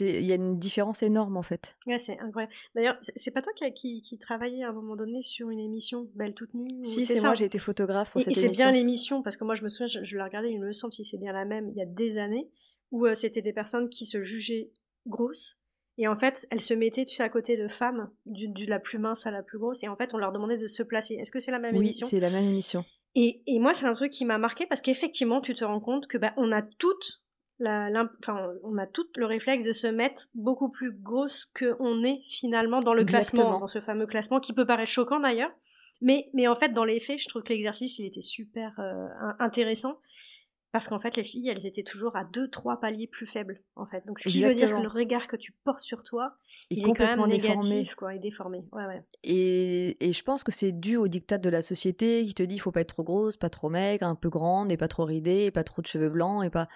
il 0.00 0.24
y 0.24 0.32
a 0.32 0.34
une 0.34 0.58
différence 0.58 1.02
énorme 1.02 1.36
en 1.36 1.42
fait. 1.42 1.76
Ouais, 1.86 1.98
c'est 1.98 2.18
incroyable. 2.18 2.52
D'ailleurs, 2.74 2.98
c'est 3.16 3.30
pas 3.30 3.42
toi 3.42 3.52
qui, 3.54 4.02
qui, 4.02 4.18
travaillait 4.18 4.62
à 4.62 4.68
un 4.68 4.72
moment 4.72 4.96
donné 4.96 5.22
sur 5.22 5.50
une 5.50 5.60
émission 5.60 6.08
Belle 6.14 6.34
toute 6.34 6.52
nue 6.54 6.84
Si, 6.84 7.06
c'est 7.06 7.20
moi, 7.22 7.34
j'ai 7.34 7.46
été 7.46 7.58
photographe 7.58 8.12
pour 8.12 8.20
et, 8.20 8.24
cette 8.24 8.36
et 8.36 8.40
c'est 8.40 8.48
bien 8.50 8.70
l'émission, 8.70 9.22
parce 9.22 9.36
que 9.36 9.44
moi 9.44 9.54
je 9.54 9.62
me 9.62 9.68
souviens, 9.68 9.86
je, 9.86 10.04
je 10.04 10.16
l'ai 10.16 10.22
regardée, 10.22 10.50
il 10.50 10.60
me 10.60 10.72
semble 10.72 10.92
si 10.92 11.04
c'est 11.04 11.18
bien 11.18 11.32
la 11.32 11.44
même, 11.44 11.68
il 11.70 11.76
y 11.76 11.82
a 11.82 11.86
des 11.86 12.18
années, 12.18 12.50
où 12.90 13.06
euh, 13.06 13.14
c'était 13.14 13.42
des 13.42 13.52
personnes 13.52 13.88
qui 13.88 14.04
se 14.04 14.22
jugeaient 14.22 14.72
grosses 15.06 15.60
et 15.98 16.08
en 16.08 16.16
fait, 16.16 16.46
elles 16.50 16.60
se 16.60 16.74
mettaient, 16.74 17.04
tu 17.04 17.16
sais, 17.16 17.22
à 17.22 17.28
côté 17.28 17.56
de 17.56 17.68
femmes, 17.68 18.10
du, 18.24 18.66
la 18.66 18.78
plus 18.78 18.98
mince 18.98 19.26
à 19.26 19.30
la 19.30 19.42
plus 19.42 19.58
grosse, 19.58 19.82
et 19.82 19.88
en 19.88 19.96
fait, 19.96 20.14
on 20.14 20.18
leur 20.18 20.32
demandait 20.32 20.56
de 20.56 20.66
se 20.66 20.82
placer. 20.82 21.14
Est-ce 21.14 21.32
que 21.32 21.40
c'est 21.40 21.50
la 21.50 21.58
même 21.58 21.74
émission? 21.74 22.06
Oui, 22.06 22.10
c'est 22.10 22.20
la 22.20 22.30
même 22.30 22.44
émission. 22.44 22.84
Et, 23.14 23.42
et 23.46 23.58
moi, 23.58 23.74
c'est 23.74 23.86
un 23.86 23.92
truc 23.92 24.12
qui 24.12 24.24
m'a 24.24 24.38
marqué 24.38 24.64
parce 24.66 24.80
qu'effectivement, 24.80 25.40
tu 25.40 25.54
te 25.54 25.64
rends 25.64 25.80
compte 25.80 26.06
que 26.06 26.16
bah, 26.16 26.32
on 26.36 26.52
a 26.52 26.62
toutes 26.62 27.20
la, 27.58 27.90
enfin, 28.22 28.52
on 28.62 28.78
a 28.78 28.86
tout 28.86 29.06
le 29.16 29.26
réflexe 29.26 29.64
de 29.64 29.72
se 29.72 29.88
mettre 29.88 30.22
beaucoup 30.34 30.70
plus 30.70 30.92
grosse 30.92 31.46
que 31.54 31.76
on 31.80 32.04
est 32.04 32.20
finalement 32.28 32.78
dans 32.78 32.94
le 32.94 33.04
classement, 33.04 33.58
dans 33.58 33.66
ce 33.66 33.80
fameux 33.80 34.06
classement 34.06 34.38
qui 34.38 34.52
peut 34.52 34.66
paraître 34.66 34.90
choquant 34.90 35.18
d'ailleurs. 35.18 35.50
Mais, 36.00 36.30
mais 36.32 36.46
en 36.46 36.54
fait, 36.54 36.68
dans 36.68 36.84
les 36.84 37.00
faits, 37.00 37.18
je 37.18 37.28
trouve 37.28 37.42
que 37.42 37.52
l'exercice, 37.52 37.98
il 37.98 38.06
était 38.06 38.20
super 38.20 38.78
euh, 38.78 39.08
intéressant 39.40 39.98
parce 40.70 40.88
qu'en 40.88 41.00
fait, 41.00 41.16
les 41.16 41.22
filles, 41.22 41.48
elles 41.48 41.66
étaient 41.66 41.82
toujours 41.82 42.14
à 42.14 42.24
deux, 42.24 42.48
trois 42.48 42.78
paliers 42.78 43.06
plus 43.06 43.26
faibles, 43.26 43.62
en 43.74 43.86
fait. 43.86 44.04
Donc, 44.06 44.18
ce 44.18 44.28
qui 44.28 44.42
veut 44.42 44.54
dire 44.54 44.68
que 44.68 44.82
le 44.82 44.88
regard 44.88 45.26
que 45.26 45.36
tu 45.36 45.52
portes 45.64 45.80
sur 45.80 46.02
toi, 46.02 46.36
il, 46.68 46.80
est, 46.80 46.82
quand 46.82 46.98
même 46.98 47.26
négatif, 47.26 47.70
déformé. 47.70 47.88
quoi, 47.96 48.14
et 48.14 48.18
déformé. 48.18 48.64
Ouais, 48.72 48.84
ouais. 48.84 49.02
Et, 49.22 50.06
et, 50.06 50.12
je 50.12 50.22
pense 50.22 50.44
que 50.44 50.52
c'est 50.52 50.72
dû 50.72 50.96
au 50.96 51.08
diktat 51.08 51.38
de 51.38 51.48
la 51.48 51.62
société 51.62 52.22
qui 52.24 52.34
te 52.34 52.42
dit, 52.42 52.56
il 52.56 52.58
faut 52.58 52.72
pas 52.72 52.82
être 52.82 52.94
trop 52.94 53.04
grosse, 53.04 53.38
pas 53.38 53.48
trop 53.48 53.70
maigre, 53.70 54.06
un 54.06 54.14
peu 54.14 54.28
grande, 54.28 54.70
et 54.70 54.76
pas 54.76 54.88
trop 54.88 55.04
ridée, 55.04 55.44
et 55.44 55.50
pas 55.50 55.64
trop 55.64 55.80
de 55.80 55.86
cheveux 55.86 56.10
blancs, 56.10 56.44
et 56.44 56.50
pas. 56.50 56.68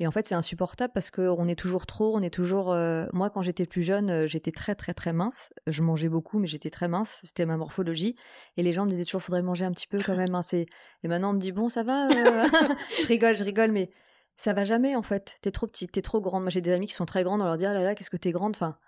Et 0.00 0.06
en 0.06 0.12
fait, 0.12 0.26
c'est 0.26 0.34
insupportable 0.36 0.92
parce 0.92 1.10
qu'on 1.10 1.48
est 1.48 1.58
toujours 1.58 1.84
trop, 1.84 2.16
on 2.16 2.22
est 2.22 2.30
toujours. 2.30 2.72
Euh, 2.72 3.06
moi, 3.12 3.30
quand 3.30 3.42
j'étais 3.42 3.66
plus 3.66 3.82
jeune, 3.82 4.10
euh, 4.10 4.26
j'étais 4.28 4.52
très, 4.52 4.76
très, 4.76 4.94
très 4.94 5.12
mince. 5.12 5.52
Je 5.66 5.82
mangeais 5.82 6.08
beaucoup, 6.08 6.38
mais 6.38 6.46
j'étais 6.46 6.70
très 6.70 6.86
mince. 6.86 7.18
C'était 7.24 7.46
ma 7.46 7.56
morphologie. 7.56 8.14
Et 8.56 8.62
les 8.62 8.72
gens 8.72 8.84
me 8.84 8.90
disaient 8.90 9.04
toujours, 9.04 9.22
faudrait 9.22 9.42
manger 9.42 9.64
un 9.64 9.72
petit 9.72 9.88
peu 9.88 9.98
quand 9.98 10.14
même. 10.14 10.34
Hein, 10.36 10.42
et 10.52 11.08
maintenant, 11.08 11.30
on 11.30 11.32
me 11.32 11.40
dit, 11.40 11.50
bon, 11.50 11.68
ça 11.68 11.82
va. 11.82 12.08
Euh, 12.08 12.46
je 13.00 13.06
rigole, 13.06 13.36
je 13.36 13.42
rigole, 13.42 13.72
mais 13.72 13.90
ça 14.36 14.52
va 14.52 14.62
jamais 14.62 14.94
en 14.94 15.02
fait. 15.02 15.36
T'es 15.42 15.50
trop 15.50 15.66
petite, 15.66 15.90
t'es 15.90 16.02
trop 16.02 16.20
grande. 16.20 16.42
Moi, 16.42 16.50
j'ai 16.50 16.60
des 16.60 16.72
amis 16.72 16.86
qui 16.86 16.94
sont 16.94 17.06
très 17.06 17.24
grandes. 17.24 17.42
On 17.42 17.44
leur 17.44 17.56
dit, 17.56 17.66
ah 17.66 17.74
là 17.74 17.82
là, 17.82 17.96
qu'est-ce 17.96 18.10
que 18.10 18.16
t'es 18.16 18.32
grande. 18.32 18.54
Enfin. 18.54 18.78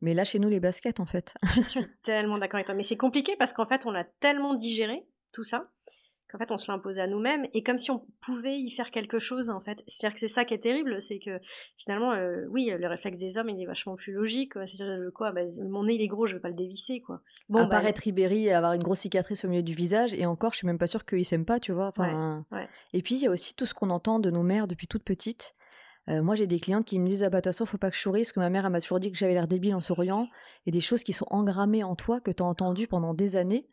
Mais 0.00 0.14
là, 0.14 0.24
chez 0.24 0.38
nous, 0.38 0.48
les 0.48 0.60
baskets, 0.60 1.00
en 1.00 1.06
fait. 1.06 1.34
je 1.54 1.60
suis 1.60 1.86
tellement 2.02 2.38
d'accord 2.38 2.56
avec 2.56 2.66
toi. 2.66 2.74
Mais 2.74 2.82
c'est 2.82 2.96
compliqué 2.96 3.36
parce 3.38 3.52
qu'en 3.52 3.66
fait, 3.66 3.84
on 3.84 3.94
a 3.94 4.04
tellement 4.04 4.54
digéré 4.54 5.06
tout 5.32 5.44
ça 5.44 5.70
qu'en 6.30 6.38
fait 6.38 6.50
on 6.50 6.58
se 6.58 6.70
l'impose 6.70 6.98
à 6.98 7.06
nous-mêmes 7.06 7.46
et 7.54 7.62
comme 7.62 7.78
si 7.78 7.90
on 7.90 8.04
pouvait 8.20 8.58
y 8.58 8.70
faire 8.70 8.90
quelque 8.90 9.18
chose 9.18 9.50
en 9.50 9.60
fait. 9.60 9.82
C'est-à-dire 9.86 10.14
que 10.14 10.20
c'est 10.20 10.28
ça 10.28 10.44
qui 10.44 10.54
est 10.54 10.58
terrible, 10.58 11.00
c'est 11.00 11.18
que 11.18 11.38
finalement, 11.76 12.12
euh, 12.12 12.46
oui, 12.50 12.70
le 12.76 12.86
réflexe 12.86 13.18
des 13.18 13.38
hommes 13.38 13.48
il 13.48 13.60
est 13.60 13.66
vachement 13.66 13.96
plus 13.96 14.12
logique. 14.12 14.52
C'est-à-dire 14.64 15.10
quoi, 15.14 15.32
bah, 15.32 15.42
mon 15.68 15.84
nez 15.84 15.94
il 15.94 16.02
est 16.02 16.08
gros, 16.08 16.26
je 16.26 16.34
veux 16.34 16.40
pas 16.40 16.48
le 16.48 16.54
dévisser 16.54 17.00
quoi. 17.00 17.20
Bon, 17.48 17.60
Apparaître 17.60 18.00
bah, 18.00 18.04
Ribéry 18.04 18.46
et 18.46 18.52
avoir 18.52 18.72
une 18.72 18.82
grosse 18.82 19.00
cicatrice 19.00 19.44
au 19.44 19.48
milieu 19.48 19.62
du 19.62 19.74
visage 19.74 20.14
et 20.14 20.26
encore, 20.26 20.52
je 20.52 20.58
suis 20.58 20.66
même 20.66 20.78
pas 20.78 20.86
sûre 20.86 21.04
qu'ils 21.04 21.24
s'aiment 21.24 21.44
pas, 21.44 21.60
tu 21.60 21.72
vois. 21.72 21.88
Enfin, 21.88 22.44
Et 22.92 23.02
puis 23.02 23.16
il 23.16 23.22
y 23.22 23.26
a 23.26 23.30
aussi 23.30 23.54
tout 23.54 23.66
ce 23.66 23.74
qu'on 23.74 23.90
entend 23.90 24.18
de 24.18 24.30
nos 24.30 24.42
mères 24.42 24.66
depuis 24.66 24.86
toute 24.86 25.04
petite. 25.04 25.54
Euh, 26.08 26.22
moi, 26.22 26.36
j'ai 26.36 26.46
des 26.46 26.60
clientes 26.60 26.84
qui 26.84 26.98
me 26.98 27.06
disent 27.06 27.24
Ah 27.24 27.30
bah, 27.30 27.38
de 27.38 27.42
toute 27.42 27.52
façon, 27.52 27.66
faut 27.66 27.78
pas 27.78 27.90
que 27.90 27.96
je 27.96 28.00
souris, 28.00 28.20
parce 28.20 28.32
que 28.32 28.40
ma 28.40 28.50
mère, 28.50 28.68
m'a 28.70 28.80
toujours 28.80 29.00
dit 29.00 29.10
que 29.10 29.18
j'avais 29.18 29.34
l'air 29.34 29.48
débile 29.48 29.74
en 29.74 29.80
souriant, 29.80 30.28
et 30.66 30.70
des 30.70 30.80
choses 30.80 31.02
qui 31.02 31.12
sont 31.12 31.26
engrammées 31.30 31.82
en 31.82 31.96
toi, 31.96 32.20
que 32.20 32.30
tu 32.30 32.42
as 32.42 32.46
entendues 32.46 32.86
pendant 32.86 33.14
des 33.14 33.36
années, 33.36 33.66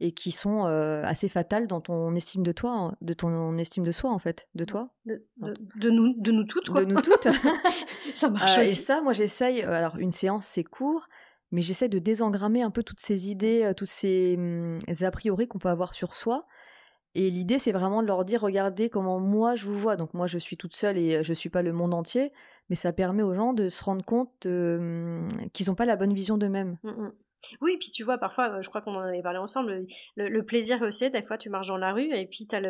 et 0.00 0.12
qui 0.12 0.30
sont 0.30 0.64
assez 0.64 1.28
fatales 1.28 1.66
dans 1.66 1.80
ton 1.80 2.14
estime 2.14 2.42
de 2.42 2.52
toi, 2.52 2.72
hein, 2.72 2.96
de 3.00 3.14
ton 3.14 3.56
estime 3.56 3.84
de 3.84 3.92
soi 3.92 4.10
en 4.10 4.18
fait, 4.18 4.48
de 4.54 4.64
toi. 4.64 4.90
De, 5.06 5.90
nous, 5.90 6.14
de 6.18 6.32
nous 6.32 6.44
toutes 6.44 6.68
quoi. 6.68 6.84
De 6.84 6.92
nous 6.92 7.00
toutes. 7.00 7.28
ça 8.14 8.28
marche 8.28 8.58
aussi. 8.58 8.72
Et 8.72 8.74
ça, 8.74 9.00
moi 9.00 9.12
j'essaye. 9.12 9.62
Alors 9.62 9.96
une 9.96 10.10
séance 10.10 10.46
c'est 10.46 10.64
court, 10.64 11.08
mais 11.50 11.62
j'essaie 11.62 11.88
de 11.88 11.98
désengrammer 11.98 12.62
un 12.62 12.70
peu 12.70 12.82
toutes 12.82 13.00
ces 13.00 13.30
idées, 13.30 13.72
toutes 13.76 13.88
ces 13.88 14.36
mmh, 14.36 14.78
a 15.00 15.10
priori 15.10 15.48
qu'on 15.48 15.58
peut 15.58 15.70
avoir 15.70 15.94
sur 15.94 16.14
soi. 16.14 16.46
Et 17.18 17.30
l'idée, 17.30 17.58
c'est 17.58 17.72
vraiment 17.72 18.02
de 18.02 18.06
leur 18.06 18.26
dire, 18.26 18.42
regardez 18.42 18.90
comment 18.90 19.18
moi 19.18 19.54
je 19.54 19.64
vous 19.64 19.78
vois. 19.78 19.96
Donc 19.96 20.12
moi, 20.12 20.26
je 20.26 20.36
suis 20.36 20.58
toute 20.58 20.76
seule 20.76 20.98
et 20.98 21.22
je 21.22 21.32
suis 21.32 21.48
pas 21.48 21.62
le 21.62 21.72
monde 21.72 21.94
entier, 21.94 22.30
mais 22.68 22.76
ça 22.76 22.92
permet 22.92 23.22
aux 23.22 23.34
gens 23.34 23.54
de 23.54 23.70
se 23.70 23.82
rendre 23.82 24.04
compte 24.04 24.44
mmh, 24.44 25.48
qu'ils 25.54 25.68
n'ont 25.68 25.74
pas 25.74 25.86
la 25.86 25.96
bonne 25.96 26.12
vision 26.12 26.36
d'eux-mêmes. 26.36 26.76
Mmh, 26.82 27.08
oui, 27.60 27.76
puis 27.78 27.90
tu 27.90 28.04
vois, 28.04 28.18
parfois, 28.18 28.50
euh, 28.50 28.62
je 28.62 28.68
crois 28.68 28.80
qu'on 28.80 28.94
en 28.94 29.00
avait 29.00 29.22
parlé 29.22 29.38
ensemble, 29.38 29.86
le, 30.16 30.42
plaisir 30.42 30.78
que 30.78 30.90
c'est, 30.90 31.10
des 31.10 31.22
fois, 31.22 31.38
tu 31.38 31.50
marches 31.50 31.68
dans 31.68 31.76
la 31.76 31.92
rue 31.92 32.14
et 32.14 32.26
puis 32.26 32.46
tu 32.46 32.56
as 32.56 32.60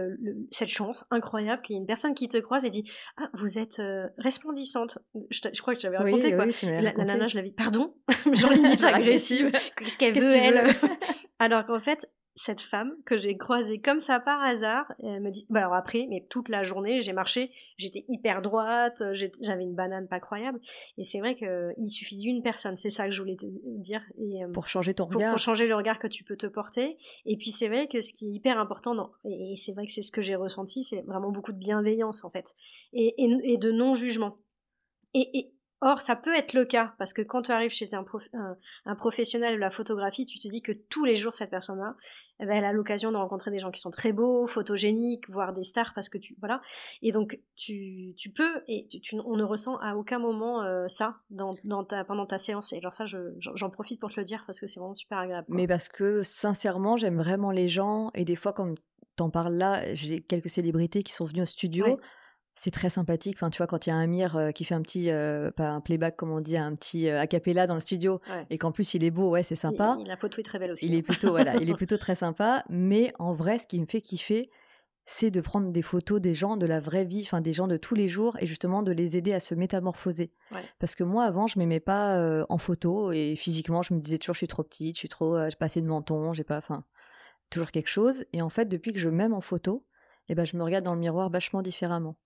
cette 0.50 0.68
chance 0.68 1.04
incroyable 1.11 1.62
qu'il 1.62 1.75
y 1.75 1.78
ait 1.78 1.80
une 1.80 1.87
personne 1.87 2.14
qui 2.14 2.28
te 2.28 2.38
croise 2.38 2.64
et 2.64 2.71
dit 2.71 2.85
Ah, 3.18 3.28
vous 3.35 3.59
êtes 3.59 3.80
euh, 3.80 4.09
resplendissante. 4.18 4.99
Je, 5.30 5.61
crois 5.61 5.75
que 5.75 5.80
je 5.80 5.87
l'avais 5.87 5.99
raconté, 5.99 6.35
quoi. 6.35 6.47
la, 6.62 6.92
nana, 6.92 7.26
je 7.26 7.37
l'avais 7.37 7.50
Pardon 7.50 7.95
Genre 8.33 8.52
limite 8.52 8.85
agressive. 8.85 9.50
Qu'est-ce 9.76 9.99
qu'elle 9.99 10.14
veut, 10.14 10.37
elle? 10.37 10.75
Alors 11.38 11.66
qu'en 11.66 11.80
fait, 11.80 12.09
cette 12.37 12.61
femme 12.61 12.95
que 13.07 13.16
j'ai 13.16 13.38
croisée 13.38 13.81
comme 13.81 13.99
ça 13.99 14.21
par 14.21 14.43
hasard. 14.43 14.93
elle 15.02 15.23
me 15.23 15.31
dit, 15.31 15.47
bah 15.49 15.61
alors 15.61 15.75
après, 15.75 16.07
mais 16.11 16.26
toute 16.28 16.50
la 16.50 16.62
journée, 16.62 17.00
j'ai 17.00 17.14
marché, 17.14 17.50
j'étais 17.78 18.05
hyper 18.09 18.43
droite, 18.43 19.02
j'avais 19.40 19.62
une 19.62 19.75
banane 19.75 20.07
pas 20.07 20.21
croyable. 20.21 20.61
Et 20.99 21.02
c'est 21.02 21.19
vrai 21.19 21.35
qu'il 21.35 21.90
suffit 21.90 22.19
d'une 22.19 22.43
personne, 22.43 22.76
c'est 22.76 22.90
ça 22.90 23.07
que 23.07 23.11
je 23.11 23.23
voulais 23.23 23.37
te 23.37 23.47
dire. 23.78 24.02
Et, 24.19 24.45
euh, 24.45 24.49
pour 24.52 24.69
changer 24.69 24.93
ton 24.93 25.07
regard. 25.07 25.31
Pour 25.31 25.38
changer 25.38 25.66
le 25.66 25.75
regard 25.75 25.99
que 25.99 26.09
tu 26.09 26.25
peux 26.25 26.37
te 26.37 26.47
porter. 26.47 26.99
Et 27.25 27.38
puis 27.38 27.52
c'est 27.52 27.69
vrai 27.69 27.88
que 27.88 28.02
ce 28.02 28.12
qui 28.12 28.26
est 28.26 28.33
hyper 28.33 28.59
important, 28.59 28.95
dans, 28.95 29.12
et 29.25 29.55
c'est 29.57 29.73
vrai 29.73 29.87
que 29.87 29.93
c'est 29.93 30.02
ce 30.02 30.12
que 30.12 30.21
j'ai 30.21 30.37
ressenti, 30.37 30.85
c'est 30.85 31.00
vraiment 31.02 31.31
beaucoup 31.31 31.52
de 31.52 31.59
bienveillance 31.59 32.23
en 32.23 32.31
fait. 32.31 32.55
Et, 32.93 33.14
et, 33.19 33.57
de 33.57 33.73
non-jugement. 33.73 34.37
et, 35.14 35.55
Or, 35.83 36.00
ça 36.00 36.16
peut 36.16 36.35
être 36.35 36.54
le 36.54 36.64
cas, 36.64 36.95
parce 36.99 37.12
que 37.12 37.21
quand 37.21 37.42
tu 37.42 37.52
arrives 37.52 37.71
chez 37.71 37.95
un, 37.95 38.04
un, 38.87 38.95
professionnel 38.95 39.56
de 39.56 39.61
la 39.61 39.71
photographie, 39.71 40.25
tu 40.25 40.38
te 40.38 40.49
dis 40.49 40.62
que 40.62 40.73
tous 40.73 41.04
les 41.04 41.14
jours, 41.14 41.35
cette 41.35 41.50
personne-là, 41.50 41.97
eh 42.40 42.47
ben, 42.47 42.56
elle 42.56 42.64
a 42.64 42.73
l'occasion 42.73 43.12
de 43.12 43.16
rencontrer 43.16 43.50
des 43.50 43.59
gens 43.59 43.71
qui 43.71 43.80
sont 43.80 43.90
très 43.90 44.12
beaux, 44.12 44.47
photogéniques, 44.47 45.28
voire 45.28 45.52
des 45.52 45.64
stars, 45.64 45.92
parce 45.95 46.09
que 46.09 46.16
tu. 46.16 46.35
Voilà. 46.38 46.62
Et 47.02 47.12
donc, 47.12 47.38
tu, 47.56 48.14
tu 48.16 48.30
peux, 48.30 48.62
et 48.68 48.88
tu, 48.88 49.16
on 49.25 49.37
ne 49.37 49.45
ressent 49.45 49.76
à 49.76 49.97
aucun 49.97 50.18
moment 50.18 50.62
euh, 50.62 50.88
ça 50.88 51.18
dans, 51.28 51.50
dans 51.64 51.85
ta, 51.85 52.04
pendant 52.04 52.25
ta 52.25 52.38
séance. 52.38 52.73
Et 52.73 52.78
alors, 52.78 52.95
ça, 52.95 53.04
j'en 53.04 53.71
profite 53.71 54.00
pour 54.00 54.11
te 54.11 54.18
le 54.18 54.25
dire, 54.25 54.45
parce 54.47 54.61
que 54.61 54.66
c'est 54.66 54.80
vraiment 54.80 54.95
super 54.95 55.18
agréable. 55.18 55.47
Mais 55.50 55.66
parce 55.66 55.90
que, 55.90 56.23
sincèrement, 56.23 56.97
j'aime 56.97 57.18
vraiment 57.18 57.50
les 57.50 57.68
gens, 57.68 58.11
et 58.14 58.25
des 58.25 58.37
fois, 58.37 58.54
comme 58.54 58.76
t'en 59.16 59.28
parles 59.28 59.54
là, 59.54 59.95
j'ai 59.95 60.21
quelques 60.23 60.50
célébrités 60.50 61.02
qui 61.02 61.12
sont 61.12 61.26
venues 61.26 61.42
au 61.42 61.47
studio 61.47 61.99
c'est 62.56 62.70
très 62.70 62.88
sympathique. 62.88 63.36
Enfin, 63.36 63.50
tu 63.50 63.58
vois, 63.58 63.66
quand 63.66 63.86
il 63.86 63.90
y 63.90 63.92
a 63.92 63.96
un 63.96 64.06
Mir 64.06 64.50
qui 64.54 64.64
fait 64.64 64.75
un 64.75 64.82
petit, 64.82 65.10
pas 65.56 65.68
un 65.68 65.80
playback 65.80 66.16
comme 66.16 66.30
on 66.30 66.40
dit, 66.40 66.56
un 66.56 66.75
petit 66.75 67.08
a 67.08 67.26
cappella 67.26 67.66
dans 67.66 67.75
le 67.75 67.80
studio, 67.80 68.20
et 68.50 68.58
qu'en 68.58 68.72
plus 68.72 68.94
il 68.94 69.04
est 69.04 69.10
beau, 69.10 69.30
ouais, 69.30 69.42
c'est 69.42 69.54
sympa. 69.56 69.98
la 70.06 70.16
photo 70.16 70.40
est 70.40 70.44
très 70.44 70.58
belle 70.58 70.72
aussi. 70.72 70.86
Il 70.86 70.94
est 70.94 70.98
hein. 70.98 71.02
plutôt, 71.02 71.30
voilà, 71.30 71.56
il 71.56 71.70
est 71.70 71.75
plutôt 71.76 71.98
très 71.98 72.14
sympa. 72.14 72.64
Mais 72.68 73.12
en 73.18 73.34
vrai, 73.34 73.58
ce 73.58 73.66
qui 73.66 73.78
me 73.78 73.86
fait 73.86 74.00
kiffer, 74.00 74.50
c'est 75.04 75.30
de 75.30 75.40
prendre 75.40 75.70
des 75.70 75.82
photos 75.82 76.20
des 76.20 76.34
gens 76.34 76.56
de 76.56 76.66
la 76.66 76.80
vraie 76.80 77.04
vie, 77.04 77.22
enfin 77.22 77.40
des 77.40 77.52
gens 77.52 77.68
de 77.68 77.76
tous 77.76 77.94
les 77.94 78.08
jours, 78.08 78.36
et 78.40 78.46
justement 78.46 78.82
de 78.82 78.90
les 78.90 79.16
aider 79.16 79.32
à 79.34 79.40
se 79.40 79.54
métamorphoser. 79.54 80.32
Parce 80.80 80.96
que 80.96 81.04
moi, 81.04 81.25
avant, 81.25 81.46
je 81.46 81.58
m'aimais 81.58 81.78
pas 81.78 82.44
en 82.48 82.58
photo, 82.58 83.12
et 83.12 83.36
physiquement, 83.36 83.82
je 83.82 83.94
me 83.94 84.00
disais 84.00 84.18
toujours, 84.18 84.34
je 84.34 84.38
suis 84.38 84.48
trop 84.48 84.64
petite, 84.64 84.96
je 84.96 85.00
suis 85.00 85.08
trop, 85.08 85.38
j'ai 85.48 85.56
pas 85.56 85.66
assez 85.66 85.80
de 85.80 85.86
menton, 85.86 86.32
j'ai 86.32 86.42
pas, 86.42 86.56
enfin, 86.56 86.84
toujours 87.50 87.70
quelque 87.70 87.88
chose. 87.88 88.25
Et 88.32 88.42
en 88.42 88.48
fait, 88.48 88.66
depuis 88.66 88.92
que 88.92 88.98
je 88.98 89.08
m'aime 89.08 89.32
en 89.32 89.40
photo, 89.40 89.84
eh 90.28 90.34
ben, 90.34 90.44
je 90.44 90.56
me 90.56 90.62
regarde 90.64 90.84
dans 90.84 90.94
le 90.94 91.00
miroir 91.00 91.30
vachement 91.30 91.62
différemment. 91.62 92.16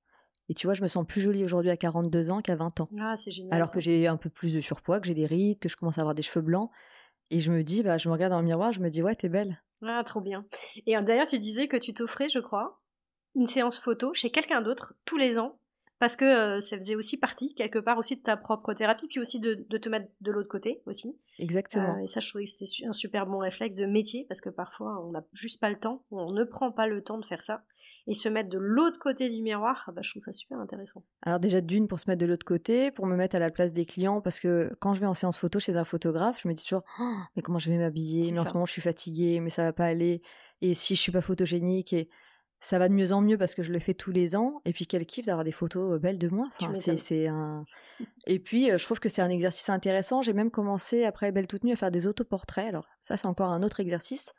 Et 0.50 0.54
tu 0.54 0.66
vois, 0.66 0.74
je 0.74 0.82
me 0.82 0.88
sens 0.88 1.06
plus 1.06 1.20
jolie 1.20 1.44
aujourd'hui 1.44 1.70
à 1.70 1.76
42 1.76 2.32
ans 2.32 2.40
qu'à 2.42 2.56
20 2.56 2.80
ans. 2.80 2.88
Ah, 2.98 3.14
c'est 3.16 3.30
génial. 3.30 3.54
Alors 3.54 3.70
que 3.70 3.80
j'ai 3.80 4.08
un 4.08 4.16
peu 4.16 4.28
plus 4.28 4.52
de 4.52 4.60
surpoids, 4.60 4.98
que 4.98 5.06
j'ai 5.06 5.14
des 5.14 5.24
rides, 5.24 5.60
que 5.60 5.68
je 5.68 5.76
commence 5.76 5.96
à 5.98 6.00
avoir 6.00 6.16
des 6.16 6.22
cheveux 6.22 6.44
blancs. 6.44 6.72
Et 7.30 7.38
je 7.38 7.52
me 7.52 7.62
dis, 7.62 7.84
bah, 7.84 7.98
je 7.98 8.08
me 8.08 8.12
regarde 8.12 8.32
dans 8.32 8.40
le 8.40 8.44
miroir, 8.44 8.72
je 8.72 8.80
me 8.80 8.90
dis, 8.90 9.00
ouais, 9.00 9.14
t'es 9.14 9.28
belle. 9.28 9.62
Ah, 9.86 10.02
trop 10.04 10.20
bien. 10.20 10.44
Et 10.86 10.96
euh, 10.96 11.02
d'ailleurs, 11.02 11.28
tu 11.28 11.38
disais 11.38 11.68
que 11.68 11.76
tu 11.76 11.94
t'offrais, 11.94 12.28
je 12.28 12.40
crois, 12.40 12.80
une 13.36 13.46
séance 13.46 13.78
photo 13.78 14.12
chez 14.12 14.30
quelqu'un 14.30 14.60
d'autre 14.60 14.94
tous 15.04 15.16
les 15.16 15.38
ans. 15.38 15.60
Parce 16.00 16.16
que 16.16 16.24
euh, 16.24 16.58
ça 16.58 16.76
faisait 16.76 16.96
aussi 16.96 17.16
partie, 17.16 17.54
quelque 17.54 17.78
part, 17.78 17.98
aussi 17.98 18.16
de 18.16 18.22
ta 18.22 18.36
propre 18.36 18.74
thérapie, 18.74 19.06
puis 19.06 19.20
aussi 19.20 19.38
de, 19.38 19.54
te 19.54 19.88
mettre 19.88 20.08
de 20.20 20.32
l'autre 20.32 20.48
côté 20.48 20.82
aussi. 20.84 21.16
Exactement. 21.38 21.94
Euh, 21.94 22.02
et 22.02 22.06
ça, 22.08 22.18
je 22.18 22.28
trouvais 22.28 22.44
que 22.44 22.50
c'était 22.50 22.86
un 22.88 22.92
super 22.92 23.26
bon 23.26 23.38
réflexe 23.38 23.76
de 23.76 23.86
métier, 23.86 24.24
parce 24.26 24.40
que 24.40 24.48
parfois, 24.48 25.00
on 25.06 25.12
n'a 25.12 25.22
juste 25.32 25.60
pas 25.60 25.70
le 25.70 25.78
temps, 25.78 26.02
on 26.10 26.32
ne 26.32 26.42
prend 26.42 26.72
pas 26.72 26.88
le 26.88 27.04
temps 27.04 27.18
de 27.18 27.24
faire 27.24 27.42
ça 27.42 27.62
et 28.10 28.14
se 28.14 28.28
mettre 28.28 28.48
de 28.50 28.58
l'autre 28.58 28.98
côté 28.98 29.30
du 29.30 29.40
miroir, 29.40 29.84
ah 29.86 29.92
bah, 29.92 30.02
je 30.02 30.10
trouve 30.10 30.22
ça 30.22 30.32
super 30.32 30.58
intéressant. 30.58 31.04
Alors 31.22 31.38
déjà 31.38 31.60
d'une 31.60 31.86
pour 31.86 32.00
se 32.00 32.10
mettre 32.10 32.20
de 32.20 32.26
l'autre 32.26 32.44
côté, 32.44 32.90
pour 32.90 33.06
me 33.06 33.14
mettre 33.14 33.36
à 33.36 33.38
la 33.38 33.50
place 33.50 33.72
des 33.72 33.86
clients, 33.86 34.20
parce 34.20 34.40
que 34.40 34.72
quand 34.80 34.94
je 34.94 35.00
vais 35.00 35.06
en 35.06 35.14
séance 35.14 35.38
photo 35.38 35.60
chez 35.60 35.76
un 35.76 35.84
photographe, 35.84 36.40
je 36.42 36.48
me 36.48 36.52
dis 36.52 36.64
toujours 36.64 36.82
«Oh, 37.00 37.14
mais 37.36 37.42
comment 37.42 37.60
je 37.60 37.70
vais 37.70 37.78
m'habiller, 37.78 38.32
mais 38.32 38.40
en 38.40 38.44
ce 38.44 38.52
moment 38.52 38.66
je 38.66 38.72
suis 38.72 38.82
fatiguée, 38.82 39.38
mais 39.38 39.48
ça 39.48 39.62
va 39.62 39.72
pas 39.72 39.84
aller, 39.84 40.22
et 40.60 40.74
si 40.74 40.96
je 40.96 41.00
suis 41.00 41.12
pas 41.12 41.20
photogénique 41.20 41.92
et 41.92 42.08
ça 42.62 42.78
va 42.78 42.88
de 42.88 42.94
mieux 42.94 43.12
en 43.12 43.22
mieux 43.22 43.38
parce 43.38 43.54
que 43.54 43.62
je 43.62 43.72
le 43.72 43.78
fais 43.78 43.94
tous 43.94 44.10
les 44.10 44.36
ans. 44.36 44.60
Et 44.66 44.74
puis, 44.74 44.86
quel 44.86 45.06
kiff 45.06 45.24
d'avoir 45.24 45.44
des 45.44 45.52
photos 45.52 45.98
belles 45.98 46.18
de 46.18 46.28
moi. 46.28 46.50
Enfin, 46.60 46.74
c'est, 46.74 47.26
un... 47.26 47.64
Et 48.26 48.38
puis, 48.38 48.68
je 48.68 48.84
trouve 48.84 49.00
que 49.00 49.08
c'est 49.08 49.22
un 49.22 49.30
exercice 49.30 49.70
intéressant. 49.70 50.20
J'ai 50.20 50.34
même 50.34 50.50
commencé, 50.50 51.06
après 51.06 51.32
Belle 51.32 51.46
toute 51.46 51.64
nue, 51.64 51.72
à 51.72 51.76
faire 51.76 51.90
des 51.90 52.06
autoportraits. 52.06 52.68
Alors, 52.68 52.86
ça, 53.00 53.16
c'est 53.16 53.26
encore 53.26 53.48
un 53.48 53.62
autre 53.62 53.80
exercice 53.80 54.34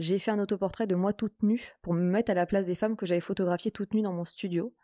j'ai 0.00 0.18
fait 0.18 0.30
un 0.30 0.38
autoportrait 0.38 0.86
de 0.86 0.94
moi 0.94 1.12
toute 1.12 1.42
nue 1.42 1.74
pour 1.82 1.92
me 1.92 2.00
mettre 2.00 2.30
à 2.30 2.34
la 2.34 2.46
place 2.46 2.66
des 2.66 2.74
femmes 2.74 2.96
que 2.96 3.04
j'avais 3.04 3.20
photographiées 3.20 3.70
toutes 3.70 3.92
nues 3.94 4.02
dans 4.02 4.14
mon 4.14 4.24
studio. 4.24 4.74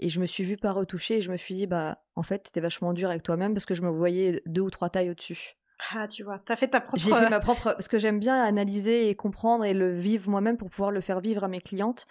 Et 0.00 0.08
je 0.08 0.20
me 0.20 0.26
suis 0.26 0.44
vue 0.44 0.56
pas 0.56 0.72
retoucher 0.72 1.16
et 1.16 1.20
je 1.20 1.30
me 1.30 1.36
suis 1.36 1.54
dit, 1.54 1.66
bah, 1.66 2.02
en 2.16 2.22
fait, 2.22 2.40
t'étais 2.40 2.60
vachement 2.60 2.92
dur 2.92 3.08
avec 3.08 3.22
toi-même 3.22 3.54
parce 3.54 3.66
que 3.66 3.74
je 3.74 3.82
me 3.82 3.88
voyais 3.88 4.42
deux 4.46 4.60
ou 4.60 4.70
trois 4.70 4.90
tailles 4.90 5.10
au-dessus. 5.10 5.54
Ah, 5.92 6.08
tu 6.08 6.24
vois, 6.24 6.40
t'as 6.44 6.56
fait 6.56 6.68
ta 6.68 6.80
propre. 6.80 7.02
J'ai 7.02 7.12
fait 7.12 7.30
ma 7.30 7.40
propre. 7.40 7.72
Parce 7.72 7.88
que 7.88 7.98
j'aime 7.98 8.18
bien 8.18 8.42
analyser 8.42 9.08
et 9.08 9.14
comprendre 9.14 9.64
et 9.64 9.74
le 9.74 9.92
vivre 9.92 10.28
moi-même 10.28 10.56
pour 10.56 10.70
pouvoir 10.70 10.90
le 10.90 11.00
faire 11.00 11.20
vivre 11.20 11.44
à 11.44 11.48
mes 11.48 11.60
clientes. 11.60 12.06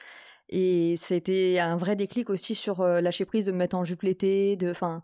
Et 0.49 0.95
c'était 0.95 1.59
un 1.59 1.75
vrai 1.75 1.97
déclic 1.97 2.29
aussi 2.29 2.55
sur 2.55 2.79
euh, 2.79 3.01
lâcher 3.01 3.25
prise 3.25 3.45
de 3.45 3.51
me 3.51 3.57
mettre 3.57 3.75
en 3.75 3.83
jupe 3.83 4.03
l'été, 4.03 4.55
de. 4.55 4.71
Enfin, 4.71 5.03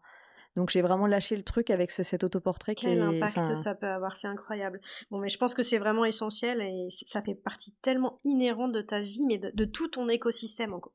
donc 0.55 0.69
j'ai 0.69 0.81
vraiment 0.81 1.07
lâché 1.07 1.35
le 1.35 1.43
truc 1.43 1.69
avec 1.69 1.91
ce, 1.91 2.03
cet 2.03 2.23
autoportrait. 2.23 2.75
Quel 2.75 3.01
impact 3.01 3.55
ça 3.55 3.73
peut 3.73 3.87
avoir, 3.87 4.15
c'est 4.15 4.27
incroyable. 4.27 4.79
Bon, 5.09 5.19
mais 5.19 5.29
je 5.29 5.37
pense 5.37 5.55
que 5.55 5.63
c'est 5.63 5.77
vraiment 5.77 6.05
essentiel 6.05 6.61
et 6.61 6.87
ça 6.89 7.21
fait 7.21 7.35
partie 7.35 7.73
tellement 7.81 8.17
inhérente 8.23 8.71
de 8.71 8.81
ta 8.81 8.99
vie, 8.99 9.23
mais 9.25 9.37
de, 9.37 9.65
tout 9.65 9.87
ton 9.87 10.09
écosystème. 10.09 10.73
Encore. 10.73 10.93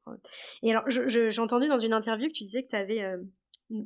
Et 0.63 0.71
alors, 0.71 0.85
j'ai 0.89 1.41
entendu 1.41 1.69
dans 1.69 1.79
une 1.79 1.93
interview 1.93 2.29
que 2.29 2.33
tu 2.33 2.45
disais 2.45 2.63
que 2.63 2.71
tu 2.71 2.77
avais 2.77 3.03
euh, 3.03 3.19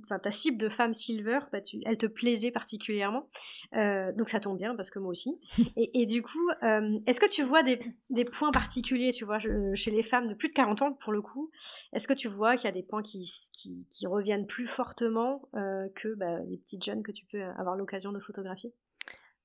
enfin 0.04 0.18
ta 0.18 0.30
cible 0.30 0.58
de 0.58 0.68
femme 0.68 0.92
silver, 0.92 1.40
bah, 1.52 1.58
elle 1.84 1.96
te 1.96 2.06
plaisait 2.06 2.50
particulièrement. 2.50 3.28
Euh, 3.74 4.12
donc 4.12 4.28
ça 4.28 4.40
tombe 4.40 4.58
bien 4.58 4.74
parce 4.76 4.90
que 4.90 4.98
moi 4.98 5.10
aussi. 5.10 5.40
Et, 5.76 6.06
du 6.06 6.22
coup, 6.22 6.48
euh, 6.62 6.98
est-ce 7.06 7.20
que 7.20 7.28
tu 7.28 7.42
vois 7.42 7.62
des, 7.62 7.78
points 8.24 8.52
particuliers, 8.52 9.12
tu 9.12 9.24
vois, 9.24 9.38
chez 9.74 9.90
les 9.90 10.02
femmes 10.02 10.28
de 10.28 10.34
plus 10.34 10.48
de 10.48 10.54
40 10.54 10.82
ans 10.82 10.92
pour 10.92 11.12
le 11.12 11.22
coup 11.22 11.50
Est-ce 11.92 12.06
que 12.06 12.14
tu 12.14 12.28
vois 12.28 12.56
qu'il 12.56 12.64
y 12.64 12.68
a 12.68 12.72
des 12.72 12.82
points 12.82 13.02
qui, 13.02 13.30
qui, 13.52 14.06
reviennent 14.06 14.46
plus 14.46 14.66
fortement 14.66 15.48
euh, 15.54 15.88
que 15.94 16.14
bah, 16.14 16.40
les 16.48 16.58
petites 16.58 16.84
jeunes 16.84 17.02
que 17.02 17.12
tu 17.12 17.24
peux 17.26 17.42
avoir 17.42 17.76
l'occasion 17.76 18.12
de 18.12 18.20
photographier? 18.20 18.74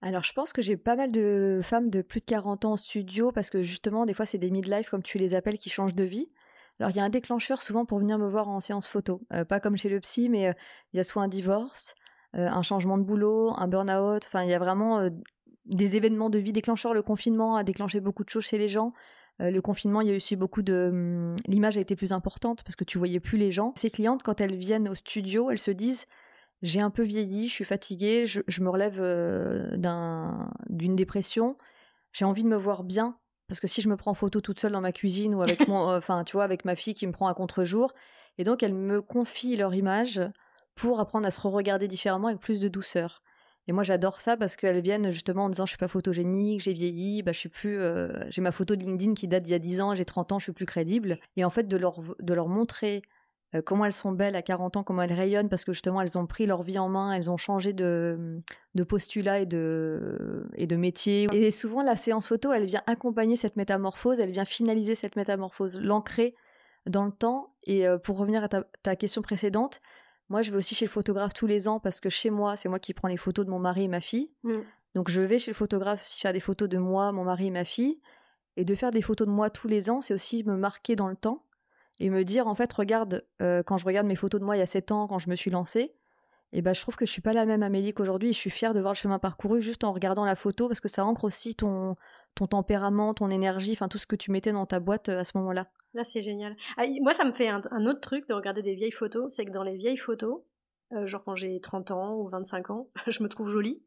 Alors, 0.02 0.24
je 0.24 0.32
pense 0.34 0.54
que 0.54 0.62
j'ai 0.62 0.78
pas 0.78 0.96
mal 0.96 1.12
de 1.12 1.60
femmes 1.64 1.90
de 1.90 2.02
plus 2.04 2.20
de 2.20 2.26
40 2.26 2.66
ans 2.66 2.74
en 2.74 2.78
studio 2.78 3.32
parce 3.32 3.50
que 3.50 3.64
justement, 3.64 4.06
des 4.06 4.14
fois, 4.14 4.28
c'est 4.28 4.38
des 4.38 4.52
midlife, 4.52 4.90
comme 4.90 5.02
tu 5.02 5.18
les 5.18 5.34
appelles, 5.34 5.58
qui 5.58 5.70
changent 5.70 5.96
de 5.96 6.04
vie. 6.04 6.30
Alors, 6.80 6.92
il 6.92 6.98
y 6.98 7.00
a 7.00 7.04
un 7.04 7.10
déclencheur 7.10 7.62
souvent 7.62 7.86
pour 7.86 8.00
venir 8.00 8.18
me 8.18 8.28
voir 8.28 8.50
en 8.50 8.60
séance 8.60 8.88
photo. 8.88 9.22
Euh, 9.34 9.46
pas 9.46 9.60
comme 9.60 9.78
chez 9.78 9.90
le 9.90 10.00
psy, 10.00 10.30
mais 10.30 10.48
euh, 10.48 10.54
il 10.94 10.98
y 10.98 11.00
a 11.00 11.04
soit 11.04 11.24
un 11.24 11.28
divorce, 11.28 11.96
euh, 12.36 12.48
un 12.48 12.62
changement 12.62 12.98
de 12.98 13.04
boulot, 13.04 13.54
un 13.58 13.68
burn-out. 13.68 14.24
Enfin, 14.26 14.44
il 14.44 14.50
y 14.50 14.54
a 14.54 14.60
vraiment 14.60 15.10
des 15.66 15.96
événements 15.96 16.30
de 16.30 16.38
vie 16.38 16.54
déclencheurs. 16.54 16.94
Le 16.94 17.02
confinement 17.02 17.56
a 17.56 17.64
déclenché 17.64 18.00
beaucoup 18.00 18.24
de 18.24 18.30
choses 18.30 18.46
chez 18.46 18.58
les 18.58 18.70
gens. 18.70 18.94
le 19.40 19.60
confinement, 19.62 20.02
il 20.02 20.10
y 20.10 20.14
a 20.14 20.16
aussi 20.16 20.36
beaucoup 20.36 20.62
de. 20.62 20.90
Hum, 20.92 21.36
l'image 21.48 21.78
a 21.78 21.82
été 21.82 21.96
plus 21.96 22.12
importante 22.12 22.64
parce 22.64 22.76
que 22.76 22.84
tu 22.84 22.98
voyais 22.98 23.20
plus 23.20 23.38
les 23.38 23.52
gens. 23.52 23.74
Ces 23.76 23.90
clientes, 23.90 24.24
quand 24.24 24.42
elles 24.42 24.56
viennent 24.56 24.90
au 24.90 24.96
studio, 24.96 25.52
elles 25.52 25.60
se 25.60 25.72
disent 25.72 26.06
j'ai 26.64 26.82
un 26.82 26.90
peu 26.90 27.04
vieilli, 27.04 27.48
je 27.48 27.54
suis 27.54 27.66
fatiguée, 27.66 28.26
je 28.26 28.62
me 28.62 28.70
relève 28.70 29.00
d'une 30.70 30.96
dépression, 30.96 31.56
j'ai 32.14 32.26
envie 32.26 32.44
de 32.44 32.48
me 32.48 32.58
voir 32.58 32.84
bien 32.84 33.18
parce 33.48 33.60
que 33.60 33.68
si 33.68 33.82
je 33.82 33.90
me 33.90 33.98
prends 33.98 34.14
photo 34.14 34.42
toute 34.42 34.60
seule 34.60 34.74
dans 34.74 34.82
ma 34.82 34.92
cuisine 34.92 35.36
ou 35.36 35.42
avec 35.42 35.68
mon, 35.68 35.90
euh, 35.90 35.98
enfin, 35.98 36.24
tu 36.24 36.34
vois, 36.34 36.44
avec 36.44 36.66
ma 36.66 36.76
fille 36.76 36.94
qui 36.94 37.08
me 37.08 37.12
prend 37.12 37.28
à 37.28 37.34
contre-jour, 37.34 37.94
et 38.38 38.44
donc 38.44 38.64
elles 38.64 38.74
me 38.74 39.02
confient 39.02 39.56
leur 39.56 39.74
image 39.74 40.22
pour 40.76 41.00
apprendre 41.00 41.28
à 41.28 41.32
se 41.32 41.42
re-regarder 41.42 41.88
différemment 41.88 42.28
avec 42.28 42.40
plus 42.40 42.60
de 42.60 42.68
douceur. 42.68 43.24
Et 43.70 43.74
moi, 43.74 43.84
j'adore 43.84 44.22
ça 44.22 44.38
parce 44.38 44.56
qu'elles 44.56 44.80
viennent 44.80 45.12
justement 45.12 45.46
en 45.46 45.50
disant 45.50 45.66
je 45.66 45.72
suis 45.72 45.78
pas 45.78 45.90
photogénique, 45.90 46.62
j'ai 46.62 46.74
vieilli, 46.74 47.22
bah 47.22 47.34
je 47.34 47.40
suis 47.40 47.50
plus, 47.50 47.80
euh, 47.80 48.14
j'ai 48.30 48.42
ma 48.42 48.54
photo 48.54 48.76
de 48.76 48.84
LinkedIn 48.84 49.14
qui 49.14 49.28
date 49.28 49.44
d'il 49.44 49.52
y 49.52 49.56
a 49.56 49.60
10 49.60 49.82
ans, 49.82 49.96
j'ai 49.96 50.06
30 50.06 50.32
ans, 50.32 50.40
je 50.40 50.44
suis 50.44 50.54
plus 50.54 50.66
crédible. 50.66 51.20
Et 51.36 51.44
en 51.44 51.50
fait, 51.50 51.68
de 51.68 51.76
leur 51.76 52.00
de 52.20 52.34
leur 52.34 52.48
montrer 52.48 53.02
euh, 53.56 53.62
comment 53.62 53.86
elles 53.86 53.94
sont 53.94 54.12
belles 54.12 54.36
à 54.36 54.42
40 54.42 54.78
ans, 54.78 54.84
comment 54.84 55.02
elles 55.02 55.14
rayonnent, 55.14 55.48
parce 55.48 55.64
que 55.64 55.72
justement 55.72 56.02
elles 56.02 56.18
ont 56.18 56.28
pris 56.28 56.46
leur 56.46 56.64
vie 56.64 56.80
en 56.80 56.90
main, 56.90 57.14
elles 57.14 57.32
ont 57.32 57.38
changé 57.38 57.72
de, 57.72 58.42
de 58.76 58.84
postulat 58.84 59.40
et 59.40 59.46
de, 59.46 60.46
et 60.56 60.68
de 60.68 60.76
métier. 60.76 61.28
Et 61.32 61.52
souvent 61.52 61.82
la 61.82 61.96
séance 61.96 62.28
photo, 62.28 62.52
elle 62.52 62.66
vient 62.66 62.84
accompagner 62.88 63.38
cette 63.38 63.56
métamorphose, 63.56 64.20
elle 64.20 64.32
vient 64.32 64.46
finaliser 64.46 64.96
cette 64.96 65.16
métamorphose, 65.16 65.80
l'ancrer 65.80 66.36
dans 66.86 67.06
le 67.06 67.12
temps. 67.12 67.54
Et 67.66 67.88
euh, 67.88 67.98
pour 67.98 68.18
revenir 68.18 68.44
à 68.44 68.50
ta, 68.50 68.96
question 68.98 69.22
précédente, 69.22 69.80
moi 70.28 70.42
je 70.42 70.52
vais 70.52 70.58
aussi 70.58 70.76
chez 70.76 70.86
le 70.86 70.92
photographe 70.92 71.34
tous 71.34 71.48
les 71.48 71.70
ans 71.70 71.80
parce 71.80 72.02
que 72.02 72.10
chez 72.10 72.30
moi, 72.30 72.58
c'est 72.58 72.68
moi 72.68 72.80
qui 72.80 72.94
prends 72.94 73.08
les 73.08 73.18
photos 73.18 73.46
de 73.46 73.52
mon 73.52 73.60
mari 73.60 73.86
et 73.86 73.88
ma 73.88 74.02
fille. 74.02 74.30
Mmh. 74.44 74.58
Donc 74.94 75.10
je 75.10 75.22
vais 75.22 75.40
chez 75.40 75.52
le 75.52 75.56
photographe 75.56 76.02
aussi 76.02 76.20
faire 76.20 76.34
des 76.34 76.42
photos 76.42 76.68
de 76.68 76.78
moi, 76.78 77.14
mon 77.14 77.24
mari 77.24 77.48
et 77.48 77.52
ma 77.52 77.64
fille. 77.64 78.02
Et 78.58 78.66
de 78.66 78.76
faire 78.76 78.92
des 78.92 79.04
photos 79.04 79.28
de 79.28 79.32
moi 79.32 79.50
tous 79.50 79.68
les 79.70 79.90
ans, 79.90 80.02
c'est 80.02 80.14
aussi 80.14 80.44
me 80.44 80.58
marquer 80.58 80.96
dans 80.96 81.08
le 81.08 81.16
temps 81.16 81.46
et 82.00 82.10
me 82.10 82.24
dire 82.24 82.48
en 82.48 82.56
fait 82.56 82.72
regarde 82.74 83.26
euh, 83.42 83.64
quand 83.64 83.78
je 83.78 83.86
regarde 83.86 84.08
mes 84.08 84.16
photos 84.16 84.40
de 84.40 84.46
moi 84.46 84.56
il 84.56 84.60
y 84.60 84.64
a 84.64 84.68
7 84.68 84.92
ans 84.92 85.08
quand 85.08 85.20
je 85.20 85.30
me 85.30 85.36
suis 85.36 85.52
lancée 85.52 85.94
et 86.54 86.62
ben 86.62 86.74
je 86.74 86.82
trouve 86.82 86.96
que 86.96 87.06
je 87.06 87.12
suis 87.12 87.22
pas 87.22 87.34
la 87.34 87.46
même 87.46 87.64
Amélie 87.64 87.94
qu'aujourd'hui 87.94 88.34
je 88.34 88.38
suis 88.38 88.50
fière 88.50 88.74
de 88.74 88.80
voir 88.80 88.94
le 88.94 88.98
chemin 88.98 89.20
parcouru 89.20 89.62
juste 89.62 89.84
en 89.84 89.92
regardant 89.92 90.26
la 90.26 90.36
photo 90.36 90.68
parce 90.68 90.80
que 90.80 90.88
ça 90.88 91.06
ancre 91.06 91.26
aussi 91.26 91.56
ton 91.56 91.96
ton 92.36 92.48
tempérament, 92.48 93.14
ton 93.14 93.30
énergie, 93.30 93.74
enfin 93.74 93.88
tout 93.88 93.98
ce 93.98 94.06
que 94.06 94.16
tu 94.16 94.32
mettais 94.32 94.52
dans 94.52 94.66
ta 94.66 94.80
boîte 94.80 95.10
euh, 95.10 95.20
à 95.20 95.24
ce 95.24 95.38
moment-là. 95.38 95.68
Là, 95.94 96.04
c'est 96.04 96.22
génial. 96.22 96.56
Ah, 96.78 96.84
moi 97.02 97.14
ça 97.14 97.26
me 97.26 97.34
fait 97.34 97.50
un, 97.50 97.86
autre 97.86 98.00
truc 98.00 98.28
de 98.30 98.34
regarder 98.34 98.62
des 98.62 98.76
vieilles 98.76 98.92
photos, 98.92 99.34
c'est 99.34 99.46
que 99.46 99.52
dans 99.52 99.64
les 99.64 99.76
vieilles 99.76 99.98
photos, 99.98 100.42
euh, 100.94 101.06
genre 101.08 101.24
quand 101.24 101.36
j'ai 101.36 101.60
30 101.60 101.92
ans 101.92 102.16
ou 102.16 102.28
25 102.30 102.70
ans, 102.70 102.88
je 103.08 103.24
me 103.24 103.28
trouve 103.28 103.50
jolie 103.50 103.82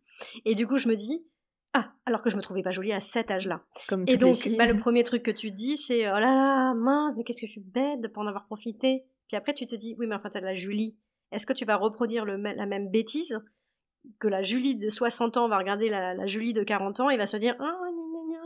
et 0.45 0.55
du 0.55 0.67
coup 0.67 0.77
je 0.77 0.89
me 0.89 0.97
dis 0.97 1.25
Ah, 1.73 1.93
alors 2.05 2.23
que 2.23 2.31
je 2.31 2.37
me 2.37 2.43
trouvais 2.43 2.63
pas 2.63 2.73
jolie 2.73 2.93
à 2.93 3.01
cet 3.01 3.31
âge-là. 3.31 3.63
Comme 3.89 4.05
et 4.09 4.17
donc, 4.17 4.49
bah, 4.59 4.67
le 4.67 4.77
premier 4.79 5.05
truc 5.05 5.23
que 5.23 5.31
tu 5.31 5.51
dis, 5.51 5.77
c'est 5.77 6.09
oh 6.11 6.15
là 6.15 6.21
là, 6.21 6.75
mince, 6.75 7.15
mais 7.17 7.25
qu'est-ce 7.25 7.41
que 7.41 7.47
je 7.47 7.53
suis 7.53 7.61
bête 7.61 8.01
de 8.01 8.09
pas 8.09 8.21
en 8.21 8.27
avoir 8.27 8.47
profité. 8.47 9.05
Puis 9.29 9.37
après, 9.37 9.55
tu 9.55 9.67
te 9.67 9.77
dis, 9.77 9.95
oui, 9.99 10.07
mais 10.09 10.17
enfin, 10.17 10.31
t'as 10.31 10.41
la 10.41 10.55
Julie. 10.55 10.97
Est-ce 11.31 11.47
que 11.47 11.53
tu 11.53 11.65
vas 11.65 11.77
reproduire 11.77 12.25
le, 12.25 12.37
la 12.37 12.67
même 12.67 12.91
bêtise 12.91 13.41
que 14.19 14.29
la 14.29 14.43
Julie 14.43 14.77
de 14.77 14.89
60 14.89 15.37
ans 15.37 15.49
va 15.49 15.59
regarder 15.59 15.89
la, 15.89 16.27
Julie 16.27 16.53
de 16.53 16.63
40 16.63 17.01
ans 17.01 17.11
et 17.11 17.17
va 17.17 17.27
se 17.27 17.37
dire 17.37 17.55
ah 17.61 17.90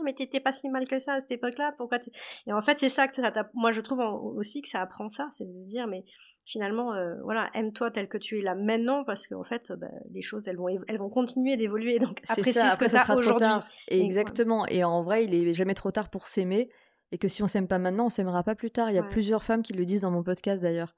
mais 0.05 0.13
t'étais 0.13 0.39
pas 0.39 0.53
si 0.53 0.69
mal 0.69 0.87
que 0.87 0.99
ça 0.99 1.13
à 1.13 1.19
cette 1.19 1.31
époque-là 1.31 1.73
pourquoi 1.77 1.99
tu... 1.99 2.09
et 2.47 2.53
en 2.53 2.61
fait 2.61 2.79
c'est 2.79 2.89
ça 2.89 3.07
que 3.07 3.15
ça 3.15 3.31
moi 3.53 3.71
je 3.71 3.81
trouve 3.81 3.99
aussi 3.99 4.61
que 4.61 4.69
ça 4.69 4.81
apprend 4.81 5.09
ça 5.09 5.27
c'est 5.31 5.45
de 5.45 5.65
dire 5.65 5.87
mais 5.87 6.05
finalement 6.45 6.93
euh, 6.93 7.15
voilà 7.23 7.49
aime-toi 7.53 7.91
tel 7.91 8.07
que 8.07 8.17
tu 8.17 8.39
es 8.39 8.41
là 8.41 8.55
maintenant 8.55 9.03
parce 9.03 9.27
qu'en 9.27 9.43
fait 9.43 9.71
bah, 9.77 9.87
les 10.11 10.21
choses 10.21 10.47
elles 10.47 10.57
vont 10.57 10.67
elles 10.87 10.97
vont 10.97 11.09
continuer 11.09 11.57
d'évoluer 11.57 11.99
donc 11.99 12.21
apprécie 12.27 12.53
ça, 12.53 12.69
ce 12.69 12.77
que 12.77 12.85
tu 12.85 12.95
as 12.95 13.15
aujourd'hui. 13.15 13.47
exactement. 13.87 14.65
Et 14.67 14.83
en 14.83 15.03
vrai 15.03 15.25
il 15.25 15.33
est 15.33 15.53
jamais 15.53 15.73
trop 15.73 15.91
tard 15.91 16.09
pour 16.09 16.27
s'aimer 16.27 16.69
et 17.11 17.17
que 17.17 17.27
si 17.27 17.43
on 17.43 17.47
s'aime 17.47 17.67
pas 17.67 17.79
maintenant 17.79 18.05
on 18.05 18.09
s'aimera 18.09 18.43
pas 18.43 18.55
plus 18.55 18.71
tard. 18.71 18.89
Il 18.89 18.95
y 18.95 18.99
a 18.99 19.03
plusieurs 19.03 19.43
femmes 19.43 19.63
qui 19.63 19.73
le 19.73 19.85
disent 19.85 20.01
dans 20.01 20.11
mon 20.11 20.23
podcast 20.23 20.61
d'ailleurs. 20.61 20.95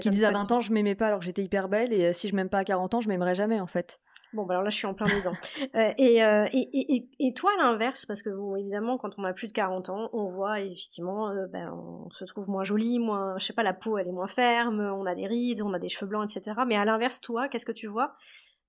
Qui 0.00 0.10
disent 0.10 0.24
à 0.24 0.30
20 0.30 0.52
ans 0.52 0.60
je 0.60 0.72
m'aimais 0.72 0.94
pas 0.94 1.08
alors 1.08 1.18
que 1.18 1.24
j'étais 1.24 1.42
hyper 1.42 1.68
belle 1.68 1.92
et 1.92 2.06
euh, 2.06 2.12
si 2.12 2.28
je 2.28 2.36
m'aime 2.36 2.48
pas 2.48 2.58
à 2.58 2.64
40 2.64 2.94
ans 2.94 3.00
je 3.00 3.08
m'aimerai 3.08 3.34
jamais 3.34 3.60
en 3.60 3.66
fait. 3.66 4.00
Bon, 4.34 4.44
bah 4.44 4.54
alors 4.54 4.64
là, 4.64 4.70
je 4.70 4.76
suis 4.76 4.86
en 4.86 4.94
plein 4.94 5.06
dedans. 5.06 5.32
Euh, 5.74 5.92
euh, 6.00 6.48
et, 6.52 6.96
et, 6.96 7.02
et, 7.18 7.34
toi, 7.34 7.50
à 7.58 7.62
l'inverse, 7.62 8.06
parce 8.06 8.22
que 8.22 8.30
bon, 8.30 8.56
évidemment, 8.56 8.96
quand 8.96 9.18
on 9.18 9.24
a 9.24 9.32
plus 9.32 9.48
de 9.48 9.52
40 9.52 9.90
ans, 9.90 10.08
on 10.12 10.26
voit 10.26 10.60
effectivement, 10.60 11.32
ben, 11.50 11.72
on 11.72 12.10
se 12.10 12.24
trouve 12.24 12.48
moins 12.48 12.64
jolie, 12.64 12.98
moins, 12.98 13.36
je 13.38 13.46
sais 13.46 13.52
pas, 13.52 13.62
la 13.62 13.74
peau, 13.74 13.98
elle 13.98 14.08
est 14.08 14.12
moins 14.12 14.26
ferme, 14.26 14.80
on 14.80 15.04
a 15.06 15.14
des 15.14 15.26
rides, 15.26 15.62
on 15.62 15.72
a 15.72 15.78
des 15.78 15.88
cheveux 15.88 16.08
blancs, 16.08 16.36
etc. 16.36 16.60
Mais 16.66 16.76
à 16.76 16.84
l'inverse, 16.84 17.20
toi, 17.20 17.48
qu'est-ce 17.48 17.66
que 17.66 17.72
tu 17.72 17.86
vois 17.86 18.16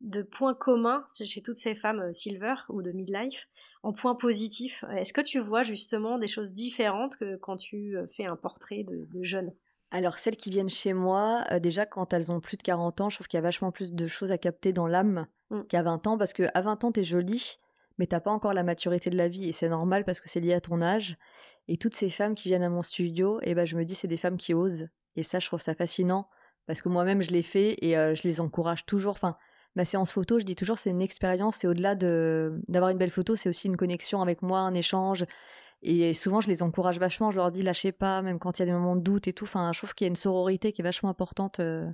de 0.02 0.22
points 0.22 0.54
communs 0.54 1.04
chez 1.24 1.42
toutes 1.42 1.58
ces 1.58 1.76
femmes 1.76 2.14
silver 2.14 2.56
ou 2.70 2.82
de 2.82 2.92
midlife 2.92 3.48
en 3.84 3.94
points 3.94 4.16
positifs 4.16 4.84
Est-ce 4.96 5.14
que 5.14 5.22
tu 5.22 5.40
vois 5.40 5.64
justement 5.64 6.18
des 6.18 6.28
choses 6.28 6.54
différentes 6.54 7.18
que 7.18 7.38
quand 7.38 7.58
tu 7.58 7.96
fais 8.16 8.26
un 8.26 8.36
portrait 8.36 8.84
de, 8.84 9.08
de 9.12 9.24
jeunes 9.24 9.54
alors, 9.92 10.20
celles 10.20 10.36
qui 10.36 10.52
viennent 10.52 10.70
chez 10.70 10.94
moi, 10.94 11.44
euh, 11.52 11.60
déjà, 11.60 11.86
quand 11.86 12.14
elles 12.14 12.32
ont 12.32 12.40
plus 12.40 12.58
de 12.58 12.62
40 12.62 13.02
ans, 13.02 13.10
je 13.10 13.16
trouve 13.16 13.28
qu'il 13.28 13.38
y 13.38 13.40
a 13.40 13.42
vachement 13.42 13.72
plus 13.72 13.94
de 13.94 14.08
choses 14.08 14.32
à 14.32 14.38
capter 14.38 14.72
dans 14.72 14.86
l'âme 14.86 15.26
mmh. 15.50 15.62
qu'à 15.64 15.82
20 15.82 16.06
ans, 16.08 16.18
parce 16.18 16.34
qu'à 16.34 16.62
20 16.62 16.84
ans, 16.84 16.92
t'es 16.92 17.04
jolie, 17.04 17.58
mais 17.98 18.06
t'as 18.06 18.20
pas 18.20 18.32
encore 18.32 18.54
la 18.54 18.64
maturité 18.64 19.10
de 19.10 19.18
la 19.18 19.28
vie, 19.28 19.50
et 19.50 19.52
c'est 19.52 19.70
normal 19.70 20.06
parce 20.06 20.22
que 20.22 20.30
c'est 20.30 20.40
lié 20.40 20.54
à 20.54 20.62
ton 20.62 20.82
âge. 20.82 21.18
Et 21.68 21.78
toutes 21.78 21.96
ces 21.96 22.10
femmes 22.10 22.36
qui 22.36 22.50
viennent 22.50 22.64
à 22.64 22.70
mon 22.70 22.84
studio, 22.84 23.40
et 23.42 23.52
eh 23.52 23.56
ben, 23.56 23.66
je 23.66 23.76
me 23.76 23.84
dis, 23.84 23.96
c'est 23.96 24.08
des 24.08 24.18
femmes 24.18 24.38
qui 24.38 24.54
osent. 24.54 24.90
Et 25.16 25.24
ça, 25.24 25.40
je 25.40 25.48
trouve 25.48 25.62
ça 25.62 25.74
fascinant, 25.74 26.30
parce 26.68 26.84
que 26.84 26.90
moi-même, 26.90 27.24
je 27.24 27.32
l'ai 27.32 27.42
fait, 27.42 27.76
et 27.84 27.98
euh, 27.98 28.14
je 28.14 28.28
les 28.28 28.42
encourage 28.42 28.86
toujours. 28.86 29.14
Enfin, 29.14 29.38
ma 29.76 29.86
séance 29.86 30.12
photo, 30.12 30.38
je 30.38 30.46
dis 30.46 30.56
toujours, 30.56 30.78
c'est 30.78 30.92
une 30.92 31.02
expérience, 31.02 31.58
c'est 31.58 31.68
au-delà 31.68 31.96
de 31.96 32.62
d'avoir 32.68 32.92
une 32.92 32.98
belle 33.00 33.10
photo, 33.10 33.36
c'est 33.36 33.50
aussi 33.50 33.68
une 33.68 33.78
connexion 33.78 34.22
avec 34.22 34.44
moi, 34.44 34.60
un 34.60 34.76
échange. 34.76 35.26
Et 35.82 36.14
souvent, 36.14 36.42
je 36.42 36.48
les 36.48 36.62
encourage 36.62 37.00
vachement. 37.00 37.32
Je 37.32 37.38
leur 37.38 37.52
dis 37.52 37.64
lâchez 37.64 37.92
pas, 37.92 38.22
même 38.22 38.40
quand 38.40 38.60
il 38.60 38.62
y 38.62 38.64
a 38.64 38.66
des 38.66 38.72
moments 38.72 38.96
de 38.96 39.02
doute 39.02 39.28
et 39.28 39.34
tout. 39.34 39.46
Enfin, 39.46 39.72
je 39.74 39.80
trouve 39.80 39.94
qu'il 39.94 40.06
y 40.06 40.08
a 40.08 40.10
une 40.10 40.16
sororité 40.16 40.72
qui 40.72 40.82
est 40.82 40.84
vachement 40.84 41.10
importante 41.10 41.60
euh, 41.60 41.90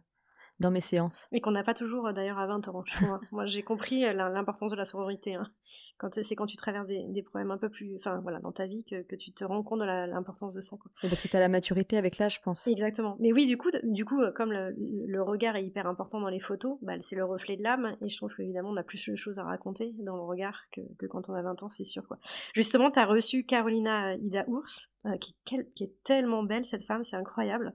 dans 0.59 0.71
mes 0.71 0.81
séances. 0.81 1.27
Et 1.31 1.41
qu'on 1.41 1.51
n'a 1.51 1.63
pas 1.63 1.73
toujours 1.73 2.07
euh, 2.07 2.13
d'ailleurs 2.13 2.39
à 2.39 2.47
20 2.47 2.67
ans. 2.69 2.83
Moi, 3.31 3.45
j'ai 3.45 3.61
compris 3.61 4.05
euh, 4.05 4.13
l'importance 4.13 4.71
de 4.71 4.77
la 4.77 4.85
sororité. 4.85 5.35
Hein. 5.35 5.51
Quand 5.97 6.21
c'est 6.21 6.35
quand 6.35 6.45
tu 6.45 6.55
traverses 6.55 6.87
des, 6.87 7.23
problèmes 7.23 7.51
un 7.51 7.57
peu 7.57 7.69
plus, 7.69 7.95
enfin 7.97 8.19
voilà, 8.21 8.39
dans 8.39 8.51
ta 8.51 8.65
vie 8.65 8.83
que, 8.89 9.01
que 9.01 9.15
tu 9.15 9.31
te 9.33 9.43
rends 9.43 9.63
compte 9.63 9.79
de 9.79 9.85
l'importance 9.85 10.53
de 10.53 10.61
ça. 10.61 10.77
Quoi. 10.77 10.91
parce 11.01 11.21
que 11.21 11.27
tu 11.27 11.35
as 11.35 11.39
la 11.39 11.49
maturité 11.49 11.97
avec 11.97 12.17
l'âge, 12.17 12.35
je 12.35 12.41
pense. 12.41 12.67
Exactement. 12.67 13.17
Mais 13.19 13.33
oui, 13.33 13.47
du 13.47 13.57
coup, 13.57 13.69
du 13.83 14.05
coup, 14.05 14.21
euh, 14.21 14.31
comme 14.31 14.51
le, 14.51 15.21
regard 15.21 15.55
est 15.55 15.65
hyper 15.65 15.87
important 15.87 16.21
dans 16.21 16.29
les 16.29 16.39
photos, 16.39 16.77
bah, 16.81 16.93
c'est 17.01 17.15
le 17.15 17.25
reflet 17.25 17.57
de 17.57 17.63
l'âme. 17.63 17.97
Et 18.01 18.09
je 18.09 18.17
trouve 18.17 18.33
qu'évidemment, 18.35 18.69
on 18.69 18.77
a 18.77 18.83
plus 18.83 19.09
de 19.09 19.15
choses 19.15 19.39
à 19.39 19.43
raconter 19.43 19.93
dans 19.99 20.15
le 20.15 20.23
regard 20.23 20.65
que, 20.71 20.81
que 20.99 21.05
quand 21.05 21.29
on 21.29 21.33
a 21.33 21.41
20 21.41 21.63
ans, 21.63 21.69
c'est 21.69 21.83
sûr. 21.83 22.07
Quoi. 22.07 22.17
Justement, 22.53 22.89
tu 22.89 22.99
as 22.99 23.05
reçu 23.05 23.45
Carolina 23.45 24.15
Ida 24.15 24.45
Ours, 24.47 24.93
qui, 25.19 25.35
qui, 25.45 25.83
est 25.83 26.03
tellement 26.03 26.43
belle, 26.43 26.65
cette 26.65 26.83
femme, 26.83 27.03
c'est 27.03 27.15
incroyable. 27.15 27.73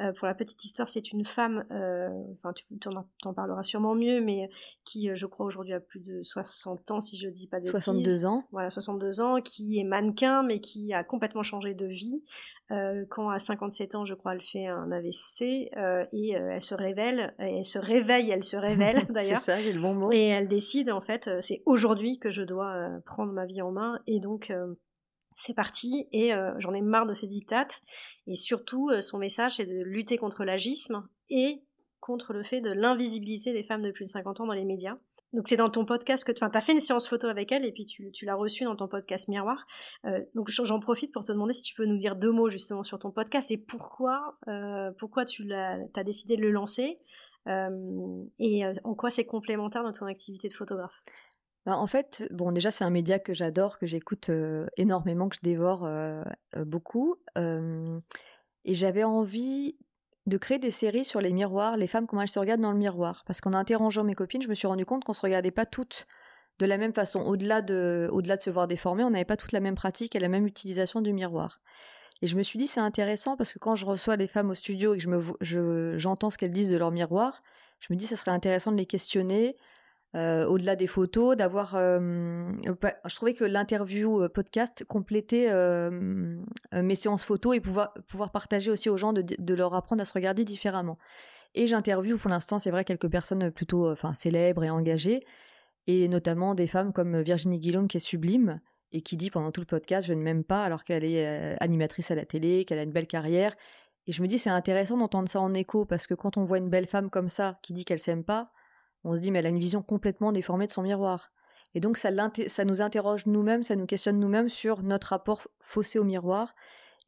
Euh, 0.00 0.12
pour 0.12 0.26
la 0.26 0.34
petite 0.34 0.64
histoire, 0.64 0.88
c'est 0.88 1.12
une 1.12 1.24
femme, 1.24 1.64
euh, 1.70 2.08
enfin 2.38 2.52
tu 2.54 2.64
t'en 2.78 3.34
parleras 3.34 3.62
sûrement 3.62 3.94
mieux, 3.94 4.20
mais 4.20 4.48
qui, 4.84 5.10
euh, 5.10 5.14
je 5.14 5.26
crois, 5.26 5.44
aujourd'hui 5.44 5.74
a 5.74 5.80
plus 5.80 6.00
de 6.00 6.22
60 6.22 6.90
ans, 6.90 7.00
si 7.00 7.18
je 7.18 7.28
dis 7.28 7.46
pas 7.46 7.60
de 7.60 7.66
62 7.66 8.24
ans. 8.24 8.44
Voilà, 8.50 8.70
62 8.70 9.20
ans, 9.20 9.40
qui 9.42 9.78
est 9.78 9.84
mannequin, 9.84 10.42
mais 10.42 10.60
qui 10.60 10.94
a 10.94 11.04
complètement 11.04 11.42
changé 11.42 11.74
de 11.74 11.86
vie. 11.86 12.22
quand 13.10 13.28
à 13.30 13.38
57 13.38 13.94
ans, 13.96 14.04
je 14.04 14.14
crois, 14.14 14.34
elle 14.34 14.42
fait 14.42 14.66
un 14.66 14.90
AVC 14.92 15.42
et 15.42 16.30
elle 16.30 16.62
se 16.62 16.74
révèle, 16.74 17.34
elle 17.38 17.64
se 17.64 17.78
réveille, 17.78 18.30
elle 18.30 18.44
se 18.44 18.56
révèle 18.56 19.04
d'ailleurs. 19.10 19.40
c'est 19.40 19.52
ça, 19.52 19.58
j'ai 19.58 19.72
le 19.72 19.80
bon 19.80 19.92
mot. 19.92 20.12
Et 20.12 20.28
elle 20.28 20.48
décide, 20.48 20.90
en 20.90 21.00
fait, 21.00 21.28
c'est 21.40 21.62
aujourd'hui 21.66 22.18
que 22.18 22.30
je 22.30 22.42
dois 22.42 22.88
prendre 23.04 23.32
ma 23.32 23.44
vie 23.44 23.60
en 23.60 23.72
main 23.72 23.98
et 24.06 24.20
donc 24.20 24.52
c'est 25.40 25.54
parti 25.54 26.06
et 26.12 26.34
euh, 26.34 26.52
j'en 26.58 26.74
ai 26.74 26.82
marre 26.82 27.06
de 27.06 27.14
ces 27.14 27.26
dictates. 27.26 27.82
Et 28.26 28.34
surtout, 28.34 28.90
euh, 28.90 29.00
son 29.00 29.18
message 29.18 29.56
c'est 29.56 29.66
de 29.66 29.82
lutter 29.82 30.18
contre 30.18 30.44
l'agisme 30.44 31.08
et 31.30 31.62
contre 32.00 32.32
le 32.32 32.42
fait 32.42 32.60
de 32.60 32.70
l'invisibilité 32.70 33.52
des 33.52 33.62
femmes 33.62 33.82
de 33.82 33.90
plus 33.90 34.04
de 34.04 34.10
50 34.10 34.40
ans 34.40 34.46
dans 34.46 34.52
les 34.52 34.64
médias. 34.64 34.96
Donc 35.32 35.46
c'est 35.48 35.56
dans 35.56 35.68
ton 35.70 35.84
podcast 35.84 36.24
que 36.24 36.32
tu 36.32 36.42
as 36.42 36.60
fait 36.60 36.72
une 36.72 36.80
séance 36.80 37.08
photo 37.08 37.28
avec 37.28 37.52
elle 37.52 37.64
et 37.64 37.72
puis 37.72 37.86
tu, 37.86 38.24
l'as 38.24 38.34
reçue 38.34 38.64
dans 38.64 38.74
ton 38.74 38.88
podcast 38.88 39.28
Miroir. 39.28 39.64
Euh, 40.04 40.20
donc 40.34 40.50
j'en 40.50 40.80
profite 40.80 41.12
pour 41.12 41.24
te 41.24 41.32
demander 41.32 41.52
si 41.52 41.62
tu 41.62 41.74
peux 41.74 41.86
nous 41.86 41.98
dire 41.98 42.16
deux 42.16 42.32
mots 42.32 42.50
justement 42.50 42.82
sur 42.82 42.98
ton 42.98 43.12
podcast 43.12 43.50
et 43.50 43.56
pourquoi, 43.56 44.36
pourquoi 44.98 45.24
tu 45.24 45.50
as, 45.52 46.04
décidé 46.04 46.36
de 46.36 46.42
le 46.42 46.50
lancer 46.50 46.98
et 47.46 48.62
en 48.82 48.94
quoi 48.94 49.10
c'est 49.10 49.24
complémentaire 49.24 49.84
dans 49.84 49.92
ton 49.92 50.06
activité 50.06 50.48
de 50.48 50.54
photographe? 50.54 50.98
Bah, 51.66 51.76
en 51.76 51.86
fait, 51.86 52.26
bon, 52.30 52.52
déjà, 52.52 52.70
c'est 52.70 52.84
un 52.84 52.90
média 52.90 53.18
que 53.18 53.34
j'adore, 53.34 53.78
que 53.78 53.86
j'écoute 53.86 54.30
énormément, 54.76 55.28
que 55.28 55.36
je 55.36 55.40
dévore 55.42 55.88
beaucoup. 56.56 57.16
et 57.36 58.74
j'avais 58.74 59.04
envie 59.04 59.76
de 60.26 60.38
créer 60.38 60.58
des 60.58 60.70
séries 60.70 61.04
sur 61.04 61.20
les 61.20 61.32
miroirs, 61.32 61.76
les 61.76 61.86
femmes, 61.86 62.06
comment 62.06 62.22
elles 62.22 62.28
se 62.28 62.38
regardent 62.38 62.60
dans 62.60 62.72
le 62.72 62.78
miroir. 62.78 63.24
Parce 63.26 63.40
qu'en 63.40 63.52
interrogeant 63.52 64.04
mes 64.04 64.14
copines, 64.14 64.42
je 64.42 64.48
me 64.48 64.54
suis 64.54 64.66
rendu 64.66 64.84
compte 64.84 65.04
qu'on 65.04 65.14
se 65.14 65.20
regardait 65.20 65.50
pas 65.50 65.66
toutes 65.66 66.06
de 66.58 66.66
la 66.66 66.78
même 66.78 66.92
façon. 66.92 67.20
Au-delà 67.20 67.62
de, 67.62 68.08
au-delà 68.12 68.36
de 68.36 68.42
se 68.42 68.50
voir 68.50 68.68
déformer, 68.68 69.04
on 69.04 69.10
n'avait 69.10 69.24
pas 69.24 69.36
toute 69.36 69.52
la 69.52 69.60
même 69.60 69.74
pratique 69.74 70.14
et 70.14 70.20
la 70.20 70.28
même 70.28 70.46
utilisation 70.46 71.00
du 71.00 71.12
miroir. 71.12 71.60
Et 72.22 72.26
je 72.26 72.36
me 72.36 72.42
suis 72.42 72.58
dit, 72.58 72.66
c'est 72.66 72.80
intéressant 72.80 73.36
parce 73.36 73.52
que 73.52 73.58
quand 73.58 73.74
je 73.74 73.86
reçois 73.86 74.16
les 74.16 74.26
femmes 74.26 74.50
au 74.50 74.54
studio 74.54 74.94
et 74.94 74.98
que 74.98 75.02
je 75.02 75.08
me, 75.08 75.98
j'entends 75.98 76.28
ce 76.28 76.36
qu'elles 76.36 76.52
disent 76.52 76.70
de 76.70 76.76
leur 76.76 76.90
miroir, 76.90 77.42
je 77.80 77.92
me 77.92 77.98
dis, 77.98 78.06
ça 78.06 78.16
serait 78.16 78.30
intéressant 78.30 78.72
de 78.72 78.76
les 78.76 78.86
questionner, 78.86 79.56
euh, 80.16 80.44
au-delà 80.46 80.74
des 80.74 80.88
photos, 80.88 81.36
d'avoir. 81.36 81.76
Euh, 81.76 82.50
je 82.64 83.14
trouvais 83.14 83.34
que 83.34 83.44
l'interview 83.44 84.22
euh, 84.22 84.28
podcast 84.28 84.84
complétait 84.84 85.48
mes 86.72 86.94
séances 86.96 87.22
photos 87.22 87.56
et 87.56 87.60
pouvoir, 87.60 87.94
pouvoir 88.08 88.32
partager 88.32 88.70
aussi 88.70 88.88
aux 88.88 88.96
gens 88.96 89.12
de, 89.12 89.54
leur 89.54 89.74
apprendre 89.74 90.02
à 90.02 90.04
se 90.04 90.12
regarder 90.12 90.44
différemment. 90.44 90.98
Et 91.54 91.66
j'interviewe 91.66 92.16
pour 92.16 92.30
l'instant, 92.30 92.58
c'est 92.58 92.70
vrai, 92.70 92.84
quelques 92.84 93.08
personnes 93.08 93.50
plutôt 93.50 93.90
enfin, 93.90 94.14
célèbres 94.14 94.64
et 94.64 94.70
engagées, 94.70 95.24
et 95.86 96.08
notamment 96.08 96.54
des 96.54 96.66
femmes 96.66 96.92
comme 96.92 97.20
Virginie 97.20 97.58
Guillaume 97.58 97.88
qui 97.88 97.96
est 97.96 98.00
sublime 98.00 98.60
et 98.92 99.02
qui 99.02 99.16
dit 99.16 99.30
pendant 99.30 99.52
tout 99.52 99.60
le 99.60 99.66
podcast 99.66 100.06
Je 100.06 100.12
ne 100.12 100.22
m'aime 100.22 100.44
pas 100.44 100.64
alors 100.64 100.82
qu'elle 100.82 101.04
est 101.04 101.56
animatrice 101.60 102.10
à 102.10 102.16
la 102.16 102.24
télé, 102.24 102.64
qu'elle 102.64 102.78
a 102.78 102.82
une 102.82 102.92
belle 102.92 103.06
carrière. 103.06 103.54
Et 104.06 104.12
je 104.12 104.22
me 104.22 104.26
dis, 104.26 104.38
c'est 104.38 104.50
intéressant 104.50 104.96
d'entendre 104.96 105.28
ça 105.28 105.40
en 105.40 105.54
écho 105.54 105.84
parce 105.84 106.08
que 106.08 106.14
quand 106.14 106.36
on 106.36 106.44
voit 106.44 106.58
une 106.58 106.68
belle 106.68 106.86
femme 106.86 107.10
comme 107.10 107.28
ça 107.28 107.58
qui 107.62 107.72
dit 107.72 107.84
qu'elle 107.84 107.98
s'aime 107.98 108.24
pas, 108.24 108.50
on 109.04 109.16
se 109.16 109.20
dit, 109.20 109.30
mais 109.30 109.38
elle 109.38 109.46
a 109.46 109.50
une 109.50 109.58
vision 109.58 109.82
complètement 109.82 110.32
déformée 110.32 110.66
de 110.66 110.72
son 110.72 110.82
miroir. 110.82 111.32
Et 111.74 111.80
donc, 111.80 111.96
ça, 111.96 112.10
ça 112.48 112.64
nous 112.64 112.82
interroge 112.82 113.26
nous-mêmes, 113.26 113.62
ça 113.62 113.76
nous 113.76 113.86
questionne 113.86 114.18
nous-mêmes 114.18 114.48
sur 114.48 114.82
notre 114.82 115.08
rapport 115.08 115.46
faussé 115.60 115.98
au 115.98 116.04
miroir. 116.04 116.54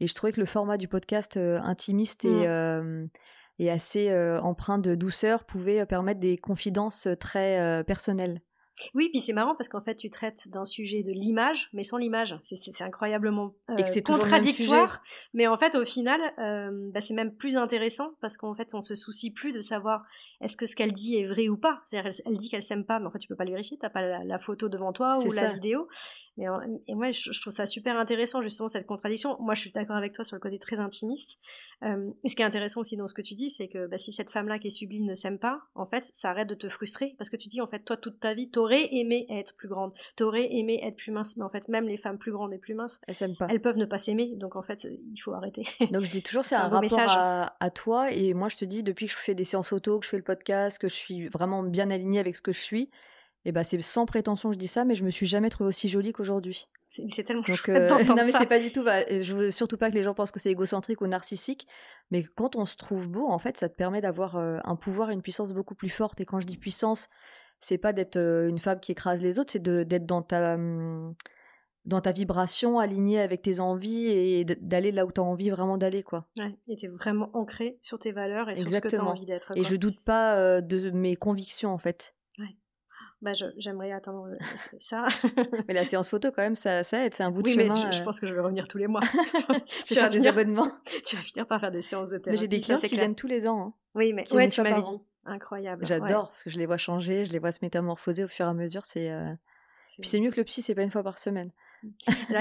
Et 0.00 0.06
je 0.06 0.14
trouvais 0.14 0.32
que 0.32 0.40
le 0.40 0.46
format 0.46 0.78
du 0.78 0.88
podcast 0.88 1.36
euh, 1.36 1.60
intimiste 1.62 2.24
et, 2.24 2.28
mmh. 2.28 2.44
euh, 2.46 3.06
et 3.58 3.70
assez 3.70 4.10
euh, 4.10 4.40
empreint 4.40 4.78
de 4.78 4.94
douceur 4.94 5.44
pouvait 5.44 5.84
permettre 5.86 6.20
des 6.20 6.36
confidences 6.36 7.08
très 7.20 7.84
personnelles. 7.84 8.40
Oui, 8.94 9.08
puis 9.10 9.20
c'est 9.20 9.32
marrant 9.32 9.54
parce 9.54 9.68
qu'en 9.68 9.82
fait, 9.82 9.94
tu 9.94 10.10
traites 10.10 10.48
d'un 10.48 10.64
sujet 10.64 11.02
de 11.02 11.12
l'image, 11.12 11.68
mais 11.72 11.82
sans 11.82 11.98
l'image. 11.98 12.36
C'est 12.42 12.82
incroyablement 12.82 13.54
euh, 13.70 14.00
contradictoire. 14.04 15.02
Mais 15.34 15.46
en 15.46 15.56
fait, 15.56 15.74
au 15.74 15.84
final, 15.84 16.20
euh, 16.38 16.70
bah, 16.92 17.00
c'est 17.00 17.14
même 17.14 17.34
plus 17.34 17.56
intéressant 17.56 18.14
parce 18.20 18.36
qu'en 18.36 18.54
fait, 18.54 18.74
on 18.74 18.80
se 18.80 18.94
soucie 18.94 19.30
plus 19.30 19.52
de 19.52 19.60
savoir 19.60 20.04
est-ce 20.40 20.56
que 20.56 20.66
ce 20.66 20.74
qu'elle 20.74 20.92
dit 20.92 21.16
est 21.16 21.26
vrai 21.26 21.48
ou 21.48 21.56
pas. 21.56 21.80
C'est-à-dire, 21.84 22.12
elle, 22.24 22.36
dit 22.36 22.48
qu'elle 22.48 22.62
s'aime 22.62 22.84
pas, 22.84 22.98
mais 22.98 23.06
en 23.06 23.10
fait, 23.10 23.18
tu 23.18 23.28
peux 23.28 23.36
pas 23.36 23.44
le 23.44 23.52
vérifier. 23.52 23.78
T'as 23.78 23.90
pas 23.90 24.24
la, 24.24 24.38
photo 24.38 24.68
devant 24.68 24.92
toi 24.92 25.18
ou 25.18 25.32
la 25.32 25.50
vidéo. 25.50 25.88
Mais 26.38 26.46
et 26.88 26.94
moi, 26.94 27.10
je, 27.10 27.40
trouve 27.40 27.52
ça 27.52 27.66
super 27.66 27.98
intéressant 27.98 28.40
justement 28.40 28.68
cette 28.68 28.86
contradiction. 28.86 29.36
Moi, 29.40 29.54
je 29.54 29.60
suis 29.60 29.72
d'accord 29.72 29.96
avec 29.96 30.12
toi 30.14 30.24
sur 30.24 30.36
le 30.36 30.40
côté 30.40 30.58
très 30.58 30.80
intimiste. 30.80 31.38
Euh, 31.82 32.10
et 32.24 32.28
ce 32.28 32.36
qui 32.36 32.42
est 32.42 32.44
intéressant 32.44 32.80
aussi 32.80 32.96
dans 32.96 33.06
ce 33.06 33.14
que 33.14 33.22
tu 33.22 33.34
dis, 33.34 33.50
c'est 33.50 33.68
que 33.68 33.86
bah, 33.86 33.98
si 33.98 34.12
cette 34.12 34.30
femme-là 34.30 34.58
qui 34.58 34.68
est 34.68 34.70
sublime 34.70 35.04
ne 35.04 35.14
s'aime 35.14 35.38
pas, 35.38 35.60
en 35.74 35.84
fait, 35.84 36.08
ça 36.12 36.30
arrête 36.30 36.48
de 36.48 36.54
te 36.54 36.68
frustrer 36.68 37.14
parce 37.18 37.28
que 37.28 37.36
tu 37.36 37.48
dis 37.48 37.60
en 37.60 37.66
fait, 37.66 37.80
toi, 37.80 37.96
toute 37.96 38.20
ta 38.20 38.34
vie, 38.34 38.48
t'aurais 38.48 38.88
aimé 38.92 39.26
être 39.28 39.54
plus 39.56 39.68
grande, 39.68 39.92
t'aurais 40.16 40.48
aimé 40.52 40.80
être 40.82 40.96
plus 40.96 41.12
mince, 41.12 41.36
mais 41.36 41.44
en 41.44 41.50
fait, 41.50 41.68
même 41.68 41.86
les 41.86 41.96
femmes 41.96 42.18
plus 42.18 42.32
grandes 42.32 42.52
et 42.54 42.58
plus 42.58 42.74
minces, 42.74 43.00
elles 43.06 43.14
s'aiment 43.14 43.36
pas. 43.36 43.48
Elles 43.50 43.60
peuvent 43.60 43.78
ne 43.78 43.84
pas 43.84 43.98
s'aimer, 43.98 44.32
donc 44.36 44.56
en 44.56 44.62
fait, 44.62 44.84
il 44.84 45.18
faut 45.18 45.32
arrêter. 45.32 45.64
Donc 45.92 46.02
je 46.02 46.10
dis 46.10 46.22
toujours, 46.22 46.44
c'est 46.44 46.54
un, 46.54 46.62
rapport 46.62 46.80
message. 46.80 47.10
À, 47.14 47.54
à, 47.60 47.70
toi. 47.70 48.10
Et 48.12 48.32
moi, 48.32 48.48
je 48.48 48.56
te 48.56 48.64
dis, 48.64 48.82
depuis 48.82 49.06
que 49.06 49.12
je 49.12 49.16
fais 49.16 49.34
des 49.34 49.44
séances 49.44 49.68
photos, 49.68 50.00
que 50.00 50.06
je 50.06 50.10
fais 50.10 50.16
le 50.16 50.22
podcast, 50.22 50.78
que 50.78 50.88
je 50.88 50.94
suis 50.94 51.28
vraiment 51.28 51.62
bien 51.62 51.90
alignée 51.90 52.18
avec 52.18 52.36
ce 52.36 52.42
que 52.42 52.52
je 52.52 52.60
suis, 52.60 52.90
Et 53.44 53.52
bah 53.52 53.64
c'est 53.64 53.80
sans 53.82 54.06
prétention 54.06 54.50
que 54.50 54.54
je 54.54 54.58
dis 54.58 54.68
ça, 54.68 54.84
mais 54.84 54.94
je 54.94 55.04
me 55.04 55.10
suis 55.10 55.26
jamais 55.26 55.50
trouvée 55.50 55.68
aussi 55.68 55.88
jolie 55.88 56.12
qu'aujourd'hui. 56.12 56.68
C'est 56.88 57.24
tellement 57.24 57.42
Donc, 57.42 57.68
euh, 57.68 57.88
non 58.08 58.16
mais 58.16 58.32
c'est 58.32 58.46
pas 58.46 58.60
du 58.60 58.70
tout. 58.70 58.84
bah, 58.84 59.00
je 59.08 59.34
veux 59.34 59.50
surtout 59.50 59.78
pas 59.78 59.90
que 59.90 59.94
les 59.94 60.02
gens 60.02 60.14
pensent 60.14 60.30
que 60.30 60.38
c'est 60.38 60.50
égocentrique 60.50 61.00
ou 61.00 61.06
narcissique, 61.06 61.66
mais 62.10 62.22
quand 62.22 62.54
on 62.54 62.66
se 62.66 62.76
trouve 62.76 63.08
beau, 63.08 63.26
en 63.26 63.38
fait, 63.38 63.58
ça 63.58 63.68
te 63.68 63.74
permet 63.74 64.00
d'avoir 64.00 64.36
euh, 64.36 64.58
un 64.64 64.76
pouvoir, 64.76 65.10
et 65.10 65.14
une 65.14 65.22
puissance 65.22 65.52
beaucoup 65.52 65.74
plus 65.74 65.88
forte. 65.88 66.20
Et 66.20 66.24
quand 66.24 66.38
je 66.38 66.46
dis 66.46 66.58
puissance, 66.58 67.08
c'est 67.60 67.78
pas 67.78 67.92
d'être 67.92 68.16
euh, 68.16 68.48
une 68.48 68.58
femme 68.58 68.78
qui 68.78 68.92
écrase 68.92 69.22
les 69.22 69.38
autres, 69.38 69.52
c'est 69.52 69.62
d'être 69.62 70.06
dans 70.06 70.22
ta 70.22 70.54
hum, 70.54 71.14
dans 71.84 72.00
ta 72.00 72.12
vibration, 72.12 72.78
alignée 72.78 73.20
avec 73.20 73.42
tes 73.42 73.58
envies 73.58 74.06
et 74.06 74.44
d'aller 74.44 74.92
là 74.92 75.04
où 75.04 75.10
tu 75.10 75.20
as 75.20 75.24
envie 75.24 75.50
vraiment 75.50 75.78
d'aller, 75.78 76.02
quoi. 76.02 76.26
Ouais, 76.38 76.56
et 76.68 76.76
t'es 76.76 76.86
vraiment 76.86 77.30
ancré 77.34 77.78
sur 77.80 77.98
tes 77.98 78.12
valeurs 78.12 78.48
et 78.48 78.54
sur 78.54 78.68
ce 78.68 78.68
que 78.68 78.70
t'as 78.70 78.88
Exactement. 78.88 79.10
envie 79.10 79.26
d'être. 79.26 79.52
Et 79.56 79.64
je 79.64 79.76
doute 79.76 80.00
pas 80.00 80.36
euh, 80.36 80.60
de 80.60 80.90
mes 80.90 81.16
convictions, 81.16 81.72
en 81.72 81.78
fait. 81.78 82.14
Bah, 83.22 83.30
j'aimerais 83.56 83.92
atteindre 83.92 84.26
euh, 84.26 84.36
ça. 84.80 85.06
Mais 85.68 85.74
la 85.74 85.84
séance 85.84 86.08
photo, 86.08 86.30
quand 86.32 86.42
même, 86.42 86.56
ça, 86.56 86.82
ça 86.82 87.04
aide, 87.06 87.14
c'est 87.14 87.22
un 87.22 87.30
bout 87.30 87.42
de 87.42 87.48
oui, 87.48 87.56
mais 87.56 87.64
chemin. 87.66 87.76
je, 87.76 87.96
je 87.96 88.02
euh, 88.02 88.04
pense 88.04 88.18
que 88.18 88.26
je 88.26 88.34
vais 88.34 88.40
revenir 88.40 88.66
tous 88.66 88.78
les 88.78 88.88
mois. 88.88 89.00
je 89.12 89.84
tu, 89.84 89.94
vais 89.94 90.00
vas 90.00 90.00
faire 90.00 90.10
des 90.10 90.26
abonnements. 90.26 90.68
tu 91.04 91.14
vas 91.16 91.22
finir 91.22 91.46
par 91.46 91.60
faire 91.60 91.70
des 91.70 91.82
séances 91.82 92.08
de 92.10 92.16
Mais 92.16 92.22
thérapie. 92.22 92.40
j'ai 92.40 92.48
des 92.48 92.58
clients 92.60 92.78
qui 92.78 92.96
viennent 92.96 93.14
tous 93.14 93.28
les 93.28 93.46
ans. 93.46 93.60
hein. 93.68 93.74
Oui, 93.94 94.12
mais 94.12 94.24
ouais, 94.34 94.48
tu 94.48 94.60
m'avais 94.60 94.82
dit. 94.82 94.98
Incroyable. 95.24 95.82
ouais. 95.82 95.86
J'adore 95.88 96.30
parce 96.30 96.42
que 96.42 96.50
je 96.50 96.58
les 96.58 96.66
vois 96.66 96.78
changer, 96.78 97.24
je 97.24 97.32
les 97.32 97.38
vois 97.38 97.52
se 97.52 97.60
métamorphoser 97.62 98.24
au 98.24 98.28
fur 98.28 98.44
et 98.44 98.48
à 98.48 98.54
mesure. 98.54 98.84
C'est 98.84 99.08
euh, 99.12 99.32
C'est- 99.86 100.02
puis 100.02 100.08
c'est 100.10 100.18
mieux 100.20 100.32
que 100.32 100.38
le 100.38 100.44
psy, 100.44 100.60
c'est 100.62 100.74
pas 100.74 100.82
une 100.82 100.90
fois 100.90 101.04
par 101.04 101.18
semaine. 101.20 101.52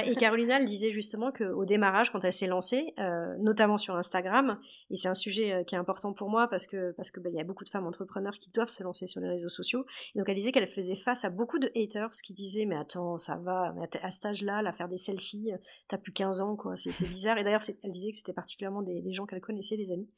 Et 0.05 0.15
Carolina, 0.15 0.59
elle 0.59 0.67
disait 0.67 0.91
justement 0.91 1.31
qu'au 1.31 1.65
démarrage, 1.65 2.11
quand 2.11 2.23
elle 2.23 2.33
s'est 2.33 2.47
lancée, 2.47 2.93
euh, 2.99 3.35
notamment 3.39 3.77
sur 3.77 3.95
Instagram, 3.95 4.59
et 4.89 4.95
c'est 4.95 5.07
un 5.07 5.13
sujet 5.13 5.51
euh, 5.51 5.63
qui 5.63 5.75
est 5.75 5.77
important 5.77 6.13
pour 6.13 6.29
moi 6.29 6.47
parce 6.47 6.67
que 6.67 6.91
parce 6.91 7.11
bah, 7.17 7.29
y 7.29 7.39
a 7.39 7.43
beaucoup 7.43 7.63
de 7.63 7.69
femmes 7.69 7.87
entrepreneurs 7.87 8.35
qui 8.39 8.49
doivent 8.51 8.69
se 8.69 8.83
lancer 8.83 9.07
sur 9.07 9.21
les 9.21 9.29
réseaux 9.29 9.49
sociaux. 9.49 9.85
Et 10.15 10.19
donc 10.19 10.29
elle 10.29 10.35
disait 10.35 10.51
qu'elle 10.51 10.67
faisait 10.67 10.95
face 10.95 11.25
à 11.25 11.29
beaucoup 11.29 11.59
de 11.59 11.71
haters 11.75 12.09
qui 12.23 12.33
disaient 12.33 12.65
mais 12.65 12.77
attends 12.77 13.17
ça 13.17 13.35
va, 13.35 13.73
à, 14.01 14.11
cet 14.11 14.25
âge-là, 14.25 14.61
là 14.61 14.71
faire 14.73 14.87
des 14.87 14.97
selfies, 14.97 15.51
t'as 15.87 15.97
plus 15.97 16.11
15 16.11 16.41
ans 16.41 16.55
quoi, 16.55 16.75
c'est 16.75 17.07
bizarre. 17.07 17.37
Et 17.37 17.43
d'ailleurs 17.43 17.61
elle 17.83 17.91
disait 17.91 18.11
que 18.11 18.17
c'était 18.17 18.33
particulièrement 18.33 18.81
des, 18.81 19.01
des 19.01 19.13
gens 19.13 19.25
qu'elle 19.25 19.41
connaissait, 19.41 19.77
des 19.77 19.91
amis. 19.91 20.09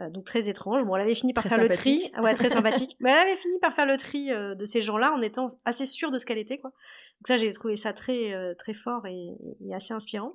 Euh, 0.00 0.10
donc 0.10 0.24
très 0.24 0.48
étrange. 0.48 0.84
Bon, 0.84 0.96
elle 0.96 1.02
avait 1.02 1.14
fini 1.14 1.32
par 1.32 1.44
Très 1.44 1.56
faire 1.56 1.62
le 1.62 1.68
tri, 1.68 2.10
ouais, 2.22 2.34
très 2.34 2.48
sympathique. 2.50 2.96
Mais 3.00 3.10
elle 3.10 3.18
avait 3.18 3.36
fini 3.36 3.58
par 3.58 3.74
faire 3.74 3.86
le 3.86 3.96
tri 3.96 4.30
euh, 4.30 4.54
de 4.54 4.64
ces 4.64 4.80
gens-là 4.80 5.12
en 5.12 5.20
étant 5.20 5.46
assez 5.64 5.86
sûre 5.86 6.10
de 6.10 6.18
ce 6.18 6.26
qu'elle 6.26 6.38
était, 6.38 6.58
quoi. 6.58 6.70
Donc 6.70 7.28
ça, 7.28 7.36
j'ai 7.36 7.50
trouvé 7.52 7.76
ça 7.76 7.92
très, 7.92 8.32
euh, 8.32 8.54
très 8.54 8.74
fort 8.74 9.06
et, 9.06 9.36
et 9.60 9.74
assez 9.74 9.92
inspirant. 9.92 10.34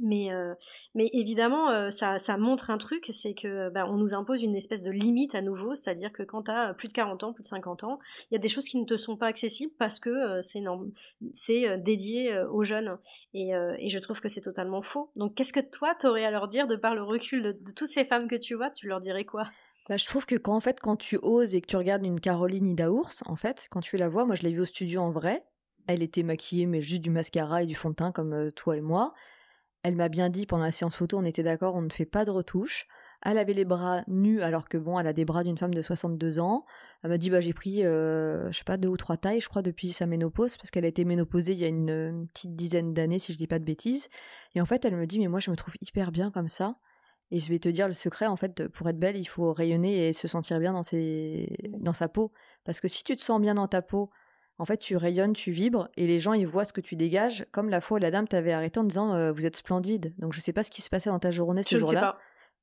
Mais, 0.00 0.32
euh, 0.32 0.54
mais 0.94 1.10
évidemment, 1.12 1.70
euh, 1.70 1.90
ça, 1.90 2.18
ça 2.18 2.36
montre 2.38 2.70
un 2.70 2.78
truc, 2.78 3.08
c'est 3.12 3.34
que 3.34 3.68
ben, 3.70 3.84
on 3.86 3.96
nous 3.96 4.14
impose 4.14 4.42
une 4.42 4.54
espèce 4.54 4.82
de 4.82 4.90
limite 4.90 5.34
à 5.34 5.42
nouveau, 5.42 5.74
c'est-à-dire 5.74 6.12
que 6.12 6.22
quand 6.22 6.44
tu 6.44 6.50
as 6.50 6.74
plus 6.74 6.88
de 6.88 6.92
40 6.92 7.24
ans, 7.24 7.32
plus 7.32 7.42
de 7.42 7.48
50 7.48 7.84
ans, 7.84 7.98
il 8.30 8.34
y 8.34 8.36
a 8.36 8.40
des 8.40 8.48
choses 8.48 8.64
qui 8.66 8.80
ne 8.80 8.86
te 8.86 8.96
sont 8.96 9.16
pas 9.16 9.26
accessibles 9.26 9.72
parce 9.78 10.00
que 10.00 10.10
euh, 10.10 10.40
c'est 10.40 10.62
c'est 11.32 11.68
euh, 11.68 11.76
dédié 11.76 12.32
euh, 12.32 12.48
aux 12.50 12.64
jeunes. 12.64 12.98
Et, 13.34 13.54
euh, 13.54 13.74
et 13.78 13.88
je 13.88 13.98
trouve 13.98 14.20
que 14.20 14.28
c'est 14.28 14.40
totalement 14.40 14.82
faux. 14.82 15.10
Donc 15.16 15.34
qu'est-ce 15.34 15.52
que 15.52 15.60
toi, 15.60 15.94
t'aurais 15.94 16.24
à 16.24 16.30
leur 16.30 16.48
dire 16.48 16.66
de 16.66 16.76
par 16.76 16.94
le 16.94 17.02
recul 17.02 17.42
de, 17.42 17.72
toutes 17.72 17.88
ces 17.88 18.04
femmes 18.04 18.28
que 18.28 18.36
tu 18.36 18.54
vois 18.54 18.70
Tu 18.70 18.88
leur 18.88 19.00
dirais 19.00 19.24
quoi? 19.24 19.44
Bah, 19.88 19.96
je 19.96 20.06
trouve 20.06 20.26
que 20.26 20.36
quand 20.36 20.54
en 20.54 20.60
fait 20.60 20.78
quand 20.80 20.96
tu 20.96 21.18
oses 21.22 21.54
et 21.54 21.60
que 21.60 21.66
tu 21.66 21.76
regardes 21.76 22.06
une 22.06 22.20
Caroline 22.20 22.66
Ida 22.66 22.90
Ours, 22.90 23.22
en 23.26 23.36
fait, 23.36 23.66
quand 23.70 23.80
tu 23.80 23.96
la 23.96 24.08
vois, 24.08 24.24
moi 24.24 24.36
je 24.36 24.42
l'ai 24.42 24.52
vue 24.52 24.60
au 24.60 24.66
studio 24.66 25.00
en 25.00 25.10
vrai. 25.10 25.44
Elle 25.88 26.02
était 26.02 26.22
maquillée 26.22 26.66
mais 26.66 26.80
juste 26.80 27.00
du 27.00 27.10
mascara 27.10 27.64
et 27.64 27.66
du 27.66 27.74
fond 27.74 27.90
de 27.90 27.96
teint 27.96 28.12
comme 28.12 28.32
euh, 28.32 28.50
toi 28.50 28.76
et 28.76 28.80
moi. 28.80 29.12
Elle 29.82 29.96
m'a 29.96 30.08
bien 30.08 30.28
dit 30.28 30.46
pendant 30.46 30.62
la 30.64 30.70
séance 30.70 30.94
photo, 30.94 31.18
on 31.18 31.24
était 31.24 31.42
d'accord, 31.42 31.74
on 31.74 31.82
ne 31.82 31.90
fait 31.90 32.04
pas 32.06 32.24
de 32.24 32.30
retouches. 32.30 32.86
Elle 33.24 33.38
avait 33.38 33.52
les 33.52 33.64
bras 33.64 34.02
nus 34.08 34.42
alors 34.42 34.68
que 34.68 34.76
bon, 34.78 34.98
elle 34.98 35.06
a 35.06 35.12
des 35.12 35.24
bras 35.24 35.44
d'une 35.44 35.58
femme 35.58 35.74
de 35.74 35.82
62 35.82 36.38
ans. 36.40 36.64
Elle 37.02 37.10
m'a 37.10 37.18
dit 37.18 37.30
bah 37.30 37.40
j'ai 37.40 37.52
pris 37.52 37.84
euh, 37.84 38.50
je 38.50 38.58
sais 38.58 38.64
pas 38.64 38.76
deux 38.76 38.88
ou 38.88 38.96
trois 38.96 39.16
tailles 39.16 39.40
je 39.40 39.48
crois 39.48 39.62
depuis 39.62 39.92
sa 39.92 40.06
ménopause 40.06 40.56
parce 40.56 40.70
qu'elle 40.70 40.84
a 40.84 40.88
été 40.88 41.04
ménopausée 41.04 41.52
il 41.52 41.58
y 41.58 41.64
a 41.64 41.68
une, 41.68 42.26
petite 42.32 42.54
dizaine 42.56 42.92
d'années 42.94 43.18
si 43.18 43.32
je 43.32 43.38
dis 43.38 43.46
pas 43.46 43.58
de 43.58 43.64
bêtises. 43.64 44.08
Et 44.54 44.60
en 44.60 44.66
fait, 44.66 44.84
elle 44.84 44.96
me 44.96 45.06
dit 45.06 45.18
mais 45.18 45.28
moi 45.28 45.40
je 45.40 45.50
me 45.50 45.56
trouve 45.56 45.74
hyper 45.80 46.12
bien 46.12 46.30
comme 46.30 46.48
ça. 46.48 46.76
Et 47.32 47.38
je 47.38 47.48
vais 47.48 47.58
te 47.58 47.68
dire 47.70 47.88
le 47.88 47.94
secret, 47.94 48.26
en 48.26 48.36
fait, 48.36 48.68
pour 48.68 48.86
être 48.90 48.98
belle, 48.98 49.16
il 49.16 49.24
faut 49.24 49.54
rayonner 49.54 50.08
et 50.08 50.12
se 50.12 50.28
sentir 50.28 50.60
bien 50.60 50.74
dans, 50.74 50.82
ses... 50.82 51.48
dans 51.78 51.94
sa 51.94 52.06
peau. 52.06 52.30
Parce 52.62 52.78
que 52.78 52.88
si 52.88 53.04
tu 53.04 53.16
te 53.16 53.22
sens 53.22 53.40
bien 53.40 53.54
dans 53.54 53.68
ta 53.68 53.80
peau, 53.80 54.10
en 54.58 54.64
fait, 54.64 54.76
tu 54.76 54.96
rayonnes, 54.96 55.32
tu 55.32 55.50
vibres, 55.50 55.88
et 55.96 56.06
les 56.06 56.20
gens, 56.20 56.34
ils 56.34 56.46
voient 56.46 56.64
ce 56.64 56.72
que 56.72 56.80
tu 56.80 56.94
dégages. 56.96 57.46
Comme 57.52 57.68
la 57.68 57.80
fois 57.80 57.96
où 57.98 58.00
la 58.00 58.10
dame 58.10 58.28
t'avait 58.28 58.52
arrêté 58.52 58.78
en 58.78 58.84
disant 58.84 59.14
euh, 59.14 59.32
Vous 59.32 59.46
êtes 59.46 59.56
splendide. 59.56 60.14
Donc, 60.18 60.32
je 60.32 60.40
sais 60.40 60.52
pas 60.52 60.62
ce 60.62 60.70
qui 60.70 60.82
se 60.82 60.90
passait 60.90 61.10
dans 61.10 61.18
ta 61.18 61.30
journée 61.30 61.62
ce 61.62 61.74
ne 61.74 61.80
jour-là. 61.80 62.16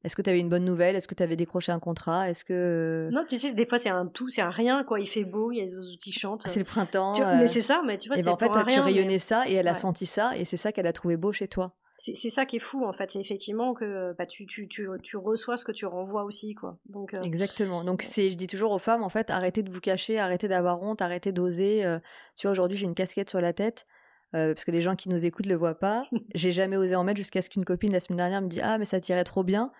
Est-ce 0.05 0.15
que 0.15 0.21
tu 0.21 0.29
avais 0.29 0.39
une 0.39 0.47
bonne 0.47 0.63
nouvelle? 0.63 0.95
Est-ce 0.95 1.09
que 1.09 1.15
tu 1.15 1.23
avais 1.23 1.35
décroché 1.35 1.73
un 1.73 1.79
contrat? 1.79 2.29
Est-ce 2.29 2.45
que. 2.45 3.09
Non, 3.11 3.25
tu 3.27 3.37
sais, 3.37 3.53
des 3.53 3.65
fois 3.65 3.77
c'est 3.77 3.89
un 3.89 4.05
tout, 4.05 4.29
c'est 4.29 4.41
un 4.41 4.49
rien, 4.49 4.85
quoi. 4.85 4.99
Il 5.01 5.05
fait 5.07 5.25
beau, 5.25 5.51
il 5.51 5.57
y 5.57 5.59
a 5.59 5.63
les 5.63 5.75
oiseaux 5.75 5.97
qui 5.99 6.13
chantent. 6.13 6.43
Ah, 6.45 6.49
c'est 6.49 6.59
le 6.59 6.65
printemps. 6.65 7.11
Tu 7.11 7.21
vois, 7.21 7.31
euh, 7.31 7.37
Mais 7.39 7.47
c'est 7.47 7.59
ça, 7.59 7.81
mais 7.85 7.97
tu 7.97 8.07
vois, 8.07 8.17
et 8.17 8.21
c'est 8.21 8.27
ben, 8.29 8.33
en 8.33 8.37
fait, 8.37 8.47
tu 8.49 8.65
mais- 8.65 8.79
rayonnais 8.79 9.19
ça, 9.19 9.43
et 9.47 9.55
elle 9.55 9.67
a 9.67 9.75
senti 9.75 10.05
ça, 10.05 10.37
et 10.37 10.45
c'est 10.45 10.55
ça 10.55 10.71
qu'elle 10.71 10.87
a 10.87 10.93
trouvé 10.93 11.17
beau 11.17 11.33
chez 11.33 11.49
toi. 11.49 11.75
C'est 12.01 12.29
ça 12.29 12.45
qui 12.45 12.55
est 12.55 12.59
fou, 12.59 12.85
en 12.85 12.93
fait. 12.93 13.11
C'est 13.11 13.19
effectivement 13.19 13.73
que 13.73 14.15
bah, 14.17 14.25
tu, 14.25 14.45
tu, 14.45 14.67
tu, 14.69 14.87
tu 15.03 15.17
reçois 15.17 15.57
ce 15.57 15.65
que 15.65 15.73
tu 15.73 15.85
renvoies 15.85 16.23
aussi, 16.23 16.55
quoi. 16.55 16.77
Donc, 16.85 17.13
euh, 17.13 17.21
Exactement. 17.23 17.83
Donc 17.83 18.01
c'est, 18.03 18.31
je 18.31 18.37
dis 18.37 18.47
toujours 18.47 18.71
aux 18.71 18.79
femmes, 18.79 19.03
en 19.03 19.09
fait, 19.09 19.29
arrêtez 19.29 19.63
de 19.63 19.69
vous 19.69 19.81
cacher, 19.81 20.17
arrêtez 20.17 20.47
d'avoir 20.47 20.81
honte, 20.81 21.01
arrêtez 21.01 21.33
d'oser. 21.33 21.83
euh, 21.85 21.99
tu 22.37 22.47
vois, 22.47 22.51
aujourd'hui 22.53 22.77
j'ai 22.77 22.85
une 22.85 22.95
casquette 22.95 23.29
sur 23.29 23.41
la 23.41 23.51
tête. 23.51 23.85
euh, 24.33 24.53
parce 24.53 24.63
que 24.63 24.71
les 24.71 24.81
gens 24.81 24.95
qui 24.95 25.09
nous 25.09 25.25
écoutent 25.25 25.47
le 25.47 25.55
voient 25.55 25.77
pas. 25.77 26.03
J'ai 26.35 26.51
jamais 26.53 26.77
osé 26.77 26.95
en 26.95 27.03
mettre 27.03 27.17
jusqu'à 27.17 27.41
ce 27.41 27.49
qu'une 27.49 27.65
copine 27.65 27.91
la 27.91 27.99
semaine 27.99 28.17
dernière 28.17 28.41
me 28.41 28.47
dit 28.47 28.61
ah 28.61 28.77
mais 28.77 28.85
ça 28.85 28.99
tirait 28.99 29.23
trop 29.23 29.43
bien. 29.43 29.71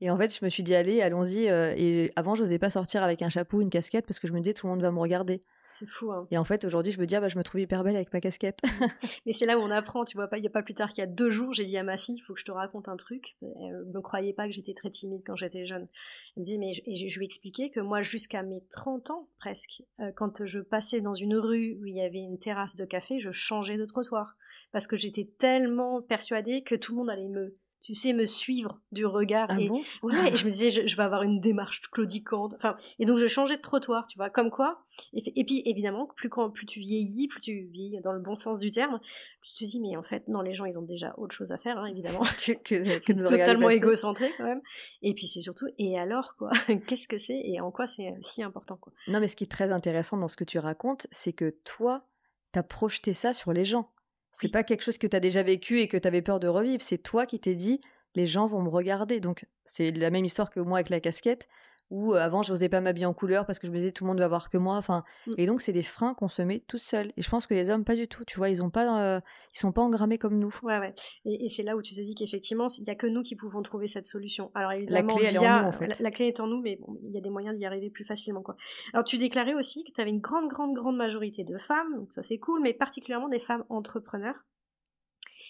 Et 0.00 0.10
en 0.10 0.16
fait 0.16 0.34
je 0.36 0.44
me 0.44 0.48
suis 0.50 0.62
dit 0.62 0.74
allez 0.74 1.02
allons-y. 1.02 1.48
euh, 1.50 1.74
et 1.76 2.10
avant 2.16 2.34
j'osais 2.34 2.58
pas 2.58 2.70
sortir 2.70 3.02
avec 3.02 3.20
un 3.22 3.28
chapeau, 3.28 3.60
une 3.60 3.68
casquette 3.70 4.06
parce 4.06 4.18
que 4.18 4.26
je 4.26 4.32
me 4.32 4.40
disais 4.40 4.54
tout 4.54 4.66
le 4.66 4.72
monde 4.72 4.80
va 4.82 4.90
me 4.90 4.98
regarder. 4.98 5.40
C'est 5.72 5.88
fou, 5.88 6.10
hein. 6.12 6.26
Et 6.30 6.38
en 6.38 6.44
fait 6.44 6.64
aujourd'hui 6.64 6.92
je 6.92 7.00
me 7.00 7.06
dis 7.06 7.14
ah 7.16 7.20
bah 7.20 7.28
je 7.28 7.36
me 7.36 7.42
trouve 7.42 7.60
hyper 7.60 7.84
belle 7.84 7.96
avec 7.96 8.12
ma 8.12 8.20
casquette. 8.20 8.60
Mais 9.26 9.32
c'est 9.32 9.46
là 9.46 9.58
où 9.58 9.62
on 9.62 9.70
apprend, 9.70 10.04
tu 10.04 10.16
vois. 10.16 10.28
Pas, 10.28 10.38
il 10.38 10.44
y 10.44 10.46
a 10.46 10.50
pas 10.50 10.62
plus 10.62 10.74
tard 10.74 10.90
qu'il 10.90 11.02
y 11.02 11.06
a 11.06 11.10
deux 11.10 11.30
jours, 11.30 11.52
j'ai 11.52 11.64
dit 11.64 11.76
à 11.76 11.82
ma 11.82 11.96
fille, 11.96 12.16
il 12.16 12.20
faut 12.20 12.34
que 12.34 12.40
je 12.40 12.44
te 12.44 12.52
raconte 12.52 12.88
un 12.88 12.96
truc. 12.96 13.36
Elle 13.42 13.84
me 13.92 14.00
croyait 14.00 14.32
pas 14.32 14.46
que 14.46 14.52
j'étais 14.52 14.74
très 14.74 14.90
timide 14.90 15.22
quand 15.26 15.36
j'étais 15.36 15.66
jeune. 15.66 15.88
Elle 16.36 16.42
me 16.42 16.44
dit, 16.46 16.58
mais 16.58 16.72
je, 16.72 16.82
et 16.86 16.94
je 16.94 17.08
je 17.08 17.18
lui 17.18 17.24
ai 17.24 17.26
expliqué 17.26 17.70
que 17.70 17.80
moi, 17.80 18.00
jusqu'à 18.00 18.44
mes 18.44 18.62
30 18.70 19.10
ans, 19.10 19.28
presque, 19.38 19.82
euh, 19.98 20.12
quand 20.14 20.44
je 20.44 20.60
passais 20.60 21.00
dans 21.00 21.14
une 21.14 21.34
rue 21.34 21.76
où 21.80 21.86
il 21.86 21.96
y 21.96 22.00
avait 22.00 22.20
une 22.20 22.38
terrasse 22.38 22.76
de 22.76 22.84
café, 22.84 23.18
je 23.18 23.32
changeais 23.32 23.76
de 23.76 23.84
trottoir. 23.84 24.36
Parce 24.70 24.86
que 24.86 24.96
j'étais 24.96 25.28
tellement 25.38 26.00
persuadée 26.00 26.62
que 26.62 26.76
tout 26.76 26.92
le 26.92 26.98
monde 26.98 27.10
allait 27.10 27.28
me, 27.28 27.56
tu 27.88 27.94
sais, 27.94 28.12
me 28.12 28.26
suivre 28.26 28.78
du 28.92 29.06
regard. 29.06 29.46
ah 29.48 29.58
et, 29.58 29.66
bon? 29.66 29.80
Ouais, 30.02 30.30
et 30.30 30.36
je 30.36 30.44
me 30.44 30.50
disais, 30.52 30.68
je, 30.68 30.86
je 30.86 30.94
vais 30.94 31.04
avoir 31.04 31.22
une 31.22 31.40
démarche 31.40 31.80
claudicante. 31.90 32.52
Enfin, 32.58 32.76
et 32.98 33.06
donc 33.06 33.16
je 33.16 33.26
changeais 33.26 33.56
de 33.56 33.62
trottoir, 33.62 34.06
tu 34.06 34.18
vois, 34.18 34.28
comme 34.28 34.50
quoi. 34.50 34.84
Et, 35.14 35.40
et 35.40 35.42
puis 35.42 35.62
évidemment, 35.64 36.06
plus, 36.14 36.28
quand, 36.28 36.50
plus 36.50 36.66
tu 36.66 36.80
vieillis, 36.80 37.28
plus 37.28 37.40
tu 37.40 37.62
vieillis 37.72 37.98
dans 38.02 38.12
le 38.12 38.20
bon 38.20 38.36
sens 38.36 38.58
du 38.58 38.70
terme, 38.70 39.00
tu 39.40 39.54
te 39.54 39.64
dis, 39.64 39.80
mais 39.80 39.96
en 39.96 40.02
fait, 40.02 40.28
non, 40.28 40.42
les 40.42 40.52
gens, 40.52 40.66
ils 40.66 40.78
ont 40.78 40.82
déjà 40.82 41.14
autre 41.16 41.34
chose 41.34 41.50
à 41.50 41.56
faire, 41.56 41.78
hein, 41.78 41.86
évidemment. 41.86 42.20
que, 42.44 42.98
Totalement 43.26 43.70
égocentré 43.70 44.30
quand 44.36 44.44
même. 44.44 44.60
Et 45.00 45.14
puis 45.14 45.26
c'est 45.26 45.40
surtout, 45.40 45.68
et 45.78 45.98
alors 45.98 46.36
quoi? 46.36 46.50
Qu'est-ce 46.86 47.08
que 47.08 47.16
c'est? 47.16 47.40
Et 47.42 47.58
en 47.62 47.70
quoi 47.70 47.86
c'est 47.86 48.12
si 48.20 48.42
important 48.42 48.76
quoi? 48.76 48.92
Non, 49.06 49.18
mais 49.18 49.28
ce 49.28 49.36
qui 49.36 49.44
est 49.44 49.50
très 49.50 49.72
intéressant 49.72 50.18
dans 50.18 50.28
ce 50.28 50.36
que 50.36 50.44
tu 50.44 50.58
racontes, 50.58 51.06
c'est 51.10 51.32
que 51.32 51.56
toi, 51.64 52.06
t'as 52.52 52.62
projeté 52.62 53.14
ça 53.14 53.32
sur 53.32 53.54
les 53.54 53.64
gens. 53.64 53.90
C'est 54.32 54.52
pas 54.52 54.62
quelque 54.62 54.82
chose 54.82 54.98
que 54.98 55.06
t'as 55.06 55.20
déjà 55.20 55.42
vécu 55.42 55.80
et 55.80 55.88
que 55.88 55.96
t'avais 55.96 56.22
peur 56.22 56.40
de 56.40 56.48
revivre. 56.48 56.82
C'est 56.82 56.98
toi 56.98 57.26
qui 57.26 57.40
t'es 57.40 57.54
dit, 57.54 57.80
les 58.14 58.26
gens 58.26 58.46
vont 58.46 58.62
me 58.62 58.68
regarder. 58.68 59.20
Donc, 59.20 59.46
c'est 59.64 59.90
la 59.90 60.10
même 60.10 60.24
histoire 60.24 60.50
que 60.50 60.60
moi 60.60 60.78
avec 60.78 60.90
la 60.90 61.00
casquette, 61.00 61.48
euh, 61.90 62.18
avant, 62.18 62.42
j'osais 62.42 62.68
pas 62.68 62.80
m'habiller 62.80 63.06
en 63.06 63.14
couleur 63.14 63.46
parce 63.46 63.58
que 63.58 63.66
je 63.66 63.72
me 63.72 63.76
disais, 63.78 63.92
tout 63.92 64.04
le 64.04 64.08
monde 64.08 64.18
va 64.18 64.28
voir 64.28 64.50
que 64.50 64.58
moi. 64.58 64.76
Enfin, 64.76 65.04
Mm. 65.26 65.32
et 65.38 65.46
donc, 65.46 65.60
c'est 65.60 65.72
des 65.72 65.82
freins 65.82 66.14
qu'on 66.14 66.28
se 66.28 66.42
met 66.42 66.58
tout 66.58 66.78
seul. 66.78 67.12
Et 67.16 67.22
je 67.22 67.30
pense 67.30 67.46
que 67.46 67.54
les 67.54 67.70
hommes, 67.70 67.84
pas 67.84 67.94
du 67.96 68.08
tout. 68.08 68.24
Tu 68.26 68.36
vois, 68.38 68.50
ils 68.50 68.62
ont 68.62 68.70
pas, 68.70 69.00
euh, 69.02 69.20
ils 69.54 69.58
sont 69.58 69.72
pas 69.72 69.82
engrammés 69.82 70.18
comme 70.18 70.38
nous. 70.38 70.54
Ouais, 70.62 70.78
ouais. 70.78 70.94
Et, 71.24 71.44
et 71.44 71.48
c'est 71.48 71.62
là 71.62 71.76
où 71.76 71.82
tu 71.82 71.94
te 71.94 72.00
dis 72.00 72.14
qu'effectivement, 72.14 72.66
il 72.78 72.84
n'y 72.84 72.90
a 72.90 72.94
que 72.94 73.06
nous 73.06 73.22
qui 73.22 73.36
pouvons 73.36 73.62
trouver 73.62 73.86
cette 73.86 74.06
solution. 74.06 74.50
Alors 74.54 74.72
évidemment, 74.72 75.14
clé, 75.16 75.26
elle 75.28 75.36
est 75.36 75.38
en 75.38 75.62
nous, 75.62 75.68
en 75.68 75.72
fait. 75.72 75.86
La, 75.86 75.94
la 76.00 76.10
clé 76.10 76.26
est 76.26 76.40
en 76.40 76.46
nous, 76.46 76.60
mais 76.60 76.76
bon, 76.76 76.98
il 77.04 77.12
y 77.12 77.18
a 77.18 77.20
des 77.20 77.30
moyens 77.30 77.56
d'y 77.56 77.64
arriver 77.64 77.90
plus 77.90 78.04
facilement. 78.04 78.42
Quoi. 78.42 78.56
Alors 78.92 79.04
tu 79.04 79.16
déclarais 79.16 79.54
aussi 79.54 79.84
que 79.84 79.90
tu 79.92 80.00
avais 80.00 80.10
une 80.10 80.20
grande, 80.20 80.48
grande, 80.48 80.74
grande 80.74 80.96
majorité 80.96 81.44
de 81.44 81.56
femmes, 81.58 81.96
donc 81.96 82.12
ça 82.12 82.22
c'est 82.22 82.38
cool, 82.38 82.60
mais 82.62 82.74
particulièrement 82.74 83.28
des 83.28 83.38
femmes 83.38 83.64
entrepreneurs. 83.68 84.34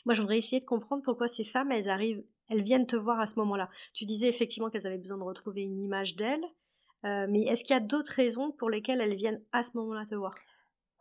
Moi, 0.05 0.15
je 0.15 0.21
voudrais 0.21 0.39
essayer 0.39 0.61
de 0.61 0.67
comprendre 0.67 1.03
pourquoi 1.03 1.29
ces 1.29 1.45
femmes, 1.45 1.73
elles 1.73 1.89
arrivent, 1.89 2.25
elles 2.49 2.63
viennent 2.63 2.87
te 2.87 2.97
voir 2.97 3.21
à 3.21 3.27
ce 3.27 3.39
moment-là. 3.41 3.69
Tu 3.95 4.05
disais 4.05 4.29
effectivement 4.29 4.71
qu'elles 4.71 4.87
avaient 4.87 4.99
besoin 4.99 5.19
de 5.19 5.25
retrouver 5.25 5.63
une 5.63 5.83
image 5.83 6.17
d'elles, 6.17 6.45
euh, 7.05 7.27
mais 7.29 7.43
est-ce 7.43 7.65
qu'il 7.65 7.75
y 7.75 7.77
a 7.77 7.81
d'autres 7.81 8.13
raisons 8.13 8.53
pour 8.53 8.71
lesquelles 8.71 9.01
elles 9.01 9.17
viennent 9.17 9.43
à 9.53 9.63
ce 9.63 9.77
moment-là 9.77 10.05
te 10.07 10.15
voir? 10.15 10.35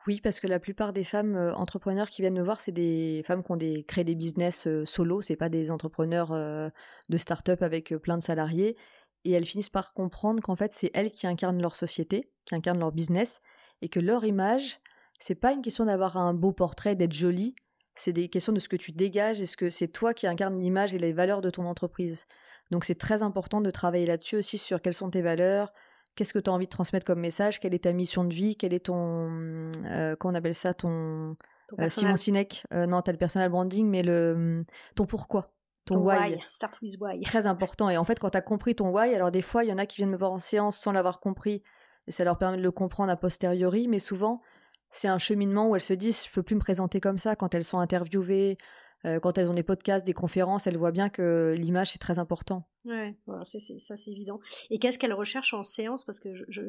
Oui, 0.07 0.21
parce 0.21 0.39
que 0.39 0.47
la 0.47 0.60
plupart 0.60 0.93
des 0.93 1.03
femmes 1.03 1.36
euh, 1.36 1.53
entrepreneurs 1.53 2.10
qui 2.10 2.21
viennent 2.21 2.38
me 2.38 2.43
voir, 2.43 2.62
c'est 2.62 2.71
des 2.71 3.23
femmes 3.25 3.43
qui 3.43 3.51
ont 3.51 3.57
créé 3.86 4.05
des 4.05 4.15
business 4.15 4.65
euh, 4.65 4.86
solo, 4.86 5.21
c'est 5.21 5.36
pas 5.36 5.49
des 5.49 5.69
entrepreneurs 5.69 6.31
euh, 6.31 6.69
de 7.10 7.17
start-up 7.17 7.62
avec 7.62 7.93
plein 7.97 8.17
de 8.17 8.23
salariés. 8.23 8.77
Et 9.25 9.31
elles 9.31 9.43
finissent 9.43 9.69
par 9.69 9.93
comprendre 9.93 10.41
qu'en 10.41 10.55
fait, 10.55 10.71
c'est 10.71 10.91
elles 10.93 11.12
qui 11.12 11.27
incarnent 11.27 11.62
leur 11.62 11.75
société, 11.75 12.31
qui 12.45 12.55
incarnent 12.55 12.79
leur 12.79 12.93
business, 12.93 13.41
et 13.81 13.89
que 13.89 13.99
leur 13.99 14.23
image, 14.23 14.79
c'est 15.19 15.36
pas 15.36 15.51
une 15.51 15.62
question 15.62 15.83
d'avoir 15.83 16.15
un 16.15 16.33
beau 16.33 16.53
portrait, 16.53 16.95
d'être 16.95 17.13
jolie, 17.13 17.53
c'est 17.97 18.13
des 18.13 18.29
questions 18.29 18.53
de 18.53 18.60
ce 18.60 18.69
que 18.69 18.75
tu 18.75 18.91
dégages, 18.91 19.41
est-ce 19.41 19.57
que 19.57 19.69
c'est 19.69 19.88
toi 19.88 20.13
qui 20.13 20.27
incarnes 20.27 20.60
l'image 20.60 20.93
et 20.93 20.99
les 20.99 21.13
valeurs 21.13 21.41
de 21.41 21.49
ton 21.49 21.65
entreprise. 21.65 22.25
Donc 22.71 22.83
c'est 22.83 22.95
très 22.95 23.23
important 23.23 23.62
de 23.62 23.71
travailler 23.71 24.05
là-dessus 24.05 24.38
aussi 24.38 24.57
sur 24.57 24.81
quelles 24.81 24.93
sont 24.93 25.10
tes 25.10 25.21
valeurs, 25.21 25.73
qu'est-ce 26.15 26.33
que 26.33 26.39
tu 26.39 26.49
as 26.49 26.53
envie 26.53 26.65
de 26.65 26.71
transmettre 26.71 27.05
comme 27.05 27.19
message, 27.19 27.60
quelle 27.60 27.73
est 27.73 27.83
ta 27.83 27.93
mission 27.93 28.23
de 28.23 28.33
vie, 28.33 28.55
quel 28.55 28.73
est 28.73 28.86
ton, 28.86 29.71
euh, 29.86 30.15
qu'on 30.15 30.36
appelle 30.36 30.55
ça, 30.55 30.73
ton, 30.73 31.36
euh, 31.79 31.89
Simon 31.89 32.15
Sinek, 32.15 32.65
euh, 32.73 32.86
non, 32.86 33.01
t'as 33.01 33.12
le 33.12 33.17
personal 33.17 33.49
branding, 33.49 33.88
mais 33.88 34.03
le, 34.03 34.65
ton 34.95 35.05
pourquoi. 35.05 35.53
Ton, 35.86 35.99
why. 35.99 36.38
Start 36.47 36.77
with 36.81 36.97
why. 36.99 37.21
Très 37.21 37.47
important. 37.47 37.89
Et 37.89 37.95
en 37.95 38.03
fait, 38.03 38.19
quand 38.19 38.31
tu 38.31 38.38
as 38.38 38.41
compris 38.41 38.75
ton 38.75 38.89
why, 38.89 39.15
alors 39.15 39.31
des 39.31 39.41
fois, 39.41 39.63
il 39.63 39.69
y 39.69 39.73
en 39.73 39.77
a 39.77 39.86
qui 39.86 39.97
viennent 39.97 40.10
me 40.10 40.17
voir 40.17 40.33
en 40.33 40.39
séance 40.39 40.77
sans 40.77 40.91
l'avoir 40.91 41.21
compris, 41.21 41.63
et 42.07 42.12
ça 42.12 42.25
leur 42.25 42.38
permet 42.38 42.57
de 42.57 42.62
le 42.62 42.71
comprendre 42.71 43.10
a 43.12 43.15
posteriori, 43.15 43.88
mais 43.88 43.99
souvent, 43.99 44.41
c'est 44.89 45.08
un 45.08 45.17
cheminement 45.17 45.69
où 45.69 45.76
elles 45.76 45.82
se 45.82 45.93
disent, 45.93 46.26
je 46.28 46.32
peux 46.32 46.43
plus 46.43 46.56
me 46.56 46.62
présenter 46.62 47.00
comme 47.00 47.17
ça 47.17 47.36
quand 47.36 47.54
elles 47.54 47.63
sont 47.63 47.80
interviewées, 47.80 48.58
euh, 49.06 49.19
quand 49.19 49.38
elles 49.38 49.50
ont 49.50 49.54
des 49.54 49.63
podcasts, 49.63 50.06
des 50.06 50.13
conférences, 50.13 50.65
elles 50.65 50.78
voient 50.78 50.91
bien 50.91 51.10
que 51.10 51.56
l'image 51.58 51.91
c'est 51.91 52.00
très 52.00 52.19
important. 52.19 52.67
Ouais, 52.86 53.15
ça 53.43 53.97
c'est 53.97 54.12
évident. 54.12 54.39
Et 54.69 54.80
qu'est-ce 54.80 54.97
qu'elles 54.97 55.13
recherchent 55.13 55.54
en 55.54 55.63
séance? 55.63 56.04
Parce 56.04 56.19
que 56.19 56.30
je, 56.47 56.62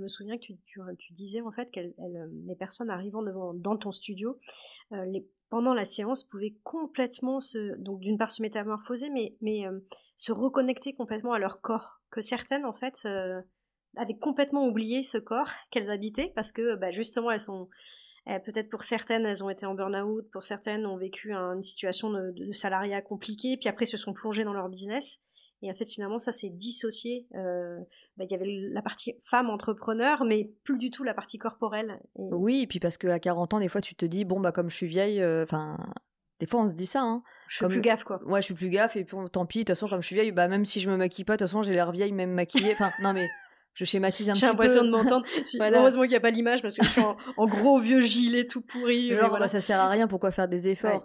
me 0.00 0.08
souviens 0.08 0.38
que 0.38 0.44
tu, 0.44 1.12
disais 1.12 1.40
en 1.40 1.50
fait 1.50 1.70
que 1.70 1.80
euh, 1.80 2.26
les 2.46 2.54
personnes 2.54 2.90
arrivant 2.90 3.22
devant, 3.22 3.54
dans 3.54 3.76
ton 3.76 3.90
studio, 3.90 4.38
euh, 4.92 5.04
pendant 5.48 5.74
la 5.74 5.84
séance 5.84 6.22
pouvaient 6.22 6.54
complètement 6.62 7.40
se, 7.40 7.76
donc 7.78 8.00
d'une 8.00 8.18
part 8.18 8.30
se 8.30 8.42
métamorphoser, 8.42 9.08
mais 9.10 9.64
se 10.14 10.30
reconnecter 10.30 10.92
complètement 10.92 11.32
à 11.32 11.38
leur 11.38 11.60
corps. 11.62 12.02
Que 12.10 12.20
certaines 12.20 12.66
en 12.66 12.74
fait 12.74 13.06
avaient 13.98 14.16
complètement 14.16 14.66
oublié 14.66 15.02
ce 15.02 15.18
corps 15.18 15.50
qu'elles 15.70 15.90
habitaient 15.90 16.32
parce 16.34 16.52
que 16.52 16.76
bah, 16.76 16.90
justement 16.90 17.30
elles 17.30 17.40
sont 17.40 17.68
euh, 18.28 18.38
peut-être 18.40 18.68
pour 18.68 18.82
certaines, 18.82 19.24
elles 19.24 19.42
ont 19.42 19.48
été 19.48 19.64
en 19.64 19.74
burn-out, 19.74 20.28
pour 20.32 20.42
certaines 20.42 20.84
ont 20.86 20.98
vécu 20.98 21.32
une 21.32 21.62
situation 21.62 22.10
de, 22.10 22.52
salariat 22.52 23.00
compliquée, 23.00 23.56
puis 23.56 23.68
après 23.68 23.86
se 23.86 23.96
sont 23.96 24.12
plongées 24.12 24.44
dans 24.44 24.52
leur 24.52 24.68
business. 24.68 25.22
Et 25.60 25.70
en 25.70 25.74
fait, 25.74 25.86
finalement, 25.86 26.20
ça 26.20 26.30
s'est 26.30 26.50
dissocié. 26.50 27.26
Euh, 27.34 27.78
bah, 28.16 28.24
il 28.24 28.30
y 28.30 28.34
avait 28.34 28.46
la 28.70 28.82
partie 28.82 29.14
femme 29.24 29.50
entrepreneur, 29.50 30.24
mais 30.24 30.52
plus 30.62 30.78
du 30.78 30.90
tout 30.90 31.02
la 31.02 31.14
partie 31.14 31.38
corporelle. 31.38 31.98
Oui, 32.14 32.62
et 32.62 32.66
puis 32.68 32.78
parce 32.78 32.96
qu'à 32.96 33.18
40 33.18 33.54
ans, 33.54 33.60
des 33.60 33.68
fois, 33.68 33.80
tu 33.80 33.96
te 33.96 34.06
dis, 34.06 34.24
bon, 34.24 34.38
bah, 34.38 34.52
comme 34.52 34.70
je 34.70 34.76
suis 34.76 34.86
vieille, 34.86 35.20
euh, 35.20 35.42
enfin. 35.42 35.76
des 36.38 36.46
fois, 36.46 36.60
on 36.60 36.68
se 36.68 36.74
dit 36.74 36.86
ça. 36.86 37.02
Hein. 37.02 37.22
Je 37.48 37.56
suis 37.56 37.66
plus 37.66 37.80
gaffe, 37.80 38.04
quoi. 38.04 38.22
Ouais, 38.24 38.40
je 38.40 38.44
suis 38.44 38.54
plus 38.54 38.68
gaffe, 38.68 38.94
et 38.94 39.04
puis 39.04 39.16
tant 39.32 39.46
pis, 39.46 39.60
de 39.60 39.62
toute 39.64 39.68
façon, 39.70 39.88
comme 39.88 40.02
je 40.02 40.06
suis 40.06 40.14
vieille, 40.14 40.32
bah, 40.32 40.46
même 40.46 40.64
si 40.64 40.80
je 40.80 40.88
me 40.88 40.96
maquille 40.96 41.24
pas, 41.24 41.32
de 41.32 41.38
toute 41.38 41.48
façon, 41.48 41.62
j'ai 41.62 41.72
l'air 41.72 41.90
vieille, 41.90 42.12
même 42.12 42.32
maquillée. 42.32 42.72
Enfin, 42.72 42.92
non, 43.02 43.12
mais 43.12 43.26
je 43.78 43.84
schématise 43.84 44.28
un 44.28 44.32
petit 44.32 44.40
peu. 44.40 44.46
J'ai 44.46 44.52
l'impression 44.52 44.84
de 44.84 44.90
m'entendre. 44.90 45.24
Heureusement 45.60 46.02
qu'il 46.02 46.10
n'y 46.10 46.16
a 46.16 46.20
pas 46.20 46.30
l'image 46.30 46.62
parce 46.62 46.74
que 46.74 46.84
je 46.84 46.90
suis 46.90 47.00
en, 47.00 47.46
gros 47.46 47.78
vieux 47.78 48.00
gilet 48.00 48.44
tout 48.44 48.60
pourri. 48.60 49.12
Genre, 49.12 49.38
bah, 49.38 49.46
ça 49.46 49.60
sert 49.60 49.78
à 49.78 49.88
rien, 49.88 50.08
pourquoi 50.08 50.32
faire 50.32 50.48
des 50.48 50.68
efforts? 50.68 51.04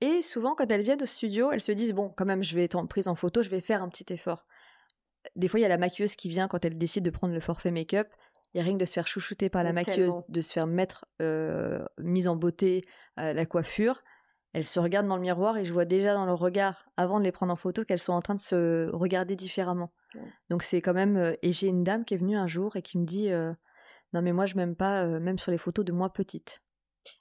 Et 0.00 0.22
souvent, 0.22 0.54
quand 0.54 0.70
elles 0.70 0.82
viennent 0.82 1.02
au 1.02 1.06
studio, 1.06 1.50
elles 1.50 1.60
se 1.60 1.72
disent, 1.72 1.92
bon, 1.92 2.12
quand 2.16 2.24
même, 2.24 2.44
je 2.44 2.54
vais 2.54 2.64
être 2.64 2.80
prise 2.86 3.08
en 3.08 3.16
photo, 3.16 3.42
je 3.42 3.48
vais 3.48 3.60
faire 3.60 3.82
un 3.82 3.88
petit 3.88 4.12
effort. 4.12 4.46
Des 5.34 5.48
fois, 5.48 5.58
il 5.58 5.62
y 5.62 5.66
a 5.66 5.68
la 5.68 5.78
maquilleuse 5.78 6.14
qui 6.14 6.28
vient 6.28 6.46
quand 6.46 6.64
elle 6.64 6.78
décide 6.78 7.04
de 7.04 7.10
prendre 7.10 7.34
le 7.34 7.40
forfait 7.40 7.72
make-up. 7.72 8.08
Il 8.54 8.58
y 8.58 8.60
a 8.60 8.64
rien 8.64 8.74
que 8.74 8.78
de 8.78 8.84
se 8.84 8.92
faire 8.92 9.06
chouchouter 9.06 9.48
par 9.48 9.64
la 9.64 9.72
maquilleuse, 9.72 10.14
de 10.28 10.40
se 10.42 10.52
faire 10.52 10.66
mettre 10.66 11.06
euh, 11.20 11.84
mise 11.98 12.28
en 12.28 12.36
beauté 12.36 12.84
euh, 13.18 13.32
la 13.32 13.46
coiffure. 13.46 14.02
Elles 14.52 14.64
se 14.64 14.78
regardent 14.78 15.08
dans 15.08 15.16
le 15.16 15.22
miroir 15.22 15.56
et 15.56 15.64
je 15.64 15.72
vois 15.72 15.86
déjà 15.86 16.14
dans 16.14 16.26
leur 16.26 16.38
regard, 16.38 16.86
avant 16.96 17.18
de 17.18 17.24
les 17.24 17.32
prendre 17.32 17.52
en 17.52 17.56
photo, 17.56 17.84
qu'elles 17.84 17.98
sont 17.98 18.12
en 18.12 18.20
train 18.20 18.34
de 18.34 18.40
se 18.40 18.90
regarder 18.90 19.34
différemment. 19.34 19.92
Donc 20.50 20.62
c'est 20.62 20.82
quand 20.82 20.92
même. 20.92 21.16
Euh, 21.16 21.32
et 21.42 21.52
j'ai 21.52 21.68
une 21.68 21.84
dame 21.84 22.04
qui 22.04 22.14
est 22.14 22.18
venue 22.18 22.36
un 22.36 22.46
jour 22.46 22.76
et 22.76 22.82
qui 22.82 22.98
me 22.98 23.04
dit 23.04 23.30
euh, 23.30 23.52
Non, 24.12 24.20
mais 24.20 24.32
moi, 24.32 24.46
je 24.46 24.56
m'aime 24.56 24.76
pas, 24.76 25.04
euh, 25.04 25.20
même 25.20 25.38
sur 25.38 25.50
les 25.50 25.58
photos 25.58 25.84
de 25.84 25.92
moi 25.92 26.12
petite. 26.12 26.62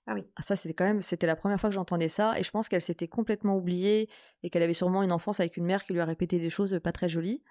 Ah 0.05 0.13
oui. 0.13 0.23
Ah, 0.35 0.41
ça, 0.41 0.55
c'était 0.55 0.73
quand 0.73 0.83
même. 0.83 1.01
C'était 1.01 1.25
la 1.25 1.35
première 1.35 1.59
fois 1.59 1.69
que 1.69 1.75
j'entendais 1.75 2.09
ça. 2.09 2.37
Et 2.37 2.43
je 2.43 2.51
pense 2.51 2.69
qu'elle 2.69 2.81
s'était 2.81 3.07
complètement 3.07 3.55
oubliée 3.55 4.09
et 4.43 4.49
qu'elle 4.49 4.63
avait 4.63 4.73
sûrement 4.73 5.01
une 5.01 5.11
enfance 5.11 5.39
avec 5.39 5.57
une 5.57 5.65
mère 5.65 5.85
qui 5.85 5.93
lui 5.93 6.01
a 6.01 6.05
répété 6.05 6.37
des 6.37 6.49
choses 6.49 6.79
pas 6.83 6.91
très 6.91 7.09
jolies. 7.09 7.41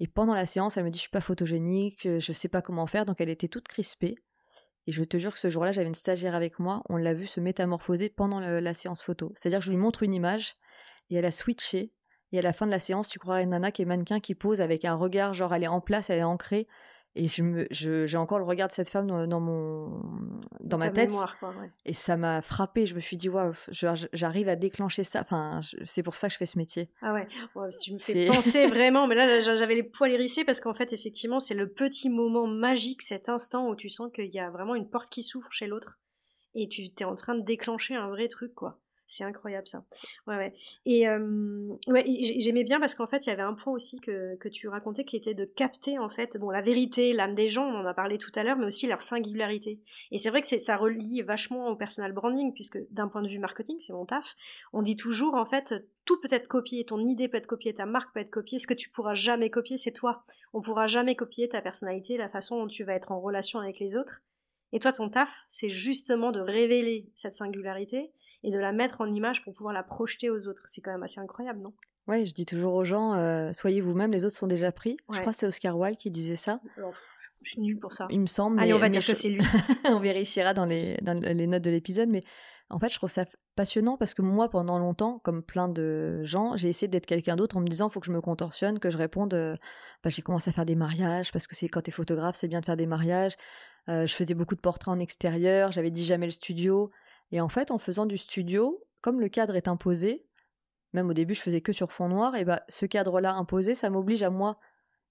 Et 0.00 0.06
pendant 0.06 0.34
la 0.34 0.46
séance, 0.46 0.76
elle 0.76 0.84
me 0.84 0.90
dit 0.90 0.98
Je 0.98 1.02
suis 1.02 1.10
pas 1.10 1.20
photogénique, 1.20 2.08
je 2.18 2.32
sais 2.32 2.48
pas 2.48 2.62
comment 2.62 2.86
faire. 2.86 3.04
Donc 3.04 3.20
elle 3.20 3.28
était 3.28 3.48
toute 3.48 3.68
crispée. 3.68 4.16
Et 4.86 4.92
je 4.92 5.04
te 5.04 5.16
jure 5.16 5.32
que 5.32 5.38
ce 5.38 5.50
jour-là, 5.50 5.72
j'avais 5.72 5.88
une 5.88 5.94
stagiaire 5.94 6.34
avec 6.34 6.58
moi. 6.58 6.82
On 6.88 6.96
l'a 6.96 7.14
vu 7.14 7.26
se 7.26 7.40
métamorphoser 7.40 8.08
pendant 8.08 8.40
la 8.40 8.74
séance 8.74 9.02
photo. 9.02 9.32
C'est-à-dire 9.34 9.60
que 9.60 9.64
je 9.64 9.70
lui 9.70 9.76
montre 9.76 10.02
une 10.02 10.14
image 10.14 10.56
et 11.10 11.16
elle 11.16 11.24
a 11.24 11.30
switché 11.30 11.92
et 12.32 12.38
à 12.38 12.42
la 12.42 12.52
fin 12.52 12.66
de 12.66 12.70
la 12.70 12.78
séance, 12.78 13.08
tu 13.08 13.18
croirais 13.18 13.44
une 13.44 13.50
nana 13.50 13.70
qui 13.70 13.82
est 13.82 13.86
mannequin 13.86 14.18
qui 14.18 14.34
pose 14.34 14.60
avec 14.60 14.84
un 14.84 14.94
regard, 14.94 15.34
genre 15.34 15.54
elle 15.54 15.64
est 15.64 15.68
en 15.68 15.82
place, 15.82 16.08
elle 16.08 16.20
est 16.20 16.24
ancrée. 16.24 16.66
Et 17.14 17.28
je 17.28 18.06
j'ai 18.06 18.16
encore 18.16 18.38
le 18.38 18.44
regard 18.44 18.68
de 18.68 18.72
cette 18.72 18.88
femme 18.88 19.06
dans, 19.06 19.40
mon, 19.40 20.00
dans, 20.60 20.78
ma 20.78 20.88
tête. 20.88 21.12
Et 21.84 21.92
ça 21.92 22.16
m'a 22.16 22.40
frappé. 22.40 22.86
Je 22.86 22.94
me 22.94 23.00
suis 23.00 23.18
dit, 23.18 23.28
waouh, 23.28 23.52
j'arrive 23.70 24.48
à 24.48 24.56
déclencher 24.56 25.04
ça. 25.04 25.20
Enfin, 25.20 25.60
c'est 25.84 26.02
pour 26.02 26.16
ça 26.16 26.28
que 26.28 26.32
je 26.32 26.38
fais 26.38 26.46
ce 26.46 26.56
métier. 26.56 26.88
Ah 27.02 27.12
ouais, 27.12 27.28
tu 27.82 27.92
me 27.92 27.98
fais 27.98 28.24
penser 28.26 28.66
vraiment. 28.68 29.06
Mais 29.06 29.14
là, 29.14 29.40
j'avais 29.40 29.74
les 29.74 29.82
poils 29.82 30.12
hérissés 30.12 30.44
parce 30.44 30.60
qu'en 30.60 30.72
fait, 30.72 30.94
effectivement, 30.94 31.38
c'est 31.38 31.54
le 31.54 31.68
petit 31.70 32.08
moment 32.08 32.46
magique, 32.46 33.02
cet 33.02 33.28
instant 33.28 33.68
où 33.68 33.76
tu 33.76 33.90
sens 33.90 34.10
qu'il 34.12 34.32
y 34.32 34.38
a 34.38 34.50
vraiment 34.50 34.74
une 34.74 34.88
porte 34.88 35.10
qui 35.10 35.22
s'ouvre 35.22 35.52
chez 35.52 35.66
l'autre. 35.66 35.98
Et 36.54 36.68
tu 36.68 36.82
es 36.82 37.04
en 37.04 37.14
train 37.14 37.34
de 37.34 37.42
déclencher 37.42 37.94
un 37.94 38.08
vrai 38.08 38.28
truc, 38.28 38.54
quoi. 38.54 38.81
C'est 39.12 39.24
incroyable 39.24 39.68
ça. 39.68 39.84
Ouais, 40.26 40.36
ouais. 40.36 40.54
Et 40.86 41.06
ouais, 41.06 42.04
j'aimais 42.38 42.64
bien 42.64 42.80
parce 42.80 42.94
qu'en 42.94 43.06
fait, 43.06 43.26
il 43.26 43.28
y 43.28 43.32
avait 43.32 43.42
un 43.42 43.52
point 43.52 43.74
aussi 43.74 44.00
que, 44.00 44.36
que, 44.36 44.48
tu 44.48 44.68
racontais 44.68 45.04
qui 45.04 45.16
était 45.16 45.34
de 45.34 45.44
capter 45.44 45.98
en 45.98 46.08
fait, 46.08 46.38
bon, 46.38 46.48
la 46.48 46.62
vérité, 46.62 47.12
l'âme 47.12 47.34
des 47.34 47.46
gens, 47.46 47.66
on 47.66 47.76
en 47.80 47.84
a 47.84 47.92
parlé 47.92 48.16
tout 48.16 48.32
à 48.36 48.42
l'heure, 48.42 48.56
mais 48.56 48.64
aussi 48.64 48.86
leur 48.86 49.02
singularité. 49.02 49.80
Et 50.12 50.16
c'est 50.16 50.30
vrai 50.30 50.40
que 50.40 50.46
ça 50.46 50.76
relie 50.78 51.20
vachement 51.20 51.68
au 51.68 51.76
personal 51.76 52.12
branding, 52.12 52.54
puisque 52.54 52.78
d'un 52.90 53.06
point 53.06 53.20
de 53.20 53.28
vue 53.28 53.38
marketing, 53.38 53.76
c'est 53.80 53.92
mon 53.92 54.06
taf, 54.06 54.34
on 54.72 54.80
dit 54.80 54.96
toujours 54.96 55.34
en 55.34 55.44
fait, 55.44 55.74
tout 56.06 56.18
peut 56.18 56.28
être 56.30 56.48
copié, 56.48 56.86
ton 56.86 57.04
idée 57.04 57.28
peut 57.28 57.36
être 57.36 57.46
copiée, 57.46 57.74
ta 57.74 57.84
marque 57.84 58.14
peut 58.14 58.20
être 58.20 58.30
copiée, 58.30 58.58
ce 58.58 58.66
que 58.66 58.72
tu 58.72 58.88
pourras 58.88 59.12
jamais 59.12 59.50
copier, 59.50 59.76
c'est 59.76 59.92
toi. 59.92 60.24
On 60.54 60.62
pourra 60.62 60.86
jamais 60.86 61.16
copier 61.16 61.50
ta 61.50 61.60
personnalité, 61.60 62.16
la 62.16 62.30
façon 62.30 62.60
dont 62.60 62.66
tu 62.66 62.82
vas 62.82 62.94
être 62.94 63.12
en 63.12 63.20
relation 63.20 63.58
avec 63.58 63.78
les 63.78 63.94
autres. 63.94 64.22
Et 64.72 64.78
toi, 64.78 64.90
ton 64.90 65.10
taf, 65.10 65.44
c'est 65.50 65.68
justement 65.68 66.32
de 66.32 66.40
révéler 66.40 67.10
cette 67.14 67.34
singularité 67.34 68.10
et 68.44 68.50
de 68.50 68.58
la 68.58 68.72
mettre 68.72 69.00
en 69.00 69.06
image 69.06 69.42
pour 69.44 69.54
pouvoir 69.54 69.72
la 69.74 69.82
projeter 69.82 70.30
aux 70.30 70.48
autres. 70.48 70.62
C'est 70.66 70.80
quand 70.80 70.92
même 70.92 71.02
assez 71.02 71.20
incroyable, 71.20 71.60
non? 71.60 71.72
Oui, 72.08 72.26
je 72.26 72.34
dis 72.34 72.46
toujours 72.46 72.74
aux 72.74 72.84
gens, 72.84 73.14
euh, 73.14 73.52
soyez 73.52 73.80
vous-même, 73.80 74.10
les 74.10 74.24
autres 74.24 74.36
sont 74.36 74.48
déjà 74.48 74.72
pris. 74.72 74.96
Je 75.12 75.20
crois 75.20 75.32
que 75.32 75.38
c'est 75.38 75.46
Oscar 75.46 75.78
Wilde 75.78 75.96
qui 75.96 76.10
disait 76.10 76.36
ça. 76.36 76.60
je 77.42 77.50
suis 77.50 77.60
nulle 77.60 77.78
pour 77.78 77.92
ça. 77.92 78.08
Il 78.10 78.20
me 78.20 78.26
semble. 78.26 78.60
Allez, 78.60 78.72
on 78.74 78.78
va 78.78 78.88
dire 78.88 79.06
que 79.06 79.14
c'est 79.14 79.28
lui. 79.28 79.40
on 79.84 80.00
vérifiera 80.00 80.52
dans 80.52 80.64
les, 80.64 80.96
dans 81.02 81.12
les 81.12 81.46
notes 81.46 81.62
de 81.62 81.70
l'épisode, 81.70 82.08
mais 82.08 82.22
en 82.70 82.78
fait, 82.78 82.88
je 82.88 82.96
trouve 82.96 83.10
ça 83.10 83.24
passionnant 83.54 83.96
parce 83.96 84.14
que 84.14 84.22
moi, 84.22 84.48
pendant 84.48 84.78
longtemps, 84.78 85.20
comme 85.20 85.42
plein 85.42 85.68
de 85.68 86.22
gens, 86.24 86.56
j'ai 86.56 86.70
essayé 86.70 86.88
d'être 86.88 87.06
quelqu'un 87.06 87.36
d'autre 87.36 87.56
en 87.56 87.60
me 87.60 87.66
disant, 87.66 87.88
il 87.88 87.92
faut 87.92 88.00
que 88.00 88.06
je 88.06 88.12
me 88.12 88.20
contorsionne, 88.20 88.78
que 88.78 88.90
je 88.90 88.96
réponde, 88.96 89.34
euh, 89.34 89.54
bah, 90.02 90.10
j'ai 90.10 90.22
commencé 90.22 90.48
à 90.48 90.52
faire 90.52 90.64
des 90.64 90.74
mariages 90.74 91.30
parce 91.32 91.46
que 91.46 91.54
c'est 91.54 91.68
quand 91.68 91.82
tu 91.82 91.90
es 91.90 91.92
photographe, 91.92 92.34
c'est 92.34 92.48
bien 92.48 92.60
de 92.60 92.64
faire 92.64 92.76
des 92.78 92.86
mariages. 92.86 93.36
Euh, 93.88 94.06
je 94.06 94.14
faisais 94.14 94.34
beaucoup 94.34 94.54
de 94.54 94.60
portraits 94.60 94.88
en 94.88 94.98
extérieur, 94.98 95.70
j'avais 95.70 95.90
dit 95.90 96.04
jamais 96.04 96.26
le 96.26 96.32
studio. 96.32 96.90
Et 97.32 97.40
en 97.40 97.48
fait, 97.48 97.70
en 97.70 97.78
faisant 97.78 98.06
du 98.06 98.18
studio, 98.18 98.84
comme 99.00 99.20
le 99.20 99.28
cadre 99.28 99.56
est 99.56 99.66
imposé, 99.66 100.26
même 100.92 101.08
au 101.08 101.14
début 101.14 101.34
je 101.34 101.40
faisais 101.40 101.62
que 101.62 101.72
sur 101.72 101.92
fond 101.92 102.08
noir, 102.08 102.36
et 102.36 102.44
bah 102.44 102.62
ce 102.68 102.86
cadre-là 102.86 103.34
imposé, 103.34 103.74
ça 103.74 103.90
m'oblige 103.90 104.22
à 104.22 104.30
moi 104.30 104.58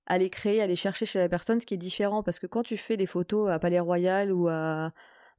à 0.07 0.13
aller 0.13 0.29
créer, 0.29 0.61
à 0.61 0.63
aller 0.63 0.75
chercher 0.75 1.05
chez 1.05 1.19
la 1.19 1.29
personne 1.29 1.59
ce 1.59 1.65
qui 1.65 1.73
est 1.73 1.77
différent. 1.77 2.23
Parce 2.23 2.39
que 2.39 2.47
quand 2.47 2.63
tu 2.63 2.77
fais 2.77 2.97
des 2.97 3.05
photos 3.05 3.49
à 3.49 3.59
Palais 3.59 3.79
Royal 3.79 4.31
ou 4.31 4.47
à 4.47 4.91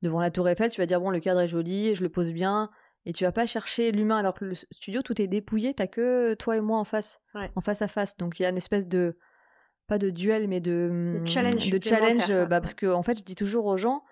devant 0.02 0.20
la 0.20 0.30
Tour 0.30 0.48
Eiffel, 0.48 0.70
tu 0.70 0.80
vas 0.80 0.86
dire 0.86 1.00
bon 1.00 1.10
le 1.10 1.20
cadre 1.20 1.40
est 1.40 1.48
joli, 1.48 1.94
je 1.94 2.02
le 2.02 2.08
pose 2.08 2.32
bien, 2.32 2.70
et 3.06 3.12
tu 3.12 3.24
vas 3.24 3.32
pas 3.32 3.46
chercher 3.46 3.92
l'humain 3.92 4.18
alors 4.18 4.34
que 4.34 4.44
le 4.44 4.54
studio 4.54 5.02
tout 5.02 5.20
est 5.22 5.28
dépouillé, 5.28 5.74
t'as 5.74 5.86
que 5.86 6.34
toi 6.34 6.56
et 6.56 6.60
moi 6.60 6.78
en 6.78 6.84
face, 6.84 7.20
en 7.54 7.60
face 7.60 7.82
à 7.82 7.88
face. 7.88 8.16
Donc 8.16 8.40
il 8.40 8.42
y 8.42 8.46
a 8.46 8.48
une 8.48 8.56
espèce 8.56 8.88
de 8.88 9.16
pas 9.86 9.98
de 9.98 10.10
duel 10.10 10.48
mais 10.48 10.60
de, 10.60 11.18
de 11.20 11.26
challenge, 11.26 11.70
de 11.70 11.82
challenge 11.82 12.46
bah, 12.48 12.60
parce 12.60 12.74
que 12.74 12.86
en 12.86 13.02
fait 13.02 13.18
je 13.18 13.24
dis 13.24 13.34
toujours 13.34 13.66
aux 13.66 13.76
gens 13.76 14.02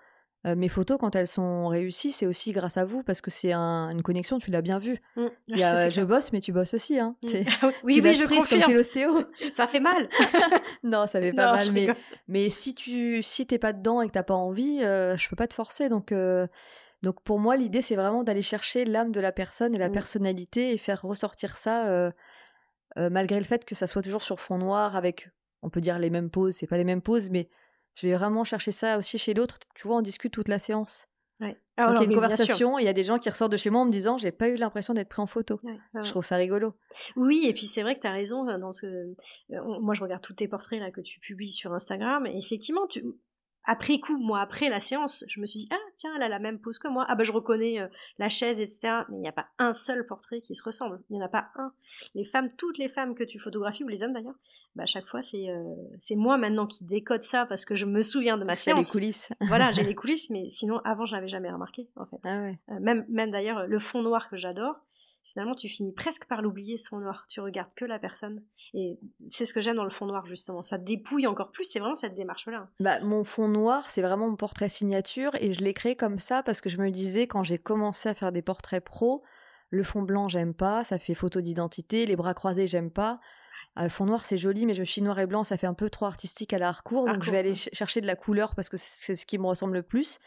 euh, 0.47 0.55
mes 0.55 0.69
photos, 0.69 0.97
quand 0.99 1.15
elles 1.15 1.27
sont 1.27 1.67
réussies, 1.67 2.11
c'est 2.11 2.25
aussi 2.25 2.51
grâce 2.51 2.77
à 2.77 2.83
vous 2.83 3.03
parce 3.03 3.21
que 3.21 3.29
c'est 3.29 3.53
une 3.53 4.01
connexion, 4.01 4.39
tu 4.39 4.49
l'as 4.49 4.63
bien 4.63 4.79
vu. 4.79 4.99
Mmh. 5.15 5.27
je 5.47 6.01
bosse, 6.01 6.33
mais 6.33 6.39
tu 6.39 6.51
bosses 6.51 6.73
aussi. 6.73 6.99
Hein. 6.99 7.15
Mmh. 7.23 7.27
oui, 7.83 8.01
oui, 8.03 8.13
je 8.15 8.25
confirme. 8.25 8.47
comme 8.47 8.61
chez 8.63 8.73
l'ostéo. 8.73 9.23
ça 9.51 9.67
fait 9.67 9.79
mal. 9.79 10.09
non, 10.83 11.05
ça 11.05 11.21
fait 11.21 11.33
pas 11.33 11.53
mal. 11.53 11.71
Mais, 11.71 11.87
mais 12.27 12.49
si 12.49 12.73
tu 12.73 13.21
si 13.21 13.45
t'es 13.45 13.59
pas 13.59 13.71
dedans 13.71 14.01
et 14.01 14.07
que 14.07 14.13
t'as 14.13 14.23
pas 14.23 14.33
envie, 14.33 14.83
euh, 14.83 15.15
je 15.15 15.29
peux 15.29 15.35
pas 15.35 15.47
te 15.47 15.53
forcer. 15.53 15.89
Donc, 15.89 16.11
euh, 16.11 16.47
donc 17.03 17.21
pour 17.21 17.37
moi, 17.37 17.55
l'idée, 17.55 17.83
c'est 17.83 17.95
vraiment 17.95 18.23
d'aller 18.23 18.41
chercher 18.41 18.83
l'âme 18.83 19.11
de 19.11 19.19
la 19.19 19.31
personne 19.31 19.75
et 19.75 19.77
la 19.77 19.89
mmh. 19.89 19.93
personnalité 19.93 20.71
et 20.73 20.77
faire 20.79 21.03
ressortir 21.03 21.55
ça, 21.55 22.11
malgré 22.97 23.37
le 23.37 23.45
fait 23.45 23.63
que 23.63 23.75
ça 23.75 23.85
soit 23.85 24.01
toujours 24.01 24.23
sur 24.23 24.39
fond 24.39 24.57
noir 24.57 24.95
avec, 24.95 25.29
on 25.61 25.69
peut 25.69 25.81
dire 25.81 25.99
les 25.99 26.09
mêmes 26.09 26.31
poses, 26.31 26.55
c'est 26.55 26.67
pas 26.67 26.77
les 26.77 26.83
mêmes 26.83 27.01
poses, 27.03 27.29
mais 27.29 27.47
je 27.95 28.07
vais 28.07 28.15
vraiment 28.15 28.43
chercher 28.43 28.71
ça 28.71 28.97
aussi 28.97 29.17
chez 29.17 29.33
l'autre. 29.33 29.57
Tu 29.75 29.87
vois, 29.87 29.97
on 29.97 30.01
discute 30.01 30.33
toute 30.33 30.47
la 30.47 30.59
séance. 30.59 31.07
Ouais. 31.39 31.57
Ah, 31.75 31.87
Donc, 31.87 31.95
il 31.95 32.03
y 32.03 32.05
a 32.05 32.09
une 32.09 32.15
conversation, 32.15 32.77
il 32.77 32.85
y 32.85 32.87
a 32.87 32.93
des 32.93 33.03
gens 33.03 33.17
qui 33.17 33.29
ressortent 33.29 33.51
de 33.51 33.57
chez 33.57 33.71
moi 33.71 33.81
en 33.81 33.85
me 33.85 33.91
disant 33.91 34.17
j'ai 34.17 34.31
pas 34.31 34.47
eu 34.47 34.55
l'impression 34.55 34.93
d'être 34.93 35.09
pris 35.09 35.21
en 35.21 35.25
photo. 35.25 35.59
je 35.95 36.09
trouve 36.09 36.23
ça 36.23 36.35
rigolo. 36.35 36.75
Oui, 37.15 37.45
et 37.47 37.53
puis 37.53 37.65
c'est 37.65 37.81
vrai 37.81 37.95
que 37.95 38.01
tu 38.01 38.07
as 38.07 38.11
raison. 38.11 38.45
Dans 38.45 38.71
ce... 38.71 39.15
moi, 39.49 39.93
je 39.95 40.03
regarde 40.03 40.21
tous 40.21 40.33
tes 40.33 40.47
portraits 40.47 40.79
là, 40.79 40.91
que 40.91 41.01
tu 41.01 41.19
publies 41.19 41.51
sur 41.51 41.73
Instagram. 41.73 42.27
Et 42.27 42.37
effectivement, 42.37 42.85
tu... 42.87 43.03
après 43.65 43.99
coup, 43.99 44.17
moi, 44.17 44.41
après 44.41 44.69
la 44.69 44.79
séance, 44.79 45.23
je 45.27 45.39
me 45.39 45.45
suis 45.45 45.61
dit, 45.61 45.69
ah, 45.71 45.89
tiens, 45.95 46.11
elle 46.15 46.23
a 46.23 46.29
la 46.29 46.39
même 46.39 46.59
pose 46.59 46.79
que 46.79 46.87
moi. 46.87 47.05
Ah, 47.07 47.15
bah, 47.15 47.23
je 47.23 47.31
reconnais 47.31 47.79
euh, 47.79 47.87
la 48.17 48.29
chaise, 48.29 48.59
etc. 48.59 49.03
Mais 49.09 49.17
il 49.17 49.21
n'y 49.21 49.27
a 49.27 49.33
pas 49.33 49.47
un 49.59 49.71
seul 49.71 50.05
portrait 50.07 50.41
qui 50.41 50.55
se 50.55 50.63
ressemble. 50.63 51.01
Il 51.09 51.17
n'y 51.17 51.21
en 51.21 51.25
a 51.25 51.29
pas 51.29 51.49
un. 51.55 51.71
Les 52.15 52.25
femmes, 52.25 52.47
toutes 52.57 52.77
les 52.77 52.89
femmes 52.89 53.13
que 53.13 53.23
tu 53.23 53.39
photographies, 53.39 53.83
ou 53.83 53.87
les 53.87 54.03
hommes 54.03 54.13
d'ailleurs, 54.13 54.35
bah, 54.75 54.83
à 54.83 54.87
chaque 54.87 55.05
fois, 55.05 55.21
c'est 55.21 55.49
euh, 55.49 55.75
c'est 55.99 56.15
moi 56.15 56.37
maintenant 56.37 56.65
qui 56.65 56.85
décode 56.85 57.23
ça 57.23 57.45
parce 57.45 57.65
que 57.65 57.75
je 57.75 57.85
me 57.85 58.01
souviens 58.01 58.37
de 58.37 58.45
ma 58.45 58.55
séance. 58.55 58.93
les 58.93 58.99
coulisses. 58.99 59.33
voilà, 59.41 59.71
j'ai 59.71 59.83
les 59.83 59.95
coulisses, 59.95 60.29
mais 60.29 60.47
sinon, 60.47 60.79
avant, 60.79 61.05
je 61.05 61.15
n'avais 61.15 61.27
jamais 61.27 61.51
remarqué, 61.51 61.87
en 61.97 62.05
fait. 62.05 62.17
Ah 62.23 62.41
ouais. 62.41 62.59
Euh, 62.69 62.79
même 62.79 63.05
même 63.09 63.31
d'ailleurs, 63.31 63.67
le 63.67 63.79
fond 63.79 64.01
noir 64.01 64.29
que 64.29 64.37
j'adore, 64.37 64.75
finalement 65.31 65.55
tu 65.55 65.69
finis 65.69 65.93
presque 65.93 66.25
par 66.25 66.41
l'oublier 66.41 66.77
ce 66.77 66.89
fond 66.89 66.99
noir. 66.99 67.25
Tu 67.29 67.39
regardes 67.39 67.73
que 67.73 67.85
la 67.85 67.99
personne. 67.99 68.43
Et 68.73 68.99
c'est 69.27 69.45
ce 69.45 69.53
que 69.53 69.61
j'aime 69.61 69.77
dans 69.77 69.83
le 69.83 69.89
fond 69.89 70.05
noir 70.05 70.25
justement. 70.25 70.61
Ça 70.63 70.77
dépouille 70.77 71.27
encore 71.27 71.51
plus. 71.51 71.63
C'est 71.63 71.79
vraiment 71.79 71.95
cette 71.95 72.15
démarche-là. 72.15 72.67
Bah, 72.79 72.99
mon 73.01 73.23
fond 73.23 73.47
noir, 73.47 73.89
c'est 73.89 74.01
vraiment 74.01 74.29
mon 74.29 74.35
portrait 74.35 74.69
signature 74.69 75.31
et 75.39 75.53
je 75.53 75.61
l'ai 75.61 75.73
créé 75.73 75.95
comme 75.95 76.19
ça 76.19 76.43
parce 76.43 76.59
que 76.59 76.69
je 76.69 76.77
me 76.77 76.91
disais 76.91 77.27
quand 77.27 77.43
j'ai 77.43 77.57
commencé 77.57 78.09
à 78.09 78.13
faire 78.13 78.31
des 78.31 78.41
portraits 78.41 78.83
pro, 78.83 79.23
le 79.69 79.83
fond 79.83 80.01
blanc 80.01 80.27
j'aime 80.27 80.53
pas, 80.53 80.83
ça 80.83 80.99
fait 80.99 81.15
photo 81.15 81.39
d'identité, 81.39 82.05
les 82.05 82.15
bras 82.15 82.33
croisés 82.33 82.67
j'aime 82.67 82.91
pas. 82.91 83.19
Ah, 83.77 83.83
le 83.83 83.89
fond 83.89 84.05
noir 84.05 84.25
c'est 84.25 84.37
joli, 84.37 84.65
mais 84.65 84.73
je 84.73 84.81
me 84.81 84.85
suis 84.85 85.01
noir 85.01 85.17
et 85.19 85.27
blanc, 85.27 85.45
ça 85.45 85.55
fait 85.55 85.67
un 85.67 85.73
peu 85.73 85.89
trop 85.89 86.05
artistique 86.05 86.51
à 86.51 86.57
la 86.57 86.67
harcourt, 86.67 87.07
donc 87.07 87.23
je 87.23 87.31
vais 87.31 87.37
aller 87.37 87.55
chercher 87.55 88.01
de 88.01 88.07
la 88.07 88.15
couleur 88.15 88.53
parce 88.53 88.67
que 88.67 88.75
c'est 88.75 89.15
ce 89.15 89.25
qui 89.25 89.37
me 89.37 89.45
ressemble 89.45 89.75
le 89.75 89.83
plus. 89.83 90.19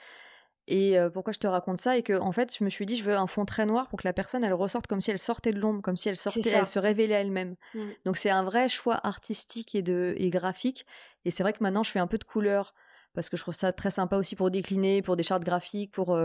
Et 0.67 0.97
pourquoi 1.13 1.33
je 1.33 1.39
te 1.39 1.47
raconte 1.47 1.79
ça 1.79 1.99
Et 1.99 2.03
que 2.03 2.19
en 2.19 2.33
fait, 2.33 2.57
je 2.57 2.65
me 2.65 2.71
suis 2.71 2.87
dit, 2.87 2.97
je 2.97 3.05
veux 3.05 3.17
un 3.17 3.27
fond 3.27 3.45
très 3.45 3.67
noir 3.67 3.89
pour 3.89 3.99
que 3.99 4.09
la 4.09 4.13
personne, 4.13 4.45
elle 4.45 4.55
ressorte 4.55 4.87
comme 4.87 5.01
si 5.01 5.11
elle 5.11 5.19
sortait 5.19 5.53
de 5.53 5.61
l'ombre, 5.61 5.83
comme 5.83 5.97
si 5.97 6.09
elle 6.09 6.17
sortait, 6.17 6.49
elle 6.49 6.67
se 6.67 6.79
révélait 6.79 7.15
elle-même. 7.15 7.57
Mmh. 7.75 7.81
Donc 8.05 8.17
c'est 8.17 8.31
un 8.31 8.43
vrai 8.43 8.69
choix 8.69 8.99
artistique 9.07 9.75
et 9.75 9.83
de 9.83 10.15
et 10.17 10.31
graphique. 10.31 10.87
Et 11.25 11.31
c'est 11.31 11.43
vrai 11.43 11.53
que 11.53 11.63
maintenant, 11.63 11.83
je 11.83 11.91
fais 11.91 11.99
un 11.99 12.07
peu 12.07 12.19
de 12.19 12.25
couleur 12.25 12.75
parce 13.13 13.29
que 13.29 13.37
je 13.37 13.43
trouve 13.43 13.55
ça 13.55 13.73
très 13.73 13.91
sympa 13.91 14.17
aussi 14.17 14.37
pour 14.37 14.51
décliner, 14.51 15.03
pour 15.03 15.17
des 15.17 15.23
chartes 15.23 15.45
graphiques, 15.45 15.93
pour 15.93 16.19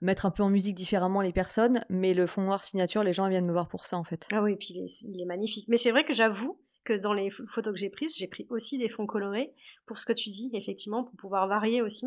mettre 0.00 0.26
un 0.26 0.30
peu 0.30 0.42
en 0.42 0.50
musique 0.50 0.74
différemment 0.74 1.20
les 1.20 1.32
personnes. 1.32 1.84
Mais 1.88 2.14
le 2.14 2.26
fond 2.26 2.42
noir 2.42 2.64
signature, 2.64 3.02
les 3.02 3.12
gens 3.12 3.28
viennent 3.28 3.46
me 3.46 3.52
voir 3.52 3.68
pour 3.68 3.86
ça 3.86 3.96
en 3.96 4.04
fait. 4.04 4.28
Ah 4.32 4.42
oui, 4.42 4.52
et 4.52 4.56
puis 4.56 4.74
il 4.74 5.20
est 5.20 5.26
magnifique. 5.26 5.66
Mais 5.68 5.76
c'est 5.76 5.90
vrai 5.90 6.04
que 6.04 6.12
j'avoue 6.12 6.60
que 6.84 6.92
dans 6.92 7.12
les 7.12 7.30
photos 7.30 7.74
que 7.74 7.78
j'ai 7.78 7.90
prises, 7.90 8.16
j'ai 8.16 8.28
pris 8.28 8.46
aussi 8.50 8.78
des 8.78 8.88
fonds 8.88 9.06
colorés 9.06 9.52
pour 9.86 9.98
ce 9.98 10.06
que 10.06 10.12
tu 10.12 10.30
dis, 10.30 10.50
effectivement, 10.54 11.04
pour 11.04 11.16
pouvoir 11.16 11.48
varier 11.48 11.82
aussi. 11.82 12.06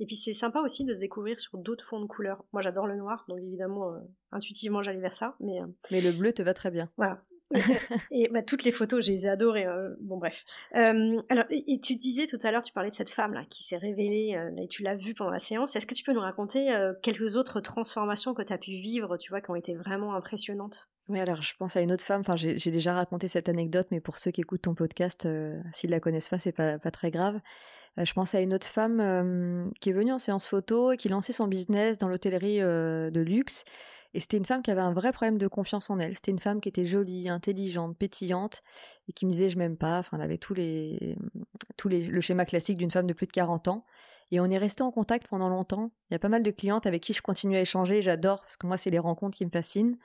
Et 0.00 0.06
puis 0.06 0.16
c'est 0.16 0.32
sympa 0.32 0.60
aussi 0.60 0.84
de 0.84 0.92
se 0.92 0.98
découvrir 0.98 1.38
sur 1.38 1.58
d'autres 1.58 1.84
fonds 1.84 2.00
de 2.00 2.06
couleurs. 2.06 2.44
Moi 2.52 2.62
j'adore 2.62 2.86
le 2.86 2.96
noir, 2.96 3.24
donc 3.28 3.40
évidemment, 3.40 3.92
euh, 3.92 3.98
intuitivement 4.30 4.82
j'allais 4.82 5.00
vers 5.00 5.14
ça. 5.14 5.36
Mais, 5.40 5.60
euh, 5.60 5.66
mais 5.90 6.00
le 6.00 6.12
bleu 6.12 6.32
te 6.32 6.42
va 6.42 6.54
très 6.54 6.70
bien. 6.70 6.90
Voilà. 6.96 7.22
et 8.10 8.28
bah, 8.28 8.42
toutes 8.42 8.62
les 8.62 8.72
photos, 8.72 9.04
je 9.06 9.10
les 9.10 9.26
ai 9.26 9.30
adorées. 9.30 9.66
Euh, 9.66 9.94
bon, 10.00 10.18
bref. 10.18 10.44
alors, 10.72 11.44
et, 11.48 11.80
tu 11.80 11.96
disais 11.96 12.26
tout 12.26 12.38
à 12.42 12.52
l'heure, 12.52 12.62
tu 12.62 12.74
parlais 12.74 12.90
de 12.90 12.94
cette 12.94 13.08
femme 13.08 13.32
là 13.32 13.44
qui 13.48 13.64
s'est 13.64 13.78
révélée 13.78 14.38
et 14.58 14.68
tu 14.68 14.82
l'as 14.82 14.94
vue 14.94 15.14
pendant 15.14 15.30
la 15.30 15.38
séance. 15.38 15.74
Est-ce 15.74 15.86
que 15.86 15.94
tu 15.94 16.04
peux 16.04 16.12
nous 16.12 16.20
raconter 16.20 16.70
quelques 17.02 17.36
autres 17.36 17.60
transformations 17.60 18.34
que 18.34 18.42
tu 18.42 18.52
as 18.52 18.58
pu 18.58 18.72
vivre, 18.72 19.16
tu 19.16 19.30
vois, 19.30 19.40
qui 19.40 19.50
ont 19.50 19.56
été 19.56 19.74
vraiment 19.74 20.14
impressionnantes? 20.14 20.90
Oui, 21.08 21.20
alors 21.20 21.40
je 21.40 21.54
pense 21.56 21.74
à 21.74 21.80
une 21.80 21.90
autre 21.90 22.04
femme. 22.04 22.20
Enfin, 22.20 22.36
j'ai 22.36 22.70
déjà 22.70 22.92
raconté 22.92 23.28
cette 23.28 23.48
anecdote, 23.48 23.88
mais 23.90 24.00
pour 24.00 24.18
ceux 24.18 24.30
qui 24.30 24.42
écoutent 24.42 24.60
ton 24.60 24.74
podcast, 24.74 25.26
s'ils 25.72 25.88
la 25.88 26.00
connaissent 26.00 26.28
pas, 26.28 26.38
c'est 26.38 26.52
pas, 26.52 26.78
pas 26.78 26.90
très 26.90 27.10
grave. 27.10 27.40
Euh, 27.98 28.04
je 28.04 28.12
pense 28.12 28.34
à 28.34 28.40
une 28.40 28.54
autre 28.54 28.66
femme 28.66 29.70
qui 29.80 29.90
est 29.90 29.92
venue 29.92 30.12
en 30.12 30.18
séance 30.18 30.46
photo 30.46 30.92
et 30.92 30.96
qui 30.96 31.08
lançait 31.08 31.32
son 31.32 31.46
business 31.46 31.98
dans 31.98 32.08
l'hôtellerie 32.08 32.60
de 32.60 33.20
luxe. 33.20 33.64
Et 34.14 34.20
c'était 34.20 34.38
une 34.38 34.44
femme 34.44 34.62
qui 34.62 34.70
avait 34.70 34.80
un 34.80 34.92
vrai 34.92 35.12
problème 35.12 35.36
de 35.36 35.46
confiance 35.48 35.90
en 35.90 35.98
elle. 35.98 36.14
C'était 36.14 36.30
une 36.30 36.38
femme 36.38 36.60
qui 36.60 36.68
était 36.68 36.86
jolie, 36.86 37.28
intelligente, 37.28 37.96
pétillante, 37.96 38.62
et 39.06 39.12
qui 39.12 39.26
me 39.26 39.30
disait 39.30 39.50
je 39.50 39.58
m'aime 39.58 39.76
pas. 39.76 39.98
Enfin, 39.98 40.16
elle 40.16 40.22
avait 40.22 40.38
tous 40.38 40.54
le 40.54 42.20
schéma 42.20 42.44
classique 42.46 42.78
d'une 42.78 42.90
femme 42.90 43.06
de 43.06 43.12
plus 43.12 43.26
de 43.26 43.32
40 43.32 43.68
ans. 43.68 43.84
Et 44.30 44.40
on 44.40 44.46
est 44.46 44.58
resté 44.58 44.82
en 44.82 44.90
contact 44.90 45.28
pendant 45.28 45.48
longtemps. 45.48 45.90
Il 46.10 46.14
y 46.14 46.16
a 46.16 46.18
pas 46.18 46.28
mal 46.28 46.42
de 46.42 46.50
clientes 46.50 46.86
avec 46.86 47.02
qui 47.02 47.12
je 47.12 47.20
continue 47.20 47.56
à 47.56 47.60
échanger. 47.60 48.00
J'adore 48.00 48.40
parce 48.40 48.56
que 48.56 48.66
moi 48.66 48.78
c'est 48.78 48.90
les 48.90 48.98
rencontres 48.98 49.36
qui 49.36 49.44
me 49.44 49.50
fascinent. 49.50 49.98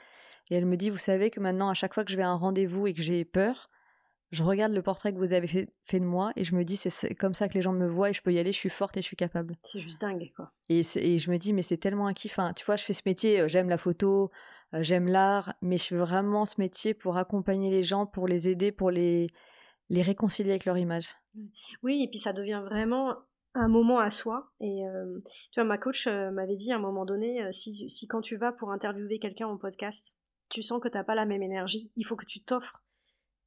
Et 0.49 0.55
elle 0.55 0.65
me 0.65 0.75
dit 0.75 0.89
vous 0.89 0.97
savez 0.97 1.29
que 1.29 1.39
maintenant 1.39 1.69
à 1.69 1.73
chaque 1.73 1.93
fois 1.93 2.03
que 2.03 2.11
je 2.11 2.17
vais 2.17 2.23
à 2.23 2.29
un 2.29 2.35
rendez-vous 2.35 2.87
et 2.87 2.93
que 2.93 3.01
j'ai 3.01 3.23
peur, 3.23 3.69
je 4.34 4.43
regarde 4.43 4.73
le 4.73 4.81
portrait 4.81 5.13
que 5.13 5.19
vous 5.19 5.34
avez 5.34 5.47
fait, 5.47 5.99
de 5.99 6.05
moi 6.05 6.34
et 6.36 6.43
je 6.43 6.55
me 6.55 6.63
dis 6.65 6.75
c'est 6.75 7.13
comme 7.13 7.36
ça 7.36 7.47
que 7.47 7.53
les 7.53 7.61
gens 7.61 7.71
me 7.71 7.88
voient 7.88 8.09
et 8.09 8.13
je 8.13 8.21
peux 8.23 8.34
y 8.34 8.39
aller, 8.39 8.51
je 8.51 8.57
suis 8.57 8.69
forte 8.69 8.97
et 8.97 9.01
je 9.01 9.05
suis 9.05 9.15
capable. 9.15 9.55
C'est 9.61 9.79
juste 9.79 10.01
dingue 10.01 10.31
quoi. 10.36 10.51
Et, 10.69 10.81
et, 10.95 11.17
je 11.19 11.29
me 11.29 11.38
dis 11.38 11.53
mais 11.53 11.61
c'est 11.61 11.77
tellement 11.77 12.07
un 12.07 12.13
kiff. 12.13 12.39
tu 12.55 12.65
vois, 12.65 12.75
je 12.75 12.84
fais 12.84 12.93
ce 12.93 13.03
métier, 13.05 13.41
euh, 13.41 13.47
j'aime 13.47 13.69
la 13.69 13.77
photo, 13.77 14.31
euh, 14.73 14.81
j'aime 14.81 15.07
l'art, 15.07 15.53
mais 15.61 15.77
je 15.77 15.84
fais 15.84 15.95
vraiment 15.95 16.45
ce 16.45 16.55
métier 16.57 16.95
pour 16.95 17.17
accompagner 17.17 17.69
les 17.69 17.84
gens, 17.84 18.07
pour 18.07 18.27
les 18.27 18.49
aider, 18.49 18.71
pour 18.71 18.89
les, 18.89 19.29
les 19.89 20.01
réconcilier 20.01 20.49
avec 20.49 20.65
leur 20.65 20.79
image. 20.79 21.09
Oui, 21.84 22.01
et 22.03 22.07
puis 22.09 22.19
ça 22.19 22.34
devient 22.34 22.63
vraiment 22.65 23.15
un 23.53 23.67
moment 23.67 23.99
à 23.99 24.09
soi. 24.09 24.51
Et 24.59 24.88
euh, 24.88 25.19
tu 25.51 25.59
vois, 25.59 25.65
ma 25.65 25.77
coach 25.77 26.07
m'avait 26.07 26.55
dit 26.55 26.71
à 26.71 26.77
un 26.77 26.79
moment 26.79 27.05
donné, 27.05 27.39
si, 27.51 27.88
si 27.88 28.07
quand 28.07 28.21
tu 28.21 28.38
vas 28.38 28.51
pour 28.51 28.71
interviewer 28.71 29.19
quelqu'un 29.19 29.47
en 29.47 29.57
podcast, 29.57 30.17
tu 30.49 30.63
sens 30.63 30.81
que 30.81 30.88
tu 30.88 30.97
n'as 30.97 31.03
pas 31.03 31.13
la 31.13 31.25
même 31.25 31.43
énergie, 31.43 31.91
il 31.95 32.05
faut 32.05 32.15
que 32.15 32.25
tu 32.25 32.43
t'offres 32.43 32.84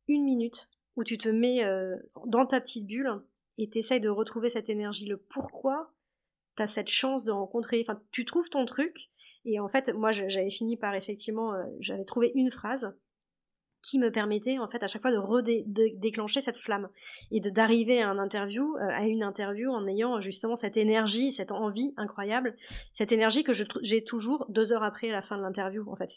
une 0.09 0.25
minute 0.25 0.71
où 0.97 1.05
tu 1.05 1.19
te 1.19 1.29
mets 1.29 1.65
euh, 1.65 1.97
dans 2.27 2.47
ta 2.47 2.61
petite 2.61 2.87
bulle 2.87 3.23
et 3.59 3.69
t'essayes 3.69 4.01
de 4.01 4.09
retrouver 4.09 4.49
cette 4.49 4.69
énergie, 4.69 5.07
le 5.07 5.17
pourquoi 5.17 5.93
tu 6.57 6.63
as 6.63 6.67
cette 6.67 6.89
chance 6.89 7.25
de 7.25 7.33
rencontrer, 7.33 7.85
enfin 7.87 8.01
tu 8.11 8.25
trouves 8.25 8.51
ton 8.51 8.65
truc 8.65 9.11
et 9.45 9.61
en 9.61 9.69
fait 9.69 9.93
moi 9.95 10.11
j'avais 10.11 10.51
fini 10.51 10.77
par 10.77 10.95
effectivement, 10.95 11.55
euh, 11.55 11.65
j'avais 11.81 12.05
trouvé 12.05 12.33
une 12.35 12.51
phrase 12.51 12.97
qui 13.83 13.99
me 13.99 14.11
permettait 14.11 14.59
en 14.59 14.67
fait 14.67 14.83
à 14.83 14.89
chaque 14.89 15.03
fois 15.03 15.13
de 15.13 15.19
redéclencher 15.19 16.41
cette 16.41 16.59
flamme 16.59 16.89
et 17.31 17.41
d'arriver 17.41 18.03
à 18.03 18.09
un 18.09 18.19
interview 18.19 18.77
euh, 18.77 18.89
à 18.89 19.07
une 19.07 19.23
interview 19.23 19.71
en 19.71 19.87
ayant 19.87 20.21
justement 20.21 20.57
cette 20.57 20.77
énergie 20.77 21.31
cette 21.31 21.53
envie 21.53 21.95
incroyable 21.97 22.57
cette 22.93 23.13
énergie 23.13 23.45
que 23.45 23.53
j'ai 23.53 24.03
toujours 24.03 24.47
deux 24.49 24.73
heures 24.73 24.83
après 24.83 25.09
la 25.09 25.23
fin 25.23 25.37
de 25.37 25.43
l'interview 25.43 25.85
en 25.89 25.95
fait. 25.95 26.11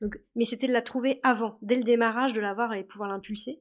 Donc 0.00 0.20
mais 0.36 0.44
c'était 0.44 0.68
de 0.68 0.72
la 0.72 0.82
trouver 0.82 1.18
avant 1.22 1.58
dès 1.62 1.76
le 1.76 1.82
démarrage 1.82 2.32
de 2.32 2.40
l'avoir 2.40 2.72
et 2.74 2.84
pouvoir 2.84 3.08
l'impulser 3.08 3.60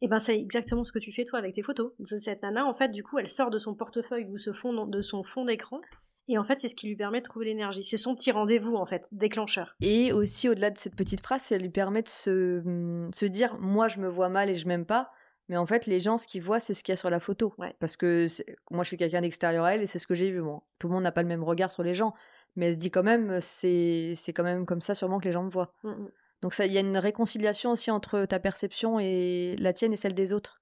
et 0.00 0.08
ben 0.08 0.18
c'est 0.18 0.38
exactement 0.38 0.84
ce 0.84 0.92
que 0.92 0.98
tu 0.98 1.12
fais 1.12 1.24
toi 1.24 1.38
avec 1.38 1.54
tes 1.54 1.62
photos 1.62 1.92
cette 2.04 2.42
nana 2.42 2.66
en 2.66 2.74
fait 2.74 2.88
du 2.90 3.02
coup 3.02 3.18
elle 3.18 3.28
sort 3.28 3.50
de 3.50 3.58
son 3.58 3.74
portefeuille 3.74 4.26
ou 4.26 4.38
se 4.38 4.52
fond 4.52 4.86
de 4.86 5.00
son 5.00 5.22
fond 5.22 5.44
d'écran 5.44 5.80
et 6.28 6.36
en 6.36 6.44
fait, 6.44 6.60
c'est 6.60 6.68
ce 6.68 6.74
qui 6.74 6.88
lui 6.88 6.96
permet 6.96 7.20
de 7.20 7.24
trouver 7.24 7.46
l'énergie. 7.46 7.82
C'est 7.82 7.96
son 7.96 8.14
petit 8.14 8.30
rendez-vous, 8.30 8.76
en 8.76 8.84
fait, 8.84 9.08
déclencheur. 9.12 9.74
Et 9.80 10.12
aussi, 10.12 10.48
au-delà 10.48 10.70
de 10.70 10.76
cette 10.76 10.94
petite 10.94 11.22
phrase, 11.22 11.40
ça 11.40 11.56
lui 11.56 11.70
permet 11.70 12.02
de 12.02 12.08
se, 12.08 12.58
hum, 12.58 13.08
se 13.14 13.24
dire 13.24 13.56
Moi, 13.58 13.88
je 13.88 13.98
me 13.98 14.08
vois 14.08 14.28
mal 14.28 14.50
et 14.50 14.54
je 14.54 14.68
m'aime 14.68 14.84
pas. 14.84 15.10
Mais 15.48 15.56
en 15.56 15.64
fait, 15.64 15.86
les 15.86 16.00
gens, 16.00 16.18
ce 16.18 16.26
qu'ils 16.26 16.42
voient, 16.42 16.60
c'est 16.60 16.74
ce 16.74 16.82
qu'il 16.82 16.92
y 16.92 16.94
a 16.94 16.96
sur 16.96 17.08
la 17.08 17.20
photo. 17.20 17.54
Parce 17.80 17.96
que 17.96 18.26
moi, 18.70 18.84
je 18.84 18.88
suis 18.88 18.98
quelqu'un 18.98 19.22
d'extérieur 19.22 19.64
à 19.64 19.74
elle 19.74 19.82
et 19.82 19.86
c'est 19.86 19.98
ce 19.98 20.06
que 20.06 20.14
j'ai 20.14 20.30
vu. 20.30 20.42
Tout 20.78 20.88
le 20.88 20.92
monde 20.92 21.02
n'a 21.04 21.12
pas 21.12 21.22
le 21.22 21.28
même 21.28 21.42
regard 21.42 21.72
sur 21.72 21.82
les 21.82 21.94
gens. 21.94 22.12
Mais 22.56 22.66
elle 22.66 22.74
se 22.74 22.78
dit 22.78 22.90
quand 22.90 23.02
même, 23.02 23.40
c'est 23.40 24.14
quand 24.34 24.42
même 24.42 24.66
comme 24.66 24.82
ça, 24.82 24.94
sûrement, 24.94 25.18
que 25.18 25.24
les 25.24 25.32
gens 25.32 25.44
me 25.44 25.50
voient. 25.50 25.72
Mmh, 25.82 25.90
mmh. 25.90 26.10
Donc, 26.42 26.54
il 26.58 26.72
y 26.72 26.76
a 26.78 26.80
une 26.80 26.98
réconciliation 26.98 27.72
aussi 27.72 27.90
entre 27.90 28.24
ta 28.24 28.38
perception 28.38 29.00
et 29.00 29.56
la 29.58 29.72
tienne 29.72 29.92
et 29.92 29.96
celle 29.96 30.14
des 30.14 30.32
autres. 30.32 30.60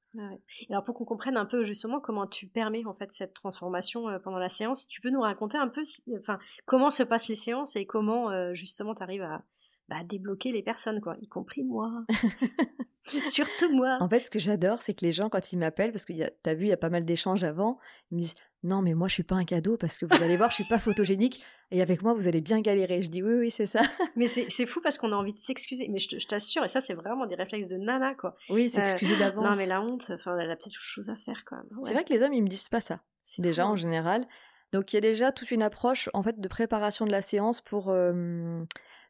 Et 0.61 0.72
alors 0.72 0.83
pour 0.83 0.95
qu'on 0.95 1.05
comprenne 1.05 1.37
un 1.37 1.45
peu 1.45 1.64
justement 1.64 2.01
comment 2.01 2.27
tu 2.27 2.47
permets 2.47 2.87
en 2.87 2.95
fait 2.95 3.12
cette 3.12 3.35
transformation 3.35 4.09
euh, 4.09 4.18
pendant 4.18 4.39
la 4.39 4.49
séance, 4.49 4.89
tu 4.89 5.03
peux 5.03 5.11
nous 5.11 5.20
raconter 5.20 5.59
un 5.59 5.68
peu 5.68 5.83
enfin, 6.18 6.39
comment 6.64 6.89
se 6.89 7.03
passent 7.03 7.29
les 7.29 7.35
séances 7.35 7.77
et 7.77 7.85
comment 7.85 8.31
euh, 8.31 8.55
justement 8.55 8.95
tu 8.95 9.03
arrives 9.03 9.20
à, 9.20 9.45
bah, 9.89 10.03
débloquer 10.05 10.51
les 10.51 10.62
personnes, 10.62 11.01
quoi, 11.01 11.16
y 11.20 11.29
compris 11.29 11.62
moi. 11.62 12.05
Surtout 13.03 13.72
moi. 13.72 13.99
En 14.01 14.09
fait, 14.09 14.18
ce 14.18 14.31
que 14.31 14.41
j'adore, 14.41 14.83
c'est 14.83 14.95
que 14.95 15.05
les 15.05 15.12
gens, 15.12 15.29
quand 15.29 15.53
ils 15.53 15.59
m'appellent, 15.59 15.93
parce 15.93 16.05
que 16.05 16.12
tu 16.12 16.51
as 16.51 16.55
vu, 16.55 16.64
il 16.64 16.68
y 16.68 16.72
a 16.72 16.77
pas 16.77 16.91
mal 16.91 17.05
d'échanges 17.05 17.45
avant, 17.45 17.79
ils 18.11 18.16
me 18.16 18.20
disent 18.20 18.35
Non, 18.67 18.83
mais 18.83 18.95
moi, 18.95 19.07
je 19.07 19.14
suis 19.14 19.23
pas 19.23 19.37
un 19.37 19.45
cadeau 19.45 19.77
parce 19.77 19.97
que 19.97 20.07
vous 20.07 20.23
allez 20.23 20.37
voir, 20.37 20.51
je 20.51 20.57
suis 20.57 20.64
pas 20.64 20.81
photogénique 20.81 21.41
et 21.71 21.81
avec 21.83 22.03
moi, 22.03 22.14
vous 22.14 22.27
allez 22.27 22.41
bien 22.41 22.61
galérer. 22.61 23.01
Je 23.01 23.09
dis 23.09 23.23
Oui, 23.23 23.35
oui, 23.35 23.51
c'est 23.53 23.67
ça. 23.67 23.81
mais 24.17 24.27
c'est 24.27 24.67
fou 24.67 24.81
parce 24.83 24.99
qu'on 24.99 25.12
a 25.12 25.14
envie 25.14 25.33
de 25.33 25.39
s'excuser. 25.39 25.89
Mais 25.89 25.99
je 25.99 26.27
t'assure, 26.27 26.64
et 26.64 26.69
ça, 26.69 26.81
c'est 26.81 26.95
vraiment 26.95 27.27
des 27.27 27.37
réflexes 27.37 27.69
de 27.69 27.77
nana, 27.77 28.14
quoi. 28.14 28.35
Oui, 28.51 28.69
s'excuser 28.69 29.14
euh, 29.14 29.19
d'avance. 29.19 29.45
Non, 29.45 29.55
mais 29.57 29.67
la 29.67 29.81
honte, 29.81 30.11
enfin, 30.12 30.37
elle 30.37 30.51
a 30.51 30.57
peut-être 30.57 30.75
autre 30.75 30.81
chose 30.81 31.11
à 31.11 31.17
faire, 31.17 31.45
quand 31.47 31.57
même. 31.57 31.67
C'est 31.83 31.93
vrai 31.93 32.03
que 32.03 32.12
les 32.12 32.23
hommes, 32.23 32.35
ils 32.35 32.43
me 32.43 32.49
disent 32.49 32.69
pas 32.69 32.81
ça. 32.81 33.01
Déjà, 33.39 33.67
en 33.67 33.73
hein. 33.73 33.77
général. 33.77 34.27
Donc, 34.73 34.93
il 34.93 34.97
y 34.97 34.99
a 34.99 35.01
déjà 35.01 35.31
toute 35.31 35.53
une 35.53 35.62
approche, 35.62 36.11
en 36.12 36.25
fait, 36.25 36.41
de 36.41 36.49
préparation 36.49 37.07
de 37.07 37.12
la 37.12 37.23
séance 37.23 37.61
pour. 37.61 37.91
Euh, 37.91 38.64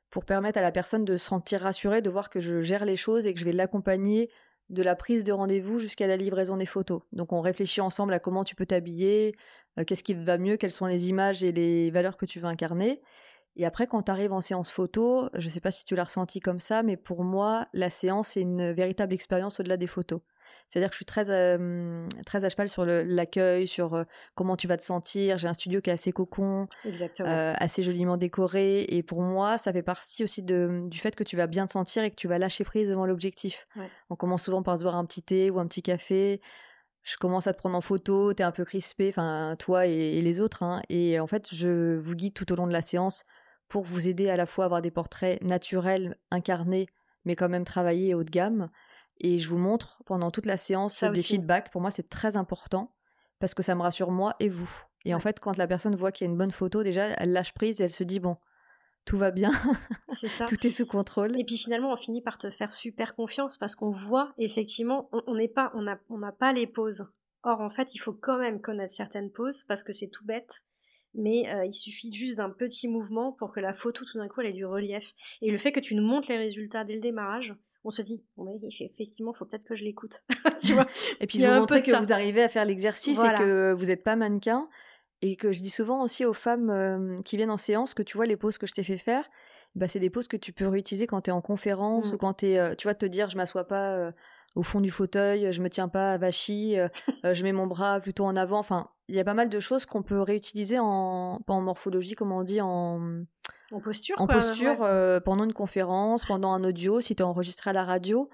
pour 0.08 0.24
permettre 0.24 0.58
à 0.58 0.62
la 0.62 0.70
personne 0.70 1.04
de 1.04 1.16
se 1.16 1.26
sentir 1.26 1.62
rassurée, 1.62 2.00
de 2.00 2.08
voir 2.08 2.30
que 2.30 2.40
je 2.40 2.60
gère 2.60 2.84
les 2.84 2.96
choses 2.96 3.26
et 3.26 3.34
que 3.34 3.40
je 3.40 3.44
vais 3.44 3.52
l'accompagner 3.52 4.30
de 4.68 4.82
la 4.82 4.96
prise 4.96 5.24
de 5.24 5.32
rendez-vous 5.32 5.78
jusqu'à 5.78 6.06
la 6.06 6.16
livraison 6.16 6.56
des 6.56 6.66
photos. 6.66 7.02
Donc 7.12 7.32
on 7.32 7.40
réfléchit 7.40 7.80
ensemble 7.80 8.12
à 8.12 8.18
comment 8.18 8.44
tu 8.44 8.54
peux 8.54 8.66
t'habiller, 8.66 9.34
euh, 9.78 9.84
qu'est-ce 9.84 10.02
qui 10.02 10.14
va 10.14 10.38
mieux, 10.38 10.56
quelles 10.56 10.72
sont 10.72 10.86
les 10.86 11.08
images 11.08 11.44
et 11.44 11.52
les 11.52 11.90
valeurs 11.90 12.16
que 12.16 12.26
tu 12.26 12.40
veux 12.40 12.46
incarner. 12.46 13.00
Et 13.56 13.64
après, 13.64 13.86
quand 13.86 14.02
tu 14.02 14.10
arrives 14.10 14.32
en 14.32 14.42
séance 14.42 14.70
photo, 14.70 15.30
je 15.34 15.46
ne 15.46 15.50
sais 15.50 15.60
pas 15.60 15.70
si 15.70 15.84
tu 15.84 15.94
l'as 15.94 16.04
ressenti 16.04 16.40
comme 16.40 16.60
ça, 16.60 16.82
mais 16.82 16.96
pour 16.96 17.24
moi, 17.24 17.66
la 17.72 17.88
séance 17.88 18.36
est 18.36 18.42
une 18.42 18.70
véritable 18.72 19.14
expérience 19.14 19.60
au-delà 19.60 19.78
des 19.78 19.86
photos. 19.86 20.20
C'est-à-dire 20.68 20.88
que 20.88 20.94
je 20.94 20.98
suis 20.98 21.04
très, 21.04 21.24
très 22.24 22.44
à 22.44 22.48
cheval 22.48 22.68
sur 22.68 22.84
l'accueil, 22.84 23.66
sur 23.66 24.04
comment 24.34 24.56
tu 24.56 24.66
vas 24.66 24.76
te 24.76 24.82
sentir. 24.82 25.38
J'ai 25.38 25.48
un 25.48 25.54
studio 25.54 25.80
qui 25.80 25.90
est 25.90 25.92
assez 25.92 26.12
cocon, 26.12 26.66
assez 27.24 27.82
joliment 27.82 28.16
décoré. 28.16 28.84
Et 28.88 29.02
pour 29.02 29.22
moi, 29.22 29.58
ça 29.58 29.72
fait 29.72 29.82
partie 29.82 30.24
aussi 30.24 30.42
de, 30.42 30.82
du 30.86 30.98
fait 30.98 31.14
que 31.14 31.24
tu 31.24 31.36
vas 31.36 31.46
bien 31.46 31.66
te 31.66 31.72
sentir 31.72 32.02
et 32.02 32.10
que 32.10 32.16
tu 32.16 32.28
vas 32.28 32.38
lâcher 32.38 32.64
prise 32.64 32.88
devant 32.88 33.06
l'objectif. 33.06 33.66
On 34.10 34.16
commence 34.16 34.42
souvent 34.42 34.62
par 34.62 34.78
se 34.78 34.82
boire 34.82 34.96
un 34.96 35.04
petit 35.04 35.22
thé 35.22 35.50
ou 35.50 35.58
un 35.58 35.66
petit 35.66 35.82
café. 35.82 36.40
je 37.02 37.16
commence 37.16 37.46
à 37.46 37.52
te 37.52 37.58
prendre 37.58 37.76
en 37.76 37.80
photo, 37.80 38.34
t'es 38.34 38.42
un 38.42 38.52
peu 38.52 38.64
crispé, 38.64 39.08
enfin 39.10 39.54
toi 39.58 39.86
et, 39.86 40.20
les 40.20 40.40
autres, 40.40 40.64
hein. 40.64 40.82
et 40.88 41.20
en 41.20 41.28
fait 41.28 41.54
je 41.54 41.96
vous 41.96 42.14
guide 42.14 42.34
tout 42.34 42.52
au 42.52 42.56
long 42.56 42.66
de 42.66 42.72
la 42.72 42.82
séance 42.82 43.24
pour 43.68 43.84
vous 43.84 44.08
aider 44.08 44.28
à 44.28 44.36
la 44.36 44.46
fois 44.46 44.64
à 44.64 44.66
avoir 44.66 44.82
des 44.82 44.90
portraits 44.90 45.40
naturels, 45.42 46.16
incarnés, 46.30 46.86
mais 47.24 47.36
quand 47.36 47.48
même 47.48 47.64
travaillés 47.64 48.08
et 48.08 48.14
haut 48.14 48.24
de 48.24 48.30
gamme. 48.30 48.70
Et 49.20 49.38
je 49.38 49.48
vous 49.48 49.58
montre 49.58 50.02
pendant 50.04 50.30
toute 50.30 50.46
la 50.46 50.56
séance 50.56 51.02
des 51.02 51.22
feedbacks. 51.22 51.70
Pour 51.70 51.80
moi, 51.80 51.90
c'est 51.90 52.08
très 52.08 52.36
important 52.36 52.94
parce 53.38 53.54
que 53.54 53.62
ça 53.62 53.74
me 53.74 53.82
rassure 53.82 54.10
moi 54.10 54.34
et 54.40 54.48
vous. 54.48 54.70
Et 55.04 55.14
en 55.14 55.20
fait, 55.20 55.40
quand 55.40 55.56
la 55.56 55.66
personne 55.66 55.94
voit 55.94 56.12
qu'il 56.12 56.26
y 56.26 56.28
a 56.28 56.32
une 56.32 56.38
bonne 56.38 56.50
photo, 56.50 56.82
déjà, 56.82 57.06
elle 57.06 57.32
lâche 57.32 57.54
prise 57.54 57.80
et 57.80 57.84
elle 57.84 57.90
se 57.90 58.04
dit 58.04 58.18
bon, 58.18 58.36
tout 59.04 59.16
va 59.16 59.30
bien, 59.30 59.52
c'est 60.08 60.28
ça. 60.28 60.46
tout 60.46 60.66
est 60.66 60.70
sous 60.70 60.86
contrôle. 60.86 61.38
Et 61.38 61.44
puis 61.44 61.56
finalement, 61.56 61.92
on 61.92 61.96
finit 61.96 62.22
par 62.22 62.38
te 62.38 62.50
faire 62.50 62.72
super 62.72 63.14
confiance 63.14 63.56
parce 63.56 63.74
qu'on 63.74 63.90
voit 63.90 64.32
effectivement, 64.36 65.08
on 65.26 65.34
n'est 65.36 65.48
pas, 65.48 65.70
on 65.74 65.82
n'a 65.82 66.00
on 66.10 66.20
pas 66.32 66.52
les 66.52 66.66
poses. 66.66 67.06
Or, 67.44 67.60
en 67.60 67.70
fait, 67.70 67.94
il 67.94 67.98
faut 67.98 68.12
quand 68.12 68.38
même 68.38 68.60
connaître 68.60 68.92
certaines 68.92 69.30
poses 69.30 69.62
parce 69.62 69.84
que 69.84 69.92
c'est 69.92 70.08
tout 70.08 70.24
bête. 70.24 70.64
Mais 71.14 71.48
euh, 71.54 71.64
il 71.64 71.72
suffit 71.72 72.12
juste 72.12 72.36
d'un 72.36 72.50
petit 72.50 72.88
mouvement 72.88 73.32
pour 73.32 73.52
que 73.52 73.60
la 73.60 73.72
photo, 73.72 74.04
tout 74.04 74.18
d'un 74.18 74.28
coup, 74.28 74.40
elle 74.40 74.48
ait 74.48 74.52
du 74.52 74.66
relief. 74.66 75.14
Et 75.40 75.50
le 75.50 75.56
fait 75.56 75.70
que 75.70 75.80
tu 75.80 75.94
nous 75.94 76.02
montres 76.02 76.28
les 76.28 76.36
résultats 76.36 76.84
dès 76.84 76.94
le 76.96 77.00
démarrage, 77.00 77.54
on 77.86 77.90
se 77.90 78.02
dit, 78.02 78.20
bon, 78.36 78.60
effectivement, 78.80 79.32
il 79.32 79.38
faut 79.38 79.44
peut-être 79.44 79.64
que 79.64 79.76
je 79.76 79.84
l'écoute. 79.84 80.22
tu 80.60 80.74
vois 80.74 80.86
et 81.20 81.26
puis, 81.26 81.38
vous 81.38 81.52
montrer 81.52 81.82
que 81.82 81.92
vous 81.92 82.12
arrivez 82.12 82.42
à 82.42 82.48
faire 82.48 82.64
l'exercice 82.64 83.20
et 83.20 83.34
que 83.38 83.72
vous 83.72 83.86
n'êtes 83.86 84.02
pas 84.02 84.16
mannequin 84.16 84.68
et 85.22 85.36
que 85.36 85.52
je 85.52 85.62
dis 85.62 85.70
souvent 85.70 86.02
aussi 86.02 86.24
aux 86.24 86.34
femmes 86.34 87.16
qui 87.24 87.36
viennent 87.36 87.50
en 87.50 87.56
séance 87.56 87.94
que 87.94 88.02
tu 88.02 88.16
vois 88.16 88.26
les 88.26 88.36
poses 88.36 88.58
que 88.58 88.66
je 88.66 88.74
t'ai 88.74 88.82
fait 88.82 88.98
faire, 88.98 89.30
bah, 89.76 89.86
c'est 89.88 90.00
des 90.00 90.10
poses 90.10 90.26
que 90.26 90.36
tu 90.36 90.52
peux 90.52 90.66
réutiliser 90.66 91.06
quand 91.06 91.22
tu 91.22 91.30
es 91.30 91.32
en 91.32 91.40
conférence 91.40 92.10
ou 92.10 92.14
mmh. 92.14 92.18
quand 92.18 92.34
tu 92.34 92.46
es, 92.46 92.76
tu 92.76 92.88
vois, 92.88 92.94
te 92.94 93.06
dire 93.06 93.30
je 93.30 93.36
m'assois 93.36 93.68
pas 93.68 94.12
au 94.56 94.62
fond 94.62 94.80
du 94.80 94.90
fauteuil, 94.90 95.52
je 95.52 95.62
me 95.62 95.70
tiens 95.70 95.88
pas 95.88 96.12
à 96.12 96.18
vachy, 96.18 96.76
je 97.22 97.42
mets 97.44 97.52
mon 97.52 97.68
bras 97.68 98.00
plutôt 98.00 98.24
en 98.24 98.34
avant. 98.34 98.58
Enfin, 98.58 98.88
il 99.08 99.14
y 99.14 99.20
a 99.20 99.24
pas 99.24 99.34
mal 99.34 99.48
de 99.48 99.60
choses 99.60 99.86
qu'on 99.86 100.02
peut 100.02 100.20
réutiliser 100.20 100.78
en, 100.80 101.40
en 101.46 101.60
morphologie, 101.60 102.14
comme 102.14 102.32
on 102.32 102.42
dit, 102.42 102.60
en, 102.60 103.22
en 103.76 103.80
posture. 103.80 104.16
En 104.18 104.26
posture 104.26 104.76
pendant 105.24 105.44
une 105.44 105.52
conférence, 105.52 106.24
pendant 106.24 106.52
un 106.52 106.64
audio, 106.64 107.00
si 107.00 107.14
tu 107.14 107.22
es 107.22 107.26
enregistré 107.26 107.70
à 107.70 107.72
la 107.72 107.84
radio. 107.84 108.28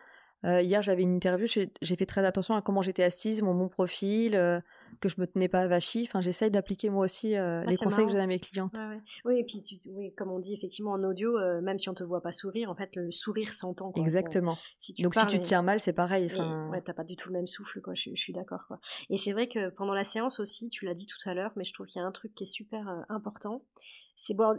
Euh, 0.45 0.61
hier, 0.61 0.83
j'avais 0.83 1.03
une 1.03 1.15
interview, 1.15 1.47
j'ai 1.47 1.97
fait 1.97 2.07
très 2.07 2.25
attention 2.25 2.57
à 2.57 2.63
comment 2.63 2.83
j'étais 2.83 3.05
assise, 3.05 3.43
mon 3.43 3.55
bon 3.55 3.69
profil, 3.69 4.37
euh, 4.37 4.61
que 5.03 5.09
je 5.09 5.21
me 5.21 5.27
tenais 5.27 5.49
pas 5.49 5.67
vachie. 5.67 6.05
Enfin, 6.09 6.21
j'essaye 6.21 6.51
d'appliquer 6.51 6.89
moi 6.89 7.05
aussi 7.05 7.37
euh, 7.37 7.63
ah, 7.67 7.69
les 7.69 7.77
conseils 7.77 8.05
que 8.05 8.11
je 8.11 8.15
donne 8.15 8.25
à 8.25 8.27
mes 8.27 8.39
clientes. 8.39 8.77
Oui, 9.25 9.39
et 9.39 9.45
puis, 9.45 9.63
tu, 9.63 9.81
oui, 9.87 10.15
comme 10.15 10.31
on 10.31 10.39
dit 10.39 10.55
effectivement 10.55 10.93
en 10.93 11.03
audio, 11.03 11.37
même 11.61 11.79
si 11.79 11.89
on 11.89 11.95
te 11.95 12.05
voit 12.05 12.23
pas 12.23 12.33
sourire, 12.33 12.71
en 12.71 12.75
fait, 12.75 12.91
le 12.95 13.11
sourire 13.11 13.53
s'entend. 13.53 13.93
Exactement. 13.97 14.57
Donc, 15.01 15.15
si 15.15 15.27
tu 15.27 15.39
te 15.39 15.45
tiens 15.45 15.63
mal, 15.63 15.81
c'est 15.81 15.93
pareil. 15.93 16.31
Enfin... 16.33 16.71
Ouais, 16.71 16.81
t'as 16.81 16.95
pas 16.95 17.05
du 17.05 17.17
tout 17.17 17.29
le 17.29 17.35
même 17.35 17.47
souffle, 17.47 17.81
quoi. 17.83 17.95
Je, 17.95 18.15
suis 18.15 18.33
d'accord, 18.33 18.65
quoi. 18.69 18.79
Et 19.11 19.17
c'est 19.17 19.33
vrai 19.33 19.49
que 19.49 19.71
pendant 19.71 19.95
la 19.95 20.05
séance 20.05 20.41
aussi, 20.41 20.71
tu 20.71 20.87
l'as 20.87 20.95
dit 20.95 21.07
tout 21.07 21.29
à 21.29 21.35
l'heure, 21.35 21.53
mais 21.57 21.65
je 21.65 21.73
trouve 21.75 21.87
qu'il 21.87 22.01
y 22.01 22.05
a 22.05 22.07
un 22.07 22.13
truc 22.13 22.35
qui 22.35 22.45
est 22.45 22.47
super 22.47 23.05
important. 23.09 23.65
C'est 24.15 24.35
bon, 24.35 24.59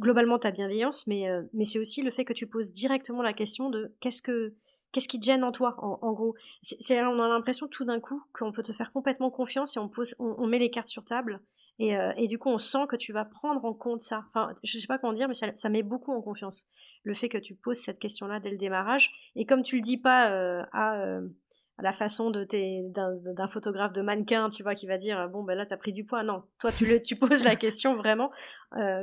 globalement 0.00 0.38
ta 0.38 0.50
bienveillance, 0.50 1.06
mais, 1.06 1.26
mais 1.52 1.64
c'est 1.64 1.78
aussi 1.78 2.02
le 2.02 2.10
fait 2.10 2.24
que 2.24 2.32
tu 2.32 2.46
poses 2.46 2.72
directement 2.72 3.22
la 3.22 3.32
question 3.32 3.70
de 3.70 3.94
qu'est-ce 4.00 4.22
que 4.22 4.54
Qu'est-ce 4.96 5.08
qui 5.08 5.20
te 5.20 5.26
gêne 5.26 5.44
en 5.44 5.52
toi, 5.52 5.74
en, 5.76 6.12
gros? 6.14 6.36
C'est, 6.62 7.04
On 7.04 7.18
a 7.18 7.28
l'impression 7.28 7.68
tout 7.68 7.84
d'un 7.84 8.00
coup 8.00 8.24
qu'on 8.32 8.50
peut 8.50 8.62
te 8.62 8.72
faire 8.72 8.92
complètement 8.92 9.30
confiance 9.30 9.76
et 9.76 9.78
on, 9.78 9.90
pose, 9.90 10.14
on, 10.18 10.46
met 10.46 10.58
les 10.58 10.70
cartes 10.70 10.88
sur 10.88 11.04
table. 11.04 11.42
Et, 11.78 11.94
euh, 11.98 12.14
et, 12.16 12.26
du 12.26 12.38
coup, 12.38 12.48
on 12.48 12.56
sent 12.56 12.86
que 12.88 12.96
tu 12.96 13.12
vas 13.12 13.26
prendre 13.26 13.62
en 13.66 13.74
compte 13.74 14.00
ça. 14.00 14.24
Enfin, 14.28 14.54
je 14.64 14.78
sais 14.78 14.86
pas 14.86 14.96
comment 14.96 15.12
dire, 15.12 15.28
mais 15.28 15.34
ça, 15.34 15.68
met 15.68 15.82
beaucoup 15.82 16.14
en 16.14 16.22
confiance. 16.22 16.64
Le 17.04 17.12
fait 17.12 17.28
que 17.28 17.36
tu 17.36 17.54
poses 17.54 17.76
cette 17.76 17.98
question-là 17.98 18.40
dès 18.40 18.48
le 18.48 18.56
démarrage. 18.56 19.12
Et 19.34 19.44
comme 19.44 19.62
tu 19.62 19.76
le 19.76 19.82
dis 19.82 19.98
pas 19.98 20.30
euh, 20.30 20.62
à, 20.72 20.98
euh, 20.98 21.28
à, 21.76 21.82
la 21.82 21.92
façon 21.92 22.30
de 22.30 22.46
d'un, 22.88 23.48
photographe 23.48 23.92
de 23.92 24.00
mannequin, 24.00 24.48
tu 24.48 24.62
vois, 24.62 24.74
qui 24.74 24.86
va 24.86 24.96
dire 24.96 25.28
bon 25.28 25.44
ben 25.44 25.54
là 25.58 25.66
t'as 25.66 25.76
pris 25.76 25.92
du 25.92 26.06
poids. 26.06 26.22
Non, 26.22 26.42
toi 26.58 26.72
tu 26.72 26.86
le, 26.86 27.02
tu 27.02 27.16
poses 27.16 27.44
la 27.44 27.54
question 27.54 27.96
vraiment 27.96 28.30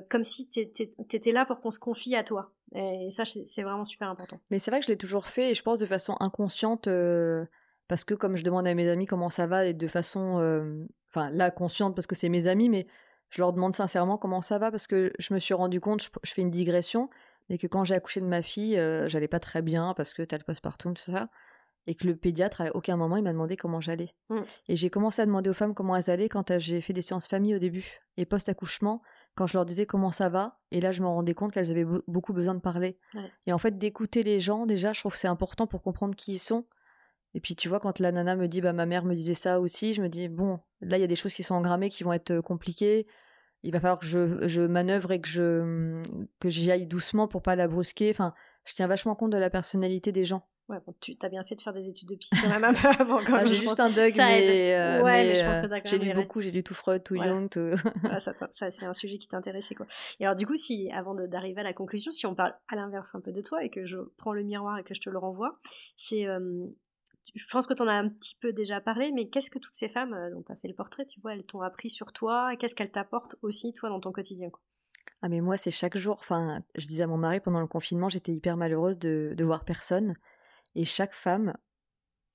comme 0.10 0.24
si 0.24 0.50
t'étais 0.50 1.32
là 1.32 1.46
pour 1.46 1.62
qu'on 1.62 1.70
se 1.70 1.80
confie 1.80 2.16
à 2.16 2.24
toi. 2.24 2.52
Et 2.76 3.10
ça, 3.10 3.24
c'est 3.26 3.64
vraiment 3.64 3.86
super 3.86 4.10
important. 4.10 4.40
Mais 4.50 4.60
c'est 4.60 4.72
vrai 4.72 4.80
que 4.80 4.86
je 4.86 4.92
l'ai 4.92 4.98
toujours 4.98 5.28
fait 5.28 5.52
et 5.52 5.56
je 5.56 5.62
pense 5.62 5.80
de 5.80 5.86
façon 5.86 6.16
inconsciente 6.20 6.88
euh, 6.88 7.46
parce 7.88 8.04
que 8.04 8.14
comme 8.16 8.36
je 8.36 8.44
demande 8.44 8.68
à 8.68 8.74
mes 8.74 8.90
amis 8.90 9.06
comment 9.06 9.30
ça 9.30 9.46
va 9.46 9.66
et 9.66 9.74
de 9.74 9.88
façon, 9.88 10.40
euh, 10.40 10.86
enfin 11.10 11.30
là 11.30 11.52
consciente 11.52 11.96
parce 11.96 12.08
que 12.08 12.16
c'est 12.16 12.30
mes 12.30 12.48
amis, 12.48 12.70
mais 12.70 12.88
je 13.30 13.42
leur 13.42 13.54
demande 13.54 13.74
sincèrement 13.74 14.18
comment 14.18 14.42
ça 14.42 14.58
va 14.58 14.72
parce 14.72 14.88
que 14.88 15.14
je 15.20 15.34
me 15.34 15.40
suis 15.40 15.54
rendu 15.54 15.80
compte, 15.80 16.10
je, 16.24 16.34
fais 16.34 16.42
une 16.42 16.50
digression, 16.50 17.10
mais 17.50 17.58
que 17.58 17.68
quand 17.68 17.84
j'ai 17.84 17.96
accouché 17.96 18.22
de 18.22 18.26
ma 18.26 18.42
fille, 18.42 18.78
euh, 18.78 19.08
j'allais 19.08 19.28
pas 19.28 19.40
très 19.40 19.62
bien 19.62 19.94
parce 19.96 20.14
que 20.14 20.24
t'as 20.24 20.38
le 20.38 20.44
postpartum, 20.44 20.96
tout 20.96 21.04
ça 21.04 21.30
et 21.86 21.96
que 21.96 22.08
le 22.08 22.16
pédiatre, 22.16 22.62
à 22.62 22.76
aucun 22.76 22.96
moment, 22.96 23.18
il 23.18 23.24
m'a 23.24 23.34
demandé 23.34 23.58
comment 23.58 23.82
j'allais. 23.82 24.16
Mmh. 24.30 24.40
Et 24.70 24.76
j'ai 24.76 24.90
commencé 24.90 25.22
à 25.22 25.26
demander 25.26 25.50
aux 25.50 25.54
femmes 25.54 25.74
comment 25.74 25.96
elles 25.96 26.10
allaient 26.10 26.30
quand 26.30 26.58
j'ai 26.60 26.80
fait 26.82 26.94
des 26.94 27.02
séances 27.02 27.28
famille 27.28 27.56
au 27.56 27.60
début. 27.60 28.00
Et 28.18 28.26
post-accouchement, 28.26 29.02
quand 29.36 29.48
je 29.48 29.58
leur 29.58 29.66
disais 29.66 29.86
comment 29.86 30.12
ça 30.12 30.30
va, 30.30 30.60
et 30.72 30.80
là, 30.80 30.92
je 30.92 31.02
me 31.02 31.08
rendais 31.08 31.34
compte 31.34 31.52
qu'elles 31.52 31.72
avaient 31.72 31.86
beaucoup 32.08 32.34
besoin 32.34 32.54
de 32.54 32.62
parler. 32.62 32.98
Et 33.48 33.54
en 33.54 33.58
fait, 33.58 33.78
d'écouter 33.78 34.24
les 34.24 34.40
gens, 34.40 34.66
déjà, 34.66 34.94
je 34.94 35.02
trouve 35.02 35.14
que 35.14 35.20
c'est 35.20 35.28
important 35.28 35.68
pour 35.68 35.82
comprendre 35.82 36.16
qui 36.16 36.34
ils 36.34 36.40
sont. 36.40 36.66
Et 37.34 37.40
puis, 37.40 37.56
tu 37.56 37.68
vois, 37.68 37.80
quand 37.80 38.00
la 38.00 38.12
nana 38.12 38.36
me 38.36 38.48
dit, 38.48 38.62
bah, 38.62 38.74
ma 38.74 38.86
mère 38.86 39.06
me 39.06 39.16
disait 39.16 39.34
ça 39.34 39.60
aussi, 39.60 39.94
je 39.94 40.02
me 40.02 40.08
dis, 40.08 40.30
bon, 40.30 40.60
là, 40.82 40.98
il 40.98 41.02
y 41.02 41.04
a 41.04 41.08
des 41.08 41.16
choses 41.16 41.34
qui 41.34 41.44
sont 41.44 41.56
engrammées, 41.56 41.90
qui 41.90 42.04
vont 42.04 42.14
être 42.14 42.32
euh, 42.32 42.42
compliquées. 42.42 43.08
Il 43.64 43.72
va 43.72 43.80
falloir 43.80 43.98
que 43.98 44.06
je, 44.06 44.48
je 44.48 44.62
manœuvre 44.62 45.12
et 45.14 45.22
que 45.22 45.28
je 45.28 46.04
que 46.40 46.50
j'y 46.50 46.70
aille 46.70 46.86
doucement 46.86 47.28
pour 47.28 47.42
pas 47.42 47.56
la 47.56 47.68
brusquer. 47.68 48.12
Enfin, 48.12 48.34
je 48.66 48.74
tiens 48.74 48.88
vachement 48.88 49.16
compte 49.16 49.32
de 49.32 49.38
la 49.38 49.50
personnalité 49.50 50.12
des 50.12 50.26
gens. 50.26 50.46
Ouais, 50.74 50.82
bon, 50.86 50.94
tu 51.00 51.16
as 51.22 51.30
bien 51.30 51.44
fait 51.44 51.56
de 51.56 51.62
faire 51.62 51.74
des 51.74 51.88
études 51.88 52.10
de 52.10 52.16
psy 52.16 52.36
quand 52.42 52.50
même 52.50 52.64
un 52.64 52.74
peu 52.74 52.88
avant. 53.00 53.20
Ah, 53.28 53.46
j'ai 53.46 53.56
juste 53.56 53.80
un 53.80 53.90
Doug, 53.90 54.12
mais, 54.18 54.76
euh, 54.76 55.04
mais, 55.04 55.44
euh, 55.44 55.82
j'ai 55.86 56.00
lu 56.00 56.14
beaucoup, 56.14 56.42
j'ai 56.42 56.52
lu 56.52 56.64
tout 56.64 56.74
Freud, 56.74 57.04
tout 57.04 57.16
Jung, 57.16 57.50
tout... 57.50 57.72
ça, 58.20 58.34
ça 58.52 58.72
c'est 58.72 58.86
un 58.86 58.94
sujet 58.94 59.18
qui 59.18 59.28
t'intéressait 59.28 59.76
quoi. 59.76 59.86
Et 60.20 60.26
alors 60.26 60.38
du 60.38 60.46
coup, 60.46 60.56
si 60.56 60.90
avant 60.92 61.16
d'arriver 61.16 61.62
à 61.62 61.64
la 61.64 61.74
conclusion, 61.74 62.12
si 62.12 62.26
on 62.26 62.36
parle 62.36 62.56
à 62.70 62.76
l'inverse 62.76 63.14
un 63.16 63.22
peu 63.22 63.32
de 63.32 63.42
toi 63.42 63.64
et 63.64 63.70
que 63.70 63.86
je 63.86 63.98
prends 64.18 64.34
le 64.34 64.44
miroir 64.44 64.78
et 64.80 64.84
que 64.84 64.94
je 64.94 65.02
te 65.02 65.10
le 65.10 65.18
renvoie, 65.18 65.60
c'est 65.96 66.28
je 67.36 67.46
pense 67.50 67.68
que 67.68 67.74
tu 67.74 67.82
en 67.82 67.88
as 67.88 67.94
un 67.94 68.10
petit 68.10 68.36
peu 68.36 68.54
déjà 68.54 68.82
parlé, 68.82 69.12
mais 69.12 69.30
qu'est-ce 69.30 69.50
que 69.50 69.60
toutes 69.60 69.76
ces 69.76 69.88
femmes 69.88 70.14
euh, 70.14 70.32
dont 70.32 70.44
tu 70.44 70.52
as 70.52 70.56
fait 70.56 70.68
le 70.68 70.74
portrait, 70.74 71.06
tu 71.06 71.20
vois, 71.22 71.34
elles 71.34 71.44
t'ont 71.44 71.62
appris 71.62 71.90
sur 71.90 72.12
toi 72.12 72.54
et 72.54 72.58
qu'est-ce 72.58 72.76
qu'elles 72.76 72.92
t'apportent 72.92 73.36
aussi, 73.42 73.74
toi, 73.74 73.90
dans 73.90 74.00
ton 74.00 74.12
quotidien 74.12 74.50
quoi? 74.50 74.62
Ah, 75.22 75.30
mais 75.30 75.40
moi, 75.40 75.56
c'est 75.56 75.72
chaque 75.72 75.98
jour. 75.98 76.18
Enfin, 76.20 76.62
je 76.76 76.86
disais 76.86 77.04
à 77.04 77.08
mon 77.08 77.18
mari 77.18 77.40
pendant 77.40 77.62
le 77.62 77.68
confinement, 77.68 78.10
j'étais 78.10 78.34
hyper 78.34 78.58
malheureuse 78.58 79.00
de, 79.00 79.34
de 79.38 79.44
voir 79.46 79.64
personne. 79.64 80.16
Et 80.76 80.84
chaque 80.84 81.14
femme, 81.14 81.54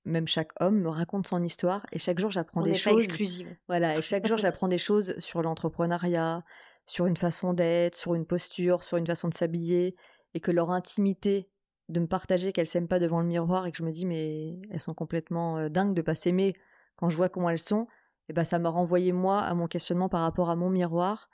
même 0.05 0.27
chaque 0.27 0.51
homme, 0.59 0.79
me 0.79 0.89
raconte 0.89 1.27
son 1.27 1.41
histoire. 1.41 1.85
Et 1.91 1.99
chaque 1.99 2.19
jour, 2.19 2.31
j'apprends 2.31 2.61
des 2.61 2.73
choses. 2.73 3.03
exclusive. 3.03 3.55
Voilà. 3.67 3.97
Et 3.97 4.01
chaque 4.01 4.27
jour, 4.27 4.37
j'apprends 4.37 4.67
des 4.67 4.77
choses 4.77 5.17
sur 5.19 5.41
l'entrepreneuriat, 5.41 6.43
sur 6.85 7.05
une 7.05 7.17
façon 7.17 7.53
d'être, 7.53 7.95
sur 7.95 8.15
une 8.15 8.25
posture, 8.25 8.83
sur 8.83 8.97
une 8.97 9.07
façon 9.07 9.27
de 9.27 9.33
s'habiller. 9.33 9.95
Et 10.33 10.39
que 10.39 10.51
leur 10.51 10.71
intimité 10.71 11.49
de 11.89 11.99
me 11.99 12.07
partager 12.07 12.53
qu'elles 12.53 12.67
s'aiment 12.67 12.87
pas 12.87 12.99
devant 12.99 13.19
le 13.19 13.25
miroir 13.25 13.65
et 13.65 13.71
que 13.71 13.77
je 13.77 13.83
me 13.83 13.91
dis, 13.91 14.05
mais 14.05 14.61
elles 14.69 14.79
sont 14.79 14.93
complètement 14.93 15.57
euh, 15.57 15.69
dingues 15.69 15.95
de 15.95 16.03
pas 16.03 16.13
s'aimer 16.13 16.53
quand 16.95 17.09
je 17.09 17.17
vois 17.17 17.29
comment 17.29 17.49
elles 17.49 17.57
sont. 17.57 17.87
Et 18.29 18.33
ben, 18.33 18.43
ça 18.43 18.59
m'a 18.59 18.69
renvoyé, 18.69 19.11
moi, 19.11 19.39
à 19.39 19.55
mon 19.55 19.67
questionnement 19.67 20.07
par 20.07 20.21
rapport 20.21 20.51
à 20.51 20.55
mon 20.55 20.69
miroir. 20.69 21.29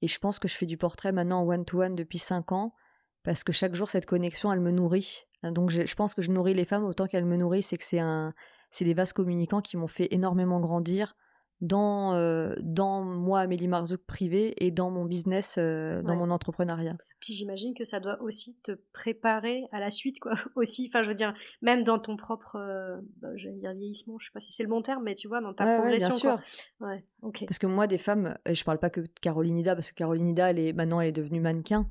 Et 0.00 0.08
je 0.08 0.18
pense 0.18 0.38
que 0.38 0.48
je 0.48 0.54
fais 0.54 0.64
du 0.64 0.78
portrait 0.78 1.12
maintenant 1.12 1.46
one-to-one 1.46 1.94
depuis 1.94 2.18
cinq 2.18 2.50
ans 2.52 2.74
parce 3.22 3.44
que 3.44 3.52
chaque 3.52 3.74
jour, 3.74 3.88
cette 3.88 4.06
connexion, 4.06 4.52
elle 4.52 4.60
me 4.60 4.70
nourrit. 4.70 5.24
Donc 5.42 5.70
je, 5.70 5.94
pense 5.94 6.14
que 6.14 6.22
je 6.22 6.30
nourris 6.30 6.54
les 6.54 6.66
femmes 6.66 6.84
autant 6.84 7.06
qu'elles 7.06 7.24
me 7.24 7.36
nourrissent 7.36 7.68
c'est 7.68 7.78
que 7.78 7.84
c'est 7.84 7.98
un, 7.98 8.34
c'est 8.70 8.84
des 8.84 8.92
vases 8.92 9.14
communicants 9.14 9.62
qui 9.62 9.78
m'ont 9.78 9.86
fait 9.86 10.08
énormément 10.10 10.60
grandir 10.60 11.14
dans, 11.60 12.14
euh, 12.14 12.54
dans 12.62 13.02
moi, 13.02 13.40
Amélie 13.40 13.68
Marzouk 13.68 14.00
privé 14.06 14.54
et 14.64 14.70
dans 14.70 14.90
mon 14.90 15.04
business, 15.04 15.56
euh, 15.58 16.02
dans 16.02 16.16
mon 16.16 16.30
entrepreneuriat. 16.30 16.96
Puis 17.20 17.34
j'imagine 17.34 17.74
que 17.74 17.84
ça 17.84 18.00
doit 18.00 18.20
aussi 18.22 18.58
te 18.62 18.72
préparer 18.94 19.64
à 19.72 19.78
la 19.78 19.90
suite, 19.90 20.20
quoi. 20.20 20.32
Aussi, 20.56 20.88
enfin, 20.88 21.02
je 21.02 21.08
veux 21.08 21.14
dire, 21.14 21.34
même 21.60 21.84
dans 21.84 21.98
ton 21.98 22.16
propre, 22.16 22.56
euh, 22.56 22.96
bah, 23.20 23.28
dire 23.34 23.74
vieillissement, 23.74 24.18
je 24.18 24.26
sais 24.26 24.32
pas 24.32 24.40
si 24.40 24.52
c'est 24.52 24.62
le 24.62 24.70
bon 24.70 24.80
terme, 24.80 25.02
mais 25.04 25.14
tu 25.14 25.28
vois, 25.28 25.42
dans 25.42 25.52
ta 25.52 25.80
progression. 25.80 26.08
bien 26.08 26.16
sûr. 26.16 26.40
Ouais, 26.80 27.04
Parce 27.46 27.58
que 27.58 27.66
moi, 27.66 27.86
des 27.86 27.98
femmes, 27.98 28.38
et 28.46 28.54
je 28.54 28.64
parle 28.64 28.78
pas 28.78 28.88
que 28.88 29.02
de 29.02 29.08
Caroline 29.20 29.58
Ida, 29.58 29.74
parce 29.74 29.90
que 29.90 29.94
Caroline 29.94 30.28
Ida, 30.28 30.50
elle 30.50 30.58
est, 30.58 30.72
maintenant, 30.72 30.98
elle 31.02 31.08
est 31.08 31.12
devenue 31.12 31.40
mannequin. 31.40 31.86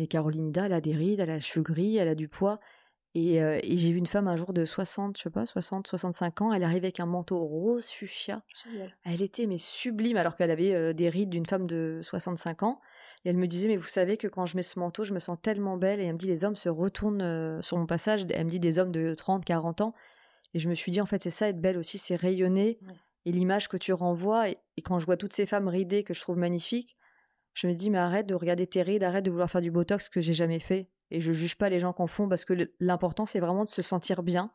Mais 0.00 0.06
Caroline 0.06 0.48
Ida, 0.48 0.64
elle 0.64 0.72
a 0.72 0.80
des 0.80 0.94
rides, 0.94 1.20
elle 1.20 1.28
a 1.28 1.34
les 1.34 1.40
cheveux 1.40 1.62
gris, 1.62 1.98
elle 1.98 2.08
a 2.08 2.14
du 2.14 2.26
poids. 2.26 2.58
Euh, 3.18 3.60
et, 3.62 3.76
j'ai 3.76 3.92
vu 3.92 3.98
une 3.98 4.06
femme 4.06 4.28
un 4.28 4.36
jour 4.36 4.54
de 4.54 4.64
60, 4.64 5.18
je 5.18 5.24
sais 5.24 5.30
pas, 5.30 5.44
60, 5.44 5.86
65 5.86 6.40
ans. 6.40 6.52
Elle 6.54 6.64
arrivait 6.64 6.86
avec 6.86 7.00
un 7.00 7.06
manteau 7.06 7.38
rose 7.38 7.90
fuchsia. 7.90 8.42
Elle 9.04 9.20
était 9.20 9.46
mais 9.46 9.58
sublime 9.58 10.16
alors 10.16 10.36
qu'elle 10.36 10.50
avait 10.50 10.72
euh, 10.72 10.94
des 10.94 11.10
rides 11.10 11.28
d'une 11.28 11.44
femme 11.44 11.66
de 11.66 12.00
65 12.02 12.62
ans. 12.62 12.80
Et 13.26 13.28
elle 13.28 13.36
me 13.36 13.46
disait 13.46 13.68
mais 13.68 13.76
vous 13.76 13.88
savez 13.88 14.16
que 14.16 14.26
quand 14.26 14.46
je 14.46 14.56
mets 14.56 14.62
ce 14.62 14.78
manteau, 14.78 15.04
je 15.04 15.12
me 15.12 15.18
sens 15.18 15.36
tellement 15.42 15.76
belle. 15.76 16.00
Et 16.00 16.04
elle 16.04 16.14
me 16.14 16.18
dit 16.18 16.28
les 16.28 16.46
hommes 16.46 16.56
se 16.56 16.70
retournent 16.70 17.20
euh, 17.20 17.60
sur 17.60 17.76
mon 17.76 17.86
passage. 17.86 18.24
Elle 18.32 18.46
me 18.46 18.50
dit 18.50 18.60
des 18.60 18.78
hommes 18.78 18.92
de 18.92 19.14
30, 19.14 19.44
40 19.44 19.82
ans. 19.82 19.94
Et 20.54 20.58
je 20.60 20.70
me 20.70 20.74
suis 20.74 20.90
dit 20.92 21.02
en 21.02 21.06
fait 21.06 21.22
c'est 21.22 21.28
ça 21.28 21.46
être 21.46 21.60
belle 21.60 21.76
aussi, 21.76 21.98
c'est 21.98 22.16
rayonner. 22.16 22.78
Et 23.26 23.32
l'image 23.32 23.68
que 23.68 23.76
tu 23.76 23.92
renvoies. 23.92 24.48
Et, 24.48 24.56
et, 24.78 24.82
quand 24.82 24.98
je 24.98 25.04
vois 25.04 25.18
toutes 25.18 25.34
ces 25.34 25.44
femmes 25.44 25.68
ridées 25.68 26.04
que 26.04 26.14
je 26.14 26.20
trouve 26.22 26.38
magnifiques, 26.38 26.96
je 27.54 27.66
me 27.66 27.74
dis 27.74 27.90
mais 27.90 27.98
arrête 27.98 28.26
de 28.26 28.34
regarder 28.34 28.66
tes 28.66 28.82
rides, 28.82 29.02
arrête 29.02 29.24
de 29.24 29.30
vouloir 29.30 29.50
faire 29.50 29.60
du 29.60 29.70
botox 29.70 30.08
que 30.08 30.20
j'ai 30.20 30.34
jamais 30.34 30.60
fait. 30.60 30.88
Et 31.10 31.20
je 31.20 31.32
juge 31.32 31.56
pas 31.56 31.68
les 31.68 31.80
gens 31.80 31.92
qu'on 31.92 32.06
font 32.06 32.28
parce 32.28 32.44
que 32.44 32.70
l'important 32.78 33.26
c'est 33.26 33.40
vraiment 33.40 33.64
de 33.64 33.68
se 33.68 33.82
sentir 33.82 34.22
bien. 34.22 34.52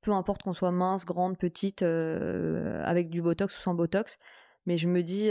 peu 0.00 0.12
importe 0.12 0.42
qu'on 0.42 0.52
soit 0.52 0.72
mince, 0.72 1.04
grande, 1.04 1.38
petite, 1.38 1.82
avec 1.82 3.10
du 3.10 3.22
botox 3.22 3.56
ou 3.56 3.60
sans 3.60 3.74
botox. 3.74 4.18
Mais 4.66 4.76
je 4.78 4.88
me 4.88 5.02
dis, 5.02 5.30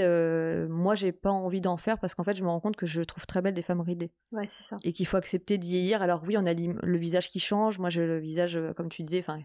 moi, 0.69 0.95
j'ai 0.95 1.11
pas 1.11 1.31
envie 1.31 1.59
d'en 1.61 1.77
faire 1.77 1.97
parce 1.99 2.13
qu'en 2.15 2.23
fait, 2.23 2.35
je 2.35 2.43
me 2.43 2.49
rends 2.49 2.59
compte 2.59 2.75
que 2.75 2.85
je 2.85 3.01
trouve 3.01 3.25
très 3.25 3.41
belle 3.41 3.53
des 3.53 3.61
femmes 3.63 3.81
ridées. 3.81 4.11
Ouais, 4.31 4.45
c'est 4.47 4.63
ça. 4.63 4.77
Et 4.83 4.93
qu'il 4.93 5.05
faut 5.07 5.17
accepter 5.17 5.57
de 5.57 5.65
vieillir. 5.65 6.01
Alors 6.01 6.23
oui, 6.25 6.37
on 6.37 6.45
a 6.45 6.53
le 6.53 6.97
visage 6.97 7.29
qui 7.29 7.39
change. 7.39 7.79
Moi, 7.79 7.89
j'ai 7.89 8.05
le 8.05 8.19
visage, 8.19 8.59
comme 8.75 8.89
tu 8.89 9.01
disais, 9.01 9.19
enfin, 9.19 9.39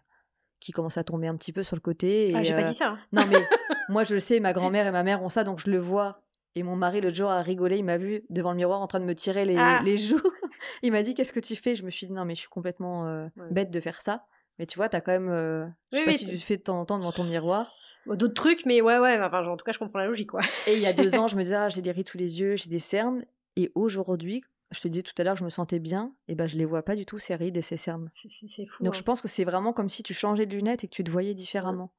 qui 0.61 0.72
commence 0.72 0.98
à 0.98 1.04
tomber 1.04 1.26
un 1.28 1.36
petit 1.36 1.52
peu 1.52 1.62
sur 1.62 1.76
le 1.76 1.80
côté. 1.80 2.32
ah, 2.34 2.42
j'ai 2.42 2.54
pas 2.54 2.64
dit 2.64 2.74
ça. 2.74 2.88
Hein. 2.88 2.98
Non, 3.12 3.22
mais 3.30 3.36
moi, 3.88 4.04
je 4.04 4.14
le 4.14 4.20
sais, 4.20 4.40
ma 4.40 4.52
grand-mère 4.52 4.86
et 4.86 4.92
ma 4.92 5.02
mère 5.02 5.22
ont 5.22 5.28
ça, 5.28 5.44
donc 5.44 5.59
je 5.59 5.70
le 5.70 5.78
vois. 5.78 6.22
Et 6.59 6.62
mon 6.62 6.76
mari, 6.76 7.00
l'autre 7.00 7.16
jour, 7.16 7.30
a 7.30 7.42
rigolé. 7.42 7.76
Il 7.76 7.84
m'a 7.84 7.98
vu 7.98 8.22
devant 8.30 8.50
le 8.50 8.56
miroir 8.56 8.80
en 8.80 8.86
train 8.86 9.00
de 9.00 9.04
me 9.04 9.14
tirer 9.14 9.44
les, 9.44 9.56
ah. 9.56 9.80
les 9.84 9.96
joues. 9.96 10.20
il 10.82 10.92
m'a 10.92 11.02
dit 11.02 11.14
Qu'est-ce 11.14 11.32
que 11.32 11.40
tu 11.40 11.56
fais? 11.56 11.74
Je 11.74 11.84
me 11.84 11.90
suis 11.90 12.06
dit 12.06 12.12
Non, 12.12 12.24
mais 12.24 12.34
je 12.34 12.40
suis 12.40 12.48
complètement 12.48 13.28
bête 13.50 13.70
de 13.70 13.80
faire 13.80 14.02
ça. 14.02 14.24
Mais 14.59 14.66
tu 14.66 14.76
vois, 14.76 14.88
t'as 14.88 15.00
quand 15.00 15.12
même. 15.12 15.72
je 15.92 15.98
sais 15.98 16.04
pas 16.04 16.12
si 16.12 16.26
tu 16.26 16.32
le 16.32 16.38
fais 16.38 16.56
de 16.56 16.62
temps 16.62 16.80
en 16.80 16.84
temps 16.84 16.98
devant 16.98 17.12
ton 17.12 17.24
miroir 17.24 17.72
d'autres 18.16 18.34
trucs, 18.34 18.64
mais 18.66 18.80
ouais, 18.80 18.98
ouais, 18.98 19.18
enfin, 19.20 19.46
en 19.46 19.56
tout 19.56 19.64
cas, 19.64 19.72
je 19.72 19.78
comprends 19.78 19.98
la 19.98 20.06
logique, 20.06 20.30
quoi. 20.30 20.40
Et 20.66 20.74
il 20.74 20.80
y 20.80 20.86
a 20.86 20.92
deux 20.92 21.14
ans, 21.16 21.28
je 21.28 21.36
me 21.36 21.42
disais, 21.42 21.56
ah, 21.56 21.68
j'ai 21.68 21.82
des 21.82 21.90
rides 21.90 22.09
sous 22.09 22.18
les 22.18 22.40
yeux, 22.40 22.56
j'ai 22.56 22.70
des 22.70 22.78
cernes. 22.78 23.24
Et 23.56 23.70
aujourd'hui, 23.74 24.42
je 24.70 24.80
te 24.80 24.88
disais 24.88 25.02
tout 25.02 25.14
à 25.18 25.24
l'heure, 25.24 25.36
je 25.36 25.44
me 25.44 25.50
sentais 25.50 25.78
bien, 25.78 26.14
et 26.28 26.34
ben 26.34 26.46
je 26.46 26.56
les 26.56 26.64
vois 26.64 26.82
pas 26.82 26.94
du 26.94 27.06
tout, 27.06 27.18
ces 27.18 27.34
rides 27.34 27.56
et 27.56 27.62
ces 27.62 27.76
cernes. 27.76 28.09
C'est 28.12 28.66
fou. 28.66 28.82
Donc 28.84 28.94
hein. 28.94 28.98
je 28.98 29.02
pense 29.02 29.20
que 29.20 29.28
c'est 29.28 29.44
vraiment 29.44 29.72
comme 29.72 29.88
si 29.88 30.02
tu 30.02 30.14
changeais 30.14 30.46
de 30.46 30.54
lunettes 30.54 30.84
et 30.84 30.88
que 30.88 30.94
tu 30.94 31.04
te 31.04 31.11
voyais 31.11 31.34
différemment. 31.34 31.92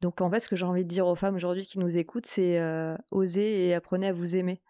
Donc 0.00 0.20
en 0.20 0.30
fait, 0.30 0.40
ce 0.40 0.48
que 0.48 0.56
j'ai 0.56 0.64
envie 0.64 0.84
de 0.84 0.88
dire 0.88 1.06
aux 1.06 1.14
femmes 1.14 1.34
aujourd'hui 1.34 1.66
qui 1.66 1.78
nous 1.78 1.98
écoutent, 1.98 2.26
c'est 2.26 2.58
euh, 2.58 2.96
osez 3.10 3.66
et 3.66 3.74
apprenez 3.74 4.08
à 4.08 4.12
vous 4.12 4.36
aimer. 4.36 4.62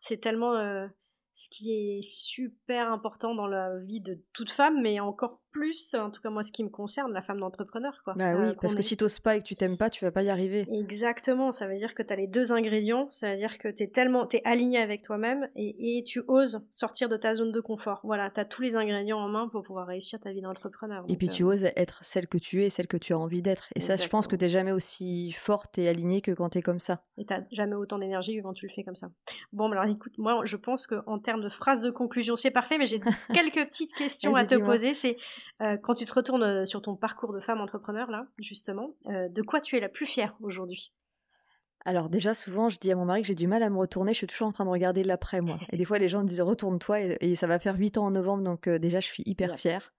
C'est 0.00 0.20
tellement 0.20 0.54
euh, 0.54 0.86
ce 1.34 1.50
qui 1.50 1.72
est 1.72 2.02
super 2.02 2.90
important 2.92 3.34
dans 3.34 3.48
la 3.48 3.78
vie 3.80 4.00
de 4.00 4.22
toute 4.32 4.50
femme, 4.50 4.80
mais 4.80 5.00
encore 5.00 5.41
plus, 5.52 5.94
en 5.94 6.10
tout 6.10 6.20
cas 6.20 6.30
moi 6.30 6.42
ce 6.42 6.50
qui 6.50 6.64
me 6.64 6.68
concerne, 6.68 7.12
la 7.12 7.22
femme 7.22 7.40
d'entrepreneur. 7.40 8.00
Quoi. 8.04 8.14
Bah 8.16 8.34
oui, 8.34 8.46
euh, 8.46 8.54
parce 8.60 8.74
que 8.74 8.82
si 8.82 8.96
t'oses 8.96 9.20
pas 9.20 9.36
et 9.36 9.40
que 9.40 9.44
tu 9.44 9.56
t'aimes 9.56 9.76
pas, 9.76 9.90
tu 9.90 10.04
vas 10.04 10.10
pas 10.10 10.22
y 10.22 10.30
arriver. 10.30 10.66
Exactement, 10.72 11.52
ça 11.52 11.68
veut 11.68 11.76
dire 11.76 11.94
que 11.94 12.02
tu 12.02 12.12
as 12.12 12.16
les 12.16 12.26
deux 12.26 12.52
ingrédients, 12.52 13.06
ça 13.10 13.30
veut 13.30 13.36
dire 13.36 13.58
que 13.58 13.68
tu 13.68 13.84
es 13.84 13.88
tellement 13.88 14.26
es 14.32 14.40
aligné 14.44 14.78
avec 14.78 15.02
toi-même 15.02 15.48
et, 15.54 16.02
tu 16.06 16.22
oses 16.26 16.62
sortir 16.70 17.08
de 17.08 17.16
ta 17.16 17.34
zone 17.34 17.52
de 17.52 17.60
confort. 17.60 18.00
Voilà, 18.02 18.30
tu 18.30 18.40
as 18.40 18.44
tous 18.44 18.62
les 18.62 18.76
ingrédients 18.76 19.18
en 19.18 19.28
main 19.28 19.48
pour 19.48 19.62
pouvoir 19.62 19.86
réussir 19.86 20.18
ta 20.18 20.32
vie 20.32 20.40
d'entrepreneur. 20.40 21.04
Et 21.08 21.16
puis 21.16 21.28
tu 21.28 21.44
euh, 21.44 21.48
oses 21.48 21.64
être 21.76 22.02
celle 22.02 22.26
que 22.26 22.38
tu 22.38 22.64
es, 22.64 22.70
celle 22.70 22.88
que 22.88 22.96
tu 22.96 23.12
as 23.12 23.18
envie 23.18 23.42
d'être. 23.42 23.68
Et 23.76 23.80
ça, 23.80 23.96
je 23.96 24.08
pense 24.08 24.26
que 24.26 24.36
tu 24.36 24.48
jamais 24.48 24.72
aussi 24.72 25.32
forte 25.32 25.78
et 25.78 25.88
alignée 25.88 26.20
que 26.20 26.32
quand 26.32 26.50
tu 26.50 26.58
es 26.58 26.62
comme 26.62 26.80
ça. 26.80 27.04
Et 27.18 27.26
tu 27.26 27.34
jamais 27.52 27.74
autant 27.74 27.98
d'énergie 27.98 28.36
que 28.36 28.42
quand 28.42 28.54
tu 28.54 28.66
le 28.66 28.72
fais 28.72 28.82
comme 28.82 28.96
ça. 28.96 29.10
Bon, 29.52 29.70
alors 29.70 29.84
écoute, 29.84 30.14
moi 30.18 30.40
je 30.44 30.56
pense 30.56 30.86
qu'en 30.86 31.18
termes 31.18 31.42
de 31.42 31.48
phrases 31.48 31.80
de 31.80 31.90
conclusion, 31.90 32.36
c'est 32.36 32.50
parfait, 32.50 32.78
mais 32.78 32.86
j'ai 32.86 33.00
quelques 33.34 33.68
petites 33.68 33.94
questions 33.94 34.34
à 34.34 34.46
te 34.46 34.54
poser. 34.56 34.94
C'est 34.94 35.16
euh, 35.60 35.76
quand 35.76 35.94
tu 35.94 36.04
te 36.04 36.14
retournes 36.14 36.42
euh, 36.42 36.64
sur 36.64 36.82
ton 36.82 36.96
parcours 36.96 37.32
de 37.32 37.40
femme 37.40 37.60
entrepreneur, 37.60 38.10
là, 38.10 38.26
justement, 38.38 38.94
euh, 39.06 39.28
de 39.28 39.42
quoi 39.42 39.60
tu 39.60 39.76
es 39.76 39.80
la 39.80 39.88
plus 39.88 40.06
fière 40.06 40.36
aujourd'hui? 40.40 40.92
Alors 41.84 42.08
déjà 42.08 42.32
souvent 42.32 42.68
je 42.68 42.78
dis 42.78 42.92
à 42.92 42.94
mon 42.94 43.06
mari 43.06 43.22
que 43.22 43.26
j'ai 43.26 43.34
du 43.34 43.48
mal 43.48 43.60
à 43.64 43.68
me 43.68 43.76
retourner, 43.76 44.12
je 44.12 44.18
suis 44.18 44.26
toujours 44.28 44.46
en 44.46 44.52
train 44.52 44.64
de 44.64 44.70
regarder 44.70 45.02
l'après 45.02 45.40
moi. 45.40 45.58
Et 45.72 45.76
des 45.76 45.84
fois 45.84 45.98
les 45.98 46.08
gens 46.08 46.22
me 46.22 46.28
disent 46.28 46.40
retourne-toi 46.40 47.00
et, 47.20 47.34
ça 47.34 47.48
va 47.48 47.58
faire 47.58 47.74
8 47.74 47.98
ans 47.98 48.04
en 48.04 48.12
novembre 48.12 48.44
donc 48.44 48.68
déjà 48.68 49.00
je 49.00 49.06
suis 49.06 49.24
hyper 49.26 49.58
fière. 49.58 49.92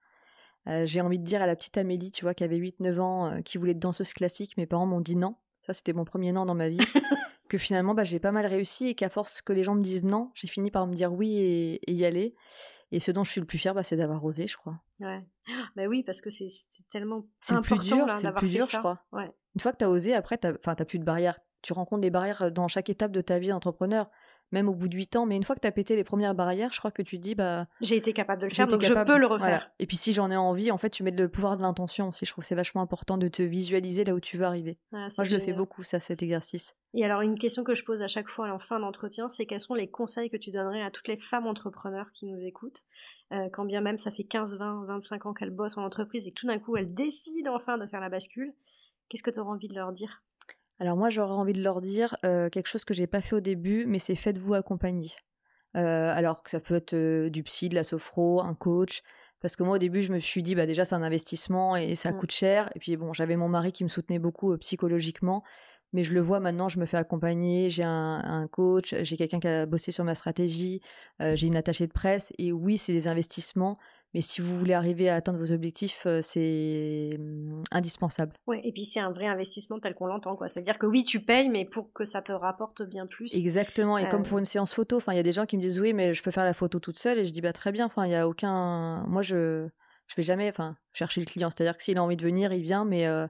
j'ai 0.66 1.02
envie 1.02 1.20
de 1.20 1.26
dire 1.26 1.42
à 1.42 1.46
la 1.46 1.58
petite 1.58 1.78
Amélie, 1.78 2.12
tu 2.12 2.24
vois, 2.24 2.34
qui 2.34 2.46
avait 2.46 2.58
8-9 2.58 3.00
ans, 3.02 3.42
qui 3.44 3.58
voulait 3.58 3.72
être 3.72 3.80
danseuse 3.80 4.14
classique, 4.14 4.56
mes 4.56 4.66
parents 4.66 4.86
m'ont 4.86 5.02
dit 5.02 5.18
non. 5.18 5.36
Ça 5.68 5.74
c'était 5.74 5.92
mon 5.92 6.06
premier 6.06 6.32
non 6.32 6.46
dans 6.46 6.56
ma 6.56 6.70
vie. 6.70 6.78
que 7.50 7.58
finalement 7.58 7.94
bah, 7.94 8.06
j'ai 8.06 8.20
pas 8.20 8.32
mal 8.32 8.46
réussi 8.46 8.88
et 8.88 8.96
qu'à 8.96 9.10
force 9.10 9.42
que 9.42 9.52
les 9.52 9.64
gens 9.64 9.76
me 9.76 9.84
disent 9.84 10.06
non, 10.06 10.32
j'ai 10.36 10.48
fini 10.48 10.72
par 10.72 10.88
me 10.88 10.96
dire 10.96 11.12
oui 11.12 11.38
et 11.38 11.92
y 11.92 12.06
aller. 12.06 12.34
Et 12.94 13.00
ce 13.00 13.10
dont 13.10 13.24
je 13.24 13.32
suis 13.32 13.42
le 13.42 13.48
plus 13.48 13.58
fière, 13.58 13.74
bah, 13.74 13.84
c'est 13.84 13.98
d'avoir 13.98 14.24
osé, 14.24 14.46
je 14.46 14.56
crois. 14.56 14.80
Ouais. 15.04 15.26
Bah 15.76 15.84
oui, 15.88 16.04
parce 16.04 16.22
que 16.22 16.30
c'est 16.30 16.48
tellement 16.90 17.28
c'est 17.42 17.54
important 17.54 17.76
plus 17.76 17.88
dur, 17.88 18.18
c'est 18.18 18.28
le 18.28 18.34
plus 18.34 18.50
dur, 18.50 18.66
je 18.72 18.78
crois. 18.78 19.00
Ouais. 19.12 19.32
Une 19.56 19.62
fois 19.62 19.72
que 19.72 19.78
tu 19.78 19.86
as 19.86 19.90
osé, 19.90 20.14
après, 20.14 20.38
tu 20.38 20.48
n'as 20.48 20.76
plus 20.86 21.00
de 21.00 21.04
barrières. 21.04 21.38
Tu 21.62 21.74
rencontres 21.74 22.02
des 22.02 22.10
barrières 22.10 22.52
dans 22.52 22.68
chaque 22.68 22.90
étape 22.90 23.12
de 23.12 23.22
ta 23.22 23.40
vie 23.40 23.50
d'entrepreneur 23.50 24.10
même 24.54 24.70
au 24.70 24.74
bout 24.74 24.88
de 24.88 24.96
8 24.96 25.18
ans. 25.18 25.26
Mais 25.26 25.36
une 25.36 25.44
fois 25.44 25.56
que 25.56 25.62
tu 25.62 25.68
as 25.68 25.72
pété 25.72 25.96
les 25.96 26.04
premières 26.04 26.36
barrières, 26.36 26.72
je 26.72 26.80
crois 26.80 26.92
que 26.92 27.02
tu 27.02 27.18
dis, 27.18 27.36
bah. 27.36 27.66
J'ai 27.82 27.98
été 27.98 28.14
capable 28.14 28.42
de 28.42 28.48
le 28.48 28.54
faire, 28.54 28.68
donc 28.68 28.82
je 28.82 28.94
peux 28.94 29.18
le 29.18 29.28
refaire. 29.28 29.72
Et 29.80 29.86
puis 29.86 29.98
si 29.98 30.14
j'en 30.14 30.32
ai 30.32 30.38
envie, 30.38 30.72
en 30.72 30.78
fait, 30.78 30.92
tu 30.92 31.04
mets 31.04 31.12
le 31.12 31.28
pouvoir 31.28 31.58
de 31.58 31.64
l'intention 31.64 32.10
aussi. 32.10 32.26
Je 32.26 32.32
trouve 32.32 32.44
que 32.44 32.48
c'est 32.48 32.56
vachement 32.56 32.82
important 32.82 33.18
de 33.18 33.28
te 33.28 33.42
visualiser 33.42 34.06
là 34.06 34.14
où 34.14 34.20
tu 34.20 34.38
veux 34.38 34.46
arriver. 34.46 34.78
Moi, 34.92 35.10
je 35.24 35.36
le 35.36 35.42
fais 35.42 35.54
beaucoup, 35.54 35.84
ça, 35.84 36.00
cet 36.00 36.24
exercice. 36.24 36.78
Et 36.96 37.04
alors, 37.04 37.22
une 37.22 37.40
question 37.40 37.64
que 37.64 37.74
je 37.74 37.84
pose 37.84 38.04
à 38.04 38.08
chaque 38.08 38.30
fois 38.30 38.52
en 38.52 38.60
fin 38.60 38.80
d'entretien, 38.80 39.28
c'est 39.28 39.48
quels 39.48 39.60
sont 39.60 39.74
les 39.74 39.90
conseils 39.90 40.30
que 40.30 40.38
tu 40.38 40.52
donnerais 40.52 40.84
à 40.84 40.92
toutes 40.92 41.08
les 41.08 41.18
femmes 41.18 41.48
entrepreneurs 41.48 42.12
qui 42.12 42.28
nous 42.28 42.46
écoutent, 42.46 42.84
euh, 43.32 43.50
quand 43.52 43.66
bien 43.66 43.82
même 43.82 43.98
ça 43.98 44.12
fait 44.12 44.24
15, 44.24 44.60
20, 44.60 44.86
25 44.86 45.26
ans 45.26 45.34
qu'elles 45.34 45.50
bossent 45.50 45.78
en 45.78 45.84
entreprise 45.84 46.28
et 46.28 46.32
que 46.32 46.40
tout 46.40 46.46
d'un 46.46 46.60
coup 46.60 46.78
elles 46.78 46.94
décident 46.94 47.56
enfin 47.56 47.80
de 47.80 47.88
faire 47.88 48.00
la 48.00 48.10
bascule, 48.10 48.54
qu'est-ce 49.10 49.24
que 49.24 49.32
tu 49.32 49.40
auras 49.40 49.54
envie 49.54 49.68
de 49.68 49.74
leur 49.74 49.92
dire? 49.92 50.22
Alors 50.80 50.98
moi, 50.98 51.10
j'aurais 51.10 51.34
envie 51.34 51.54
de 51.54 51.62
leur 51.62 51.82
dire 51.82 52.16
euh, 52.26 52.50
quelque 52.50 52.68
chose 52.68 52.86
que 52.86 52.94
j'ai 52.94 53.08
pas 53.08 53.22
fait 53.22 53.36
au 53.36 53.40
début, 53.40 53.86
mais 53.86 54.00
c'est 54.00 54.16
faites-vous 54.16 54.54
accompagner. 54.54 55.12
Euh, 55.76 56.14
alors 56.16 56.44
que 56.44 56.50
ça 56.50 56.60
peut 56.60 56.76
être 56.76 56.94
euh, 56.94 57.30
du 57.30 57.44
psy, 57.44 57.70
de 57.70 57.76
la 57.76 57.84
sophro, 57.84 58.42
un 58.42 58.54
coach. 58.54 59.02
Parce 59.40 59.56
que 59.56 59.64
moi, 59.64 59.76
au 59.76 59.80
début, 59.80 60.04
je 60.04 60.12
me 60.12 60.20
suis 60.20 60.42
dit, 60.42 60.56
bah 60.56 60.66
déjà, 60.66 60.86
c'est 60.86 60.96
un 60.96 61.04
investissement 61.04 61.76
et 61.76 61.96
ça 61.96 62.12
mmh. 62.12 62.18
coûte 62.18 62.32
cher. 62.32 62.70
Et 62.76 62.80
puis, 62.80 62.96
bon, 62.96 63.12
j'avais 63.12 63.36
mon 63.36 63.50
mari 63.50 63.72
qui 63.72 63.84
me 63.84 63.90
soutenait 63.90 64.20
beaucoup 64.20 64.58
psychologiquement. 64.58 65.44
Mais 65.94 66.04
je 66.04 66.14
le 66.14 66.22
vois 66.22 66.40
maintenant, 66.40 66.70
je 66.70 66.80
me 66.80 66.86
fais 66.86 66.98
accompagner. 66.98 67.70
J'ai 67.70 67.84
un, 67.84 68.48
coach, 68.52 68.96
j'ai 69.02 69.16
quelqu'un 69.16 69.40
qui 69.40 69.48
a 69.48 69.66
bossé 69.66 69.92
sur 69.92 70.04
ma 70.04 70.16
stratégie, 70.16 70.82
j'ai 71.20 71.48
une 71.48 71.56
attachée 71.56 71.88
de 71.88 71.94
presse. 71.94 72.34
Et 72.38 72.52
oui, 72.52 72.78
c'est 72.78 72.94
des 72.94 73.08
investissements. 73.08 73.78
Mais 74.14 74.22
si 74.22 74.42
vous 74.42 74.58
voulez 74.60 74.74
arriver 74.74 75.10
à 75.10 75.16
atteindre 75.16 75.40
vos 75.40 75.52
objectifs, 75.52 76.04
euh, 76.06 76.22
c'est 76.22 77.18
mmh, 77.18 77.64
indispensable. 77.72 78.34
Ouais, 78.46 78.62
et 78.64 78.72
puis 78.72 78.86
c'est 78.86 79.00
un 79.00 79.12
vrai 79.12 79.26
investissement 79.26 79.80
tel 79.80 79.96
qu'on 79.96 80.06
l'entend, 80.06 80.36
quoi. 80.36 80.48
C'est-à-dire 80.48 80.78
que 80.78 80.86
oui, 80.86 81.04
tu 81.04 81.20
payes, 81.20 81.50
mais 81.50 81.66
pour 81.66 81.92
que 81.94 82.06
ça 82.06 82.22
te 82.22 82.32
rapporte 82.32 82.84
bien 82.84 83.08
plus. 83.08 83.36
Exactement. 83.36 83.98
Et 83.98 84.08
comme 84.08 84.22
euh, 84.22 84.26
pour 84.26 84.38
une 84.38 84.46
séance 84.46 84.74
photo, 84.74 84.98
enfin, 84.98 85.14
il 85.14 85.16
y 85.16 85.20
a 85.20 85.24
des 85.24 85.34
gens 85.34 85.48
qui 85.48 85.58
me 85.58 85.62
disent 85.62 85.80
oui, 85.80 85.94
mais 85.94 86.14
je 86.14 86.22
peux 86.22 86.30
faire 86.30 86.46
la 86.46 86.54
photo 86.54 86.80
toute 86.80 87.00
seule, 87.00 87.18
et 87.18 87.26
je 87.26 87.32
dis 87.32 87.42
bah 87.42 87.54
très 87.54 87.72
bien. 87.72 87.88
Enfin, 87.88 88.06
il 88.06 88.12
y 88.12 88.16
a 88.16 88.28
aucun. 88.28 89.04
Moi, 89.08 89.24
je 89.24 89.68
je 90.08 90.16
vais 90.16 90.24
jamais, 90.24 90.50
enfin, 90.50 90.76
chercher 90.92 91.22
le 91.22 91.26
client. 91.26 91.50
C'est-à-dire 91.50 91.76
que 91.76 91.82
s'il 91.82 91.98
a 91.98 92.04
envie 92.04 92.18
de 92.18 92.24
venir, 92.24 92.54
il 92.54 92.62
vient, 92.62 92.86
mais 92.86 93.08
euh, 93.08 93.28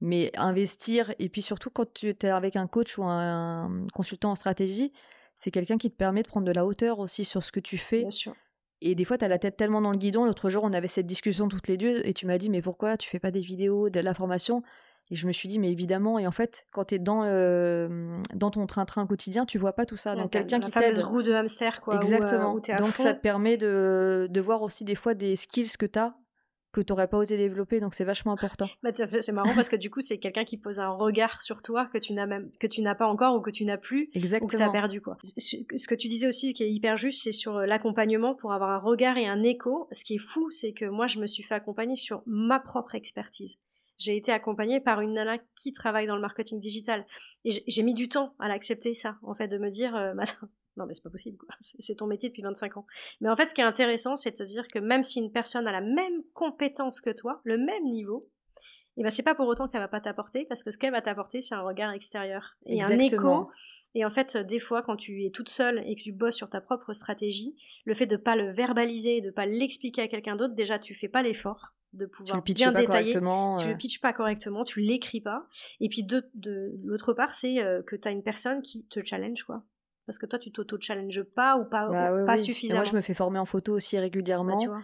mais 0.00 0.30
investir. 0.36 1.14
Et 1.18 1.28
puis 1.28 1.42
surtout 1.42 1.70
quand 1.70 1.92
tu 1.92 2.08
es 2.08 2.24
avec 2.26 2.56
un 2.56 2.66
coach 2.66 2.98
ou 2.98 3.04
un 3.04 3.86
consultant 3.92 4.32
en 4.32 4.36
stratégie, 4.36 4.92
c'est 5.36 5.50
quelqu'un 5.50 5.78
qui 5.78 5.90
te 5.90 5.96
permet 5.96 6.22
de 6.22 6.28
prendre 6.28 6.46
de 6.46 6.52
la 6.52 6.66
hauteur 6.66 6.98
aussi 6.98 7.24
sur 7.24 7.42
ce 7.42 7.52
que 7.52 7.60
tu 7.60 7.78
fais. 7.78 8.00
Bien 8.00 8.10
sûr. 8.10 8.34
Et 8.82 8.94
des 8.94 9.04
fois, 9.04 9.18
tu 9.18 9.24
as 9.24 9.28
la 9.28 9.38
tête 9.38 9.56
tellement 9.56 9.82
dans 9.82 9.90
le 9.90 9.98
guidon. 9.98 10.24
L'autre 10.24 10.48
jour, 10.48 10.64
on 10.64 10.72
avait 10.72 10.88
cette 10.88 11.06
discussion 11.06 11.48
toutes 11.48 11.68
les 11.68 11.76
deux 11.76 12.00
et 12.04 12.14
tu 12.14 12.26
m'as 12.26 12.38
dit, 12.38 12.48
mais 12.48 12.62
pourquoi 12.62 12.96
tu 12.96 13.10
fais 13.10 13.18
pas 13.18 13.30
des 13.30 13.40
vidéos, 13.40 13.90
de 13.90 14.00
la 14.00 14.14
formation? 14.14 14.62
Et 15.10 15.16
je 15.16 15.26
me 15.26 15.32
suis 15.32 15.48
dit, 15.48 15.58
mais 15.58 15.70
évidemment. 15.70 16.18
Et 16.18 16.26
en 16.26 16.30
fait, 16.30 16.66
quand 16.72 16.86
tu 16.86 16.94
es 16.94 16.98
dans, 16.98 17.24
dans 18.34 18.50
ton 18.50 18.66
train-train 18.66 19.06
quotidien, 19.06 19.44
tu 19.44 19.58
vois 19.58 19.74
pas 19.74 19.84
tout 19.84 19.96
ça. 19.98 20.14
Donc, 20.14 20.30
quelqu'un 20.30 20.60
qui 20.60 20.70
t'aide. 20.70 20.96
roue 21.02 21.22
de 21.22 21.32
hamster, 21.32 21.80
quoi. 21.82 21.96
Exactement. 21.96 22.54
Donc, 22.78 22.96
ça 22.96 23.12
te 23.12 23.20
permet 23.20 23.56
de, 23.58 24.28
de 24.30 24.40
voir 24.40 24.62
aussi 24.62 24.84
des 24.84 24.94
fois 24.94 25.12
des 25.14 25.36
skills 25.36 25.76
que 25.78 25.86
tu 25.86 25.98
as 25.98 26.14
que 26.72 26.80
tu 26.80 26.92
n'aurais 26.92 27.08
pas 27.08 27.18
osé 27.18 27.36
développer, 27.36 27.80
donc 27.80 27.94
c'est 27.94 28.04
vachement 28.04 28.32
important. 28.32 28.66
Bah, 28.82 28.90
c'est 28.94 29.32
marrant 29.32 29.54
parce 29.54 29.68
que 29.68 29.76
du 29.76 29.90
coup, 29.90 30.00
c'est 30.00 30.18
quelqu'un 30.18 30.44
qui 30.44 30.56
pose 30.56 30.78
un 30.80 30.88
regard 30.88 31.42
sur 31.42 31.62
toi 31.62 31.88
que 31.92 31.98
tu 31.98 32.12
n'as 32.12 32.26
même 32.26 32.50
que 32.60 32.66
tu 32.66 32.82
n'as 32.82 32.94
pas 32.94 33.06
encore 33.06 33.36
ou 33.36 33.40
que 33.40 33.50
tu 33.50 33.64
n'as 33.64 33.78
plus 33.78 34.10
Exactement. 34.14 34.46
ou 34.46 34.50
que 34.50 34.56
tu 34.56 34.62
as 34.62 34.70
perdu 34.70 35.00
quoi. 35.00 35.16
Ce 35.36 35.86
que 35.86 35.94
tu 35.94 36.08
disais 36.08 36.28
aussi 36.28 36.54
qui 36.54 36.62
est 36.62 36.70
hyper 36.70 36.96
juste, 36.96 37.22
c'est 37.24 37.32
sur 37.32 37.56
euh, 37.56 37.66
l'accompagnement 37.66 38.34
pour 38.34 38.52
avoir 38.52 38.70
un 38.70 38.78
regard 38.78 39.16
et 39.16 39.26
un 39.26 39.42
écho. 39.42 39.88
Ce 39.92 40.04
qui 40.04 40.14
est 40.14 40.18
fou, 40.18 40.50
c'est 40.50 40.72
que 40.72 40.84
moi, 40.84 41.06
je 41.06 41.18
me 41.18 41.26
suis 41.26 41.42
fait 41.42 41.54
accompagner 41.54 41.96
sur 41.96 42.22
ma 42.26 42.60
propre 42.60 42.94
expertise. 42.94 43.56
J'ai 44.00 44.16
été 44.16 44.32
accompagnée 44.32 44.80
par 44.80 45.02
une 45.02 45.12
nana 45.12 45.36
qui 45.54 45.72
travaille 45.72 46.06
dans 46.06 46.16
le 46.16 46.22
marketing 46.22 46.58
digital. 46.58 47.06
Et 47.44 47.50
j'ai 47.66 47.82
mis 47.82 47.94
du 47.94 48.08
temps 48.08 48.34
à 48.38 48.48
l'accepter, 48.48 48.94
ça, 48.94 49.18
en 49.22 49.34
fait, 49.34 49.46
de 49.46 49.58
me 49.58 49.68
dire, 49.68 49.94
euh, 49.94 50.14
non 50.76 50.86
mais 50.86 50.94
c'est 50.94 51.02
pas 51.02 51.10
possible, 51.10 51.38
c'est 51.60 51.96
ton 51.96 52.06
métier 52.06 52.30
depuis 52.30 52.42
25 52.42 52.78
ans. 52.78 52.86
Mais 53.20 53.28
en 53.28 53.36
fait, 53.36 53.50
ce 53.50 53.54
qui 53.54 53.60
est 53.60 53.64
intéressant, 53.64 54.16
c'est 54.16 54.30
de 54.30 54.36
te 54.36 54.42
dire 54.42 54.66
que 54.68 54.78
même 54.78 55.02
si 55.02 55.20
une 55.20 55.30
personne 55.30 55.66
a 55.66 55.72
la 55.72 55.82
même 55.82 56.22
compétence 56.32 57.02
que 57.02 57.10
toi, 57.10 57.42
le 57.44 57.58
même 57.58 57.84
niveau, 57.84 58.30
et 58.96 59.02
eh 59.02 59.02
ben 59.04 59.10
c'est 59.10 59.22
pas 59.22 59.34
pour 59.34 59.46
autant 59.46 59.68
qu'elle 59.68 59.80
va 59.80 59.88
pas 59.88 60.00
t'apporter, 60.00 60.44
parce 60.46 60.64
que 60.64 60.70
ce 60.70 60.76
qu'elle 60.76 60.90
va 60.90 61.00
t'apporter, 61.00 61.42
c'est 61.42 61.54
un 61.54 61.62
regard 61.62 61.92
extérieur 61.92 62.56
et 62.66 62.82
un 62.82 62.98
écho. 62.98 63.50
Et 63.94 64.04
en 64.04 64.10
fait, 64.10 64.36
des 64.36 64.58
fois, 64.58 64.82
quand 64.82 64.96
tu 64.96 65.24
es 65.24 65.30
toute 65.30 65.48
seule 65.48 65.82
et 65.86 65.94
que 65.94 66.02
tu 66.02 66.12
bosses 66.12 66.36
sur 66.36 66.50
ta 66.50 66.60
propre 66.60 66.92
stratégie, 66.92 67.54
le 67.84 67.94
fait 67.94 68.06
de 68.06 68.16
pas 68.16 68.34
le 68.34 68.50
verbaliser, 68.50 69.20
de 69.20 69.30
pas 69.30 69.46
l'expliquer 69.46 70.02
à 70.02 70.08
quelqu'un 70.08 70.36
d'autre, 70.36 70.54
déjà 70.54 70.78
tu 70.78 70.94
fais 70.94 71.08
pas 71.08 71.22
l'effort 71.22 71.72
de 71.92 72.06
pouvoir 72.06 72.42
tu 72.42 72.52
bien 72.52 72.72
détailler. 72.72 73.12
Tu 73.12 73.18
le 73.20 73.76
pitches 73.76 74.00
pas 74.00 74.12
correctement, 74.12 74.64
tu 74.64 74.80
l'écris 74.80 75.20
pas. 75.20 75.46
Et 75.80 75.88
puis 75.88 76.02
de, 76.02 76.28
de 76.34 76.72
l'autre 76.84 77.12
part, 77.12 77.34
c'est 77.34 77.62
euh, 77.62 77.82
que 77.82 77.96
tu 77.96 78.06
as 78.08 78.10
une 78.10 78.22
personne 78.22 78.62
qui 78.62 78.84
te 78.86 79.04
challenge 79.04 79.42
quoi. 79.44 79.64
Parce 80.06 80.18
que 80.18 80.26
toi, 80.26 80.40
tu 80.40 80.50
t'auto-challenges 80.50 81.22
pas 81.22 81.56
ou 81.56 81.64
pas, 81.64 81.88
bah 81.88 82.24
pas 82.26 82.36
suffisamment. 82.36 82.80
moi, 82.80 82.90
je 82.90 82.96
me 82.96 83.00
fais 83.00 83.14
former 83.14 83.38
en 83.38 83.44
photo 83.44 83.74
aussi 83.74 83.96
régulièrement. 83.96 84.56
Bah, 84.56 84.80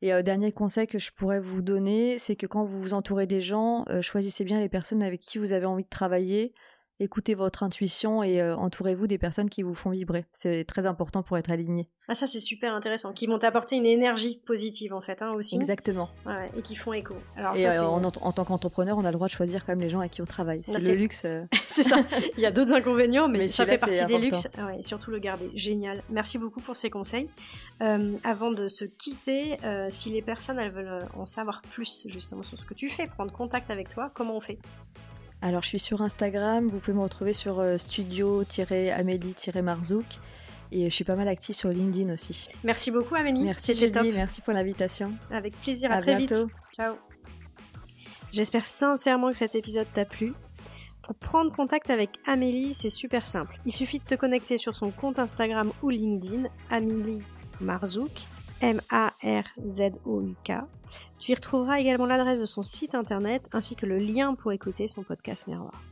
et 0.00 0.14
euh, 0.14 0.22
dernier 0.22 0.50
conseil 0.50 0.86
que 0.86 0.98
je 0.98 1.12
pourrais 1.12 1.40
vous 1.40 1.60
donner, 1.60 2.18
c'est 2.18 2.36
que 2.36 2.46
quand 2.46 2.64
vous 2.64 2.80
vous 2.80 2.94
entourez 2.94 3.26
des 3.26 3.42
gens, 3.42 3.84
euh, 3.90 4.00
choisissez 4.00 4.44
bien 4.44 4.60
les 4.60 4.70
personnes 4.70 5.02
avec 5.02 5.20
qui 5.20 5.36
vous 5.36 5.52
avez 5.52 5.66
envie 5.66 5.84
de 5.84 5.90
travailler 5.90 6.54
écoutez 7.02 7.34
votre 7.34 7.62
intuition 7.62 8.22
et 8.22 8.40
euh, 8.40 8.56
entourez-vous 8.56 9.06
des 9.06 9.18
personnes 9.18 9.50
qui 9.50 9.62
vous 9.62 9.74
font 9.74 9.90
vibrer. 9.90 10.24
C'est 10.32 10.64
très 10.64 10.86
important 10.86 11.22
pour 11.22 11.36
être 11.38 11.50
aligné. 11.50 11.88
Ah 12.08 12.14
ça 12.14 12.26
c'est 12.26 12.40
super 12.40 12.74
intéressant, 12.74 13.12
qui 13.12 13.26
vont 13.26 13.38
t'apporter 13.38 13.76
une 13.76 13.86
énergie 13.86 14.40
positive 14.44 14.92
en 14.92 15.00
fait 15.00 15.22
hein, 15.22 15.32
aussi. 15.32 15.56
Exactement. 15.56 16.08
Ouais, 16.26 16.50
et 16.56 16.62
qui 16.62 16.74
font 16.74 16.92
écho. 16.92 17.14
Alors, 17.36 17.54
et 17.54 17.58
ça, 17.60 17.70
c'est- 17.70 17.78
euh, 17.80 17.86
en, 17.86 18.02
en 18.04 18.32
tant 18.32 18.44
qu'entrepreneur, 18.44 18.98
on 18.98 19.04
a 19.04 19.08
le 19.10 19.14
droit 19.14 19.28
de 19.28 19.32
choisir 19.32 19.64
quand 19.64 19.72
même 19.72 19.80
les 19.80 19.88
gens 19.90 20.00
avec 20.00 20.12
qui 20.12 20.22
on 20.22 20.26
travaille. 20.26 20.62
C'est 20.66 20.80
le 20.88 20.94
luxe. 20.94 21.22
euh, 21.24 21.44
c'est 21.68 21.82
ça. 21.84 21.96
Il 22.36 22.40
y 22.40 22.46
a 22.46 22.50
d'autres 22.50 22.72
inconvénients, 22.72 23.28
mais, 23.28 23.38
Mais 23.38 23.48
ça 23.48 23.64
fait 23.66 23.78
partie 23.78 24.04
des 24.06 24.18
luxes. 24.18 24.48
Ah 24.58 24.66
Ouais, 24.66 24.78
et 24.80 24.82
surtout 24.82 25.10
le 25.10 25.18
garder. 25.18 25.50
Génial. 25.54 26.02
Merci 26.10 26.38
beaucoup 26.38 26.60
pour 26.60 26.76
ces 26.76 26.90
conseils. 26.90 27.28
Avant 28.24 28.50
de 28.52 28.68
se 28.68 28.84
quitter, 28.84 29.56
si 29.88 30.10
les 30.10 30.22
personnes 30.22 30.58
elles 30.58 30.70
veulent 30.72 31.06
en 31.16 31.26
savoir 31.26 31.62
plus 31.62 32.06
justement 32.08 32.42
sur 32.42 32.58
ce 32.58 32.64
que 32.66 32.74
tu 32.74 32.88
fais, 32.88 33.06
prendre 33.06 33.32
contact 33.32 33.70
avec 33.70 33.88
toi, 33.88 34.10
comment 34.14 34.36
on 34.36 34.40
fait? 34.40 34.58
Alors, 35.42 35.62
je 35.62 35.68
suis 35.68 35.78
sur 35.80 36.00
Instagram. 36.02 36.68
Vous 36.68 36.78
pouvez 36.78 36.96
me 36.96 37.02
retrouver 37.02 37.32
sur 37.34 37.60
euh, 37.60 37.76
studio-amélie-marzouk. 37.78 40.04
Et 40.74 40.88
je 40.88 40.94
suis 40.94 41.04
pas 41.04 41.16
mal 41.16 41.28
active 41.28 41.54
sur 41.54 41.68
LinkedIn 41.68 42.10
aussi. 42.14 42.48
Merci 42.64 42.90
beaucoup 42.90 43.14
Amélie. 43.14 43.44
Merci 43.44 43.74
Julie, 43.76 43.92
top. 43.92 44.06
merci 44.14 44.40
pour 44.40 44.54
l'invitation. 44.54 45.12
Avec 45.30 45.54
plaisir. 45.60 45.92
À, 45.92 45.96
À 45.96 46.00
très 46.00 46.16
bientôt. 46.16 46.46
vite. 46.46 46.54
Ciao. 46.74 46.94
J'espère 48.32 48.64
sincèrement 48.66 49.28
que 49.30 49.36
cet 49.36 49.54
épisode 49.54 49.86
t'a 49.92 50.06
plu. 50.06 50.32
Pour 51.02 51.14
prendre 51.16 51.52
contact 51.52 51.90
avec 51.90 52.08
Amélie, 52.26 52.72
c'est 52.72 52.88
super 52.88 53.26
simple. 53.26 53.58
Il 53.66 53.72
suffit 53.72 53.98
de 53.98 54.04
te 54.04 54.14
connecter 54.14 54.56
sur 54.56 54.74
son 54.74 54.90
compte 54.90 55.18
Instagram 55.18 55.70
ou 55.82 55.90
LinkedIn, 55.90 56.44
Amélie 56.70 57.20
Marzouk, 57.60 58.22
M-A-R-Z-O-U-K. 58.62 60.52
Tu 61.18 61.32
y 61.32 61.34
retrouveras 61.34 61.80
également 61.80 62.06
l'adresse 62.06 62.40
de 62.40 62.46
son 62.46 62.62
site 62.62 62.94
internet 62.94 63.46
ainsi 63.52 63.76
que 63.76 63.84
le 63.86 63.98
lien 63.98 64.34
pour 64.34 64.52
écouter 64.52 64.88
son 64.88 65.02
podcast 65.02 65.46
Miroir. 65.48 65.82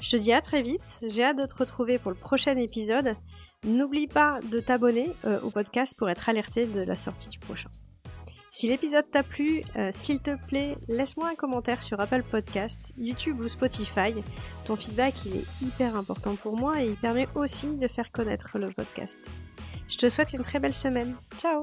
Je 0.00 0.10
te 0.10 0.16
dis 0.16 0.32
à 0.32 0.40
très 0.42 0.60
vite, 0.60 1.00
j'ai 1.06 1.24
hâte 1.24 1.38
de 1.38 1.46
te 1.46 1.54
retrouver 1.54 1.98
pour 1.98 2.10
le 2.10 2.16
prochain 2.16 2.56
épisode. 2.56 3.16
N'oublie 3.64 4.08
pas 4.08 4.40
de 4.50 4.60
t'abonner 4.60 5.08
euh, 5.24 5.40
au 5.40 5.50
podcast 5.50 5.96
pour 5.96 6.10
être 6.10 6.28
alerté 6.28 6.66
de 6.66 6.80
la 6.80 6.96
sortie 6.96 7.30
du 7.30 7.38
prochain. 7.38 7.70
Si 8.50 8.68
l'épisode 8.68 9.10
t'a 9.10 9.22
plu, 9.22 9.62
euh, 9.76 9.88
s'il 9.90 10.20
te 10.20 10.36
plaît, 10.46 10.76
laisse-moi 10.88 11.30
un 11.30 11.34
commentaire 11.34 11.82
sur 11.82 11.98
Apple 11.98 12.22
Podcast, 12.22 12.92
YouTube 12.96 13.40
ou 13.40 13.48
Spotify. 13.48 14.14
Ton 14.64 14.76
feedback, 14.76 15.14
il 15.26 15.36
est 15.36 15.62
hyper 15.62 15.96
important 15.96 16.36
pour 16.36 16.56
moi 16.56 16.82
et 16.82 16.86
il 16.86 16.96
permet 16.96 17.26
aussi 17.34 17.66
de 17.66 17.88
faire 17.88 18.12
connaître 18.12 18.58
le 18.58 18.70
podcast. 18.70 19.30
Je 19.88 19.96
te 19.96 20.08
souhaite 20.08 20.32
une 20.32 20.42
très 20.42 20.58
belle 20.58 20.74
semaine. 20.74 21.14
Ciao 21.38 21.62